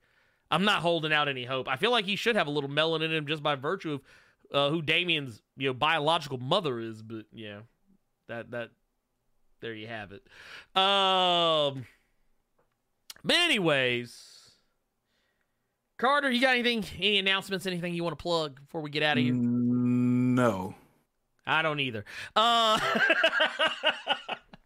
[0.50, 1.68] I'm not holding out any hope.
[1.68, 4.00] I feel like he should have a little melanin in him just by virtue of
[4.52, 7.02] uh, who Damian's you know biological mother is.
[7.02, 7.60] But yeah,
[8.28, 8.70] that that
[9.60, 10.26] there you have it.
[10.76, 11.86] Um,
[13.22, 14.39] but anyways,
[16.00, 16.82] Carter, you got anything?
[16.98, 17.66] Any announcements?
[17.66, 19.34] Anything you want to plug before we get out of here?
[19.34, 20.74] No.
[21.46, 22.06] I don't either.
[22.34, 22.80] Uh,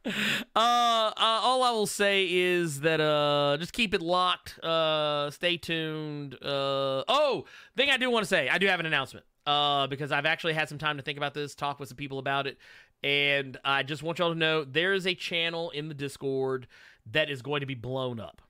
[0.07, 0.11] uh,
[0.55, 4.61] uh, all I will say is that uh, just keep it locked.
[4.63, 6.35] Uh, stay tuned.
[6.35, 7.47] Uh, oh,
[7.77, 9.27] thing I do want to say, I do have an announcement.
[9.45, 12.21] Uh, because I've actually had some time to think about this, talk with some people
[12.21, 12.59] about it,
[13.03, 16.67] and I just want y'all to know there is a channel in the Discord
[17.11, 18.41] that is going to be blown up.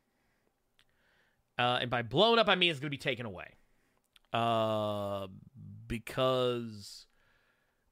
[1.59, 3.49] Uh, and by blown up, I mean it's going to be taken away.
[4.33, 5.29] Uh,
[5.87, 7.07] because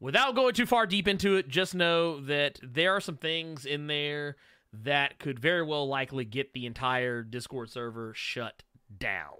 [0.00, 3.86] without going too far deep into it, just know that there are some things in
[3.86, 4.36] there
[4.72, 8.62] that could very well likely get the entire Discord server shut
[8.96, 9.36] down.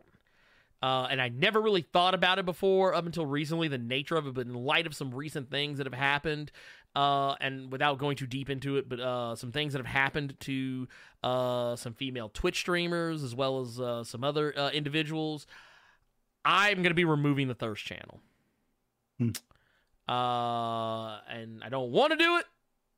[0.83, 4.27] Uh, and I never really thought about it before up until recently, the nature of
[4.27, 6.51] it, but in light of some recent things that have happened,
[6.95, 10.37] uh, and without going too deep into it, but uh, some things that have happened
[10.41, 10.89] to
[11.23, 15.47] uh, some female Twitch streamers as well as uh, some other uh, individuals,
[16.45, 18.21] I'm going to be removing the Thirst channel.
[20.09, 22.45] Uh, and I don't want to do it,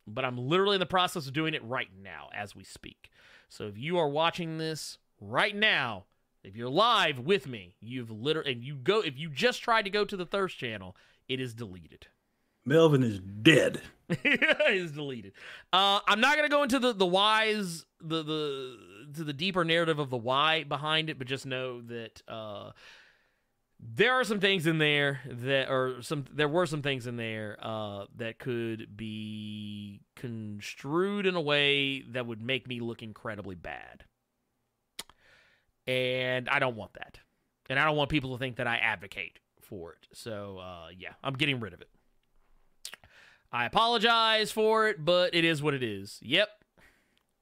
[0.06, 3.10] but I'm literally in the process of doing it right now as we speak.
[3.48, 6.05] So if you are watching this right now,
[6.42, 9.90] if you're live with me, you've literally and you go if you just tried to
[9.90, 10.97] go to the Thirst channel,
[11.28, 12.06] it is deleted.
[12.67, 13.83] Melvin is dead.
[14.68, 15.33] is deleted.
[15.73, 18.78] Uh, I'm not gonna go into the the whys, the the
[19.15, 22.73] to the deeper narrative of the why behind it, but just know that uh,
[23.81, 27.57] there are some things in there that or some there were some things in there
[27.62, 34.05] uh, that could be construed in a way that would make me look incredibly bad,
[35.86, 37.20] and I don't want that,
[37.70, 40.09] and I don't want people to think that I advocate for it.
[40.12, 41.89] So uh, yeah, I'm getting rid of it.
[43.55, 46.18] I apologize for it, but it is what it is.
[46.23, 46.49] Yep.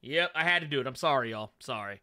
[0.03, 0.85] Yep, I had to do it.
[0.85, 1.53] I'm sorry, y'all.
[1.59, 2.01] Sorry.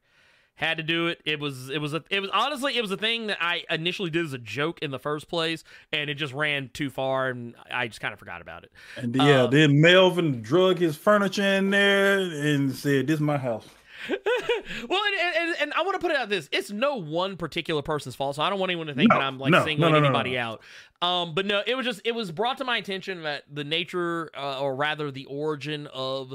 [0.57, 1.21] Had to do it.
[1.25, 4.11] It was it was a it was honestly it was a thing that I initially
[4.11, 7.55] did as a joke in the first place and it just ran too far and
[7.73, 8.73] I just kind of forgot about it.
[8.97, 13.39] And yeah, Uh, then Melvin drug his furniture in there and said, "This is my
[13.39, 13.67] house."
[14.89, 17.83] well, and, and, and I want to put it out this: it's no one particular
[17.83, 19.93] person's fault, so I don't want anyone to think No, that I'm like no, singling
[19.93, 20.63] no, anybody out.
[21.03, 24.31] Um, but no, it was just it was brought to my attention that the nature,
[24.37, 26.33] uh, or rather, the origin of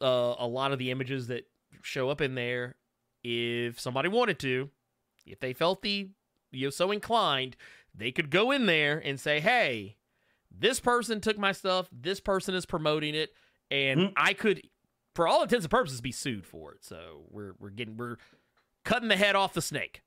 [0.00, 1.46] uh, a lot of the images that
[1.82, 2.76] show up in there.
[3.22, 4.70] If somebody wanted to,
[5.26, 6.10] if they felt the
[6.52, 7.56] you know so inclined,
[7.94, 9.96] they could go in there and say, "Hey,
[10.50, 11.88] this person took my stuff.
[11.92, 13.32] This person is promoting it."
[13.70, 14.12] And Mm.
[14.16, 14.62] I could
[15.14, 16.84] for all intents and purposes be sued for it.
[16.84, 18.16] So we're we're getting we're
[18.84, 20.02] cutting the head off the snake.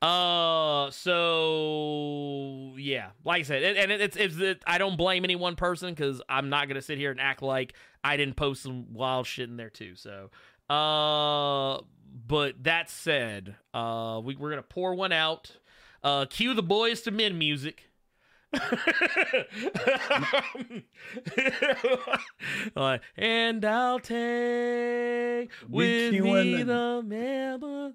[0.00, 5.34] Uh, so yeah, like I said, and, and it's it's it, I don't blame any
[5.34, 8.92] one person because I'm not gonna sit here and act like I didn't post some
[8.94, 9.96] wild shit in there too.
[9.96, 10.30] So,
[10.70, 11.80] uh,
[12.26, 15.56] but that said, uh, we we're gonna pour one out.
[16.04, 17.87] Uh, cue the Boyz II Men music.
[23.16, 27.94] And I'll take with We me the memory.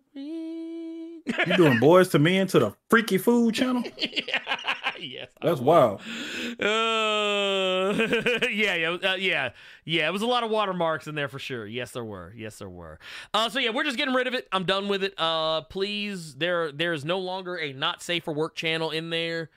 [1.48, 3.84] You doing Boyz II Men to the freaky food channel?
[5.00, 6.02] yes, That's wild.
[6.60, 7.94] Uh,
[8.52, 9.50] yeah, yeah, uh, yeah,
[9.86, 10.08] yeah.
[10.08, 11.66] It was a lot of watermarks in there for sure.
[11.66, 12.34] Yes, there were.
[12.36, 13.00] Yes, there were.
[13.34, 14.48] Uh, so yeah, we're just getting rid of it.
[14.52, 15.14] I'm done with it.
[15.18, 19.50] Uh, please, there, there is no longer a not safe for work channel in there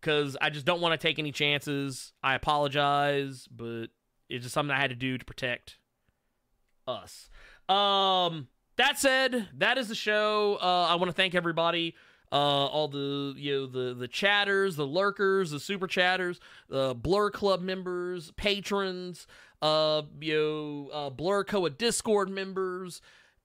[0.00, 2.12] because I just don't want to take any chances.
[2.22, 3.86] I apologize, but
[4.28, 5.78] it's just something I had to do to protect
[6.86, 7.28] us.
[7.68, 10.58] Um, that said, that is the show.
[10.60, 11.94] Uh, I want to thank everybody.
[12.32, 17.30] Uh, all the you know the the chatters, the lurkers, the super chatters, the Blur
[17.30, 19.28] Club members, patrons,
[19.62, 23.00] uh, you know, uh, Blur Coa Discord members,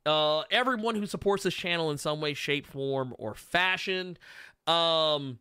[0.06, 4.18] uh, everyone who supports this channel in some way, shape, form, or fashion.
[4.66, 5.40] Um,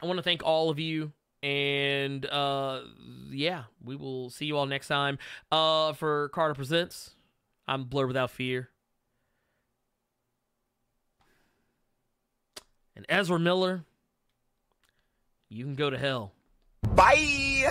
[0.00, 1.12] I want to thank all of you.
[1.42, 2.80] And uh,
[3.30, 5.18] yeah, we will see you all next time.
[5.52, 7.14] Uh, for Carter Presents,
[7.66, 8.68] I'm Blur Without Fear.
[12.96, 13.84] And Ezra Miller,
[15.48, 16.32] you can go to hell.
[16.94, 17.70] Bye.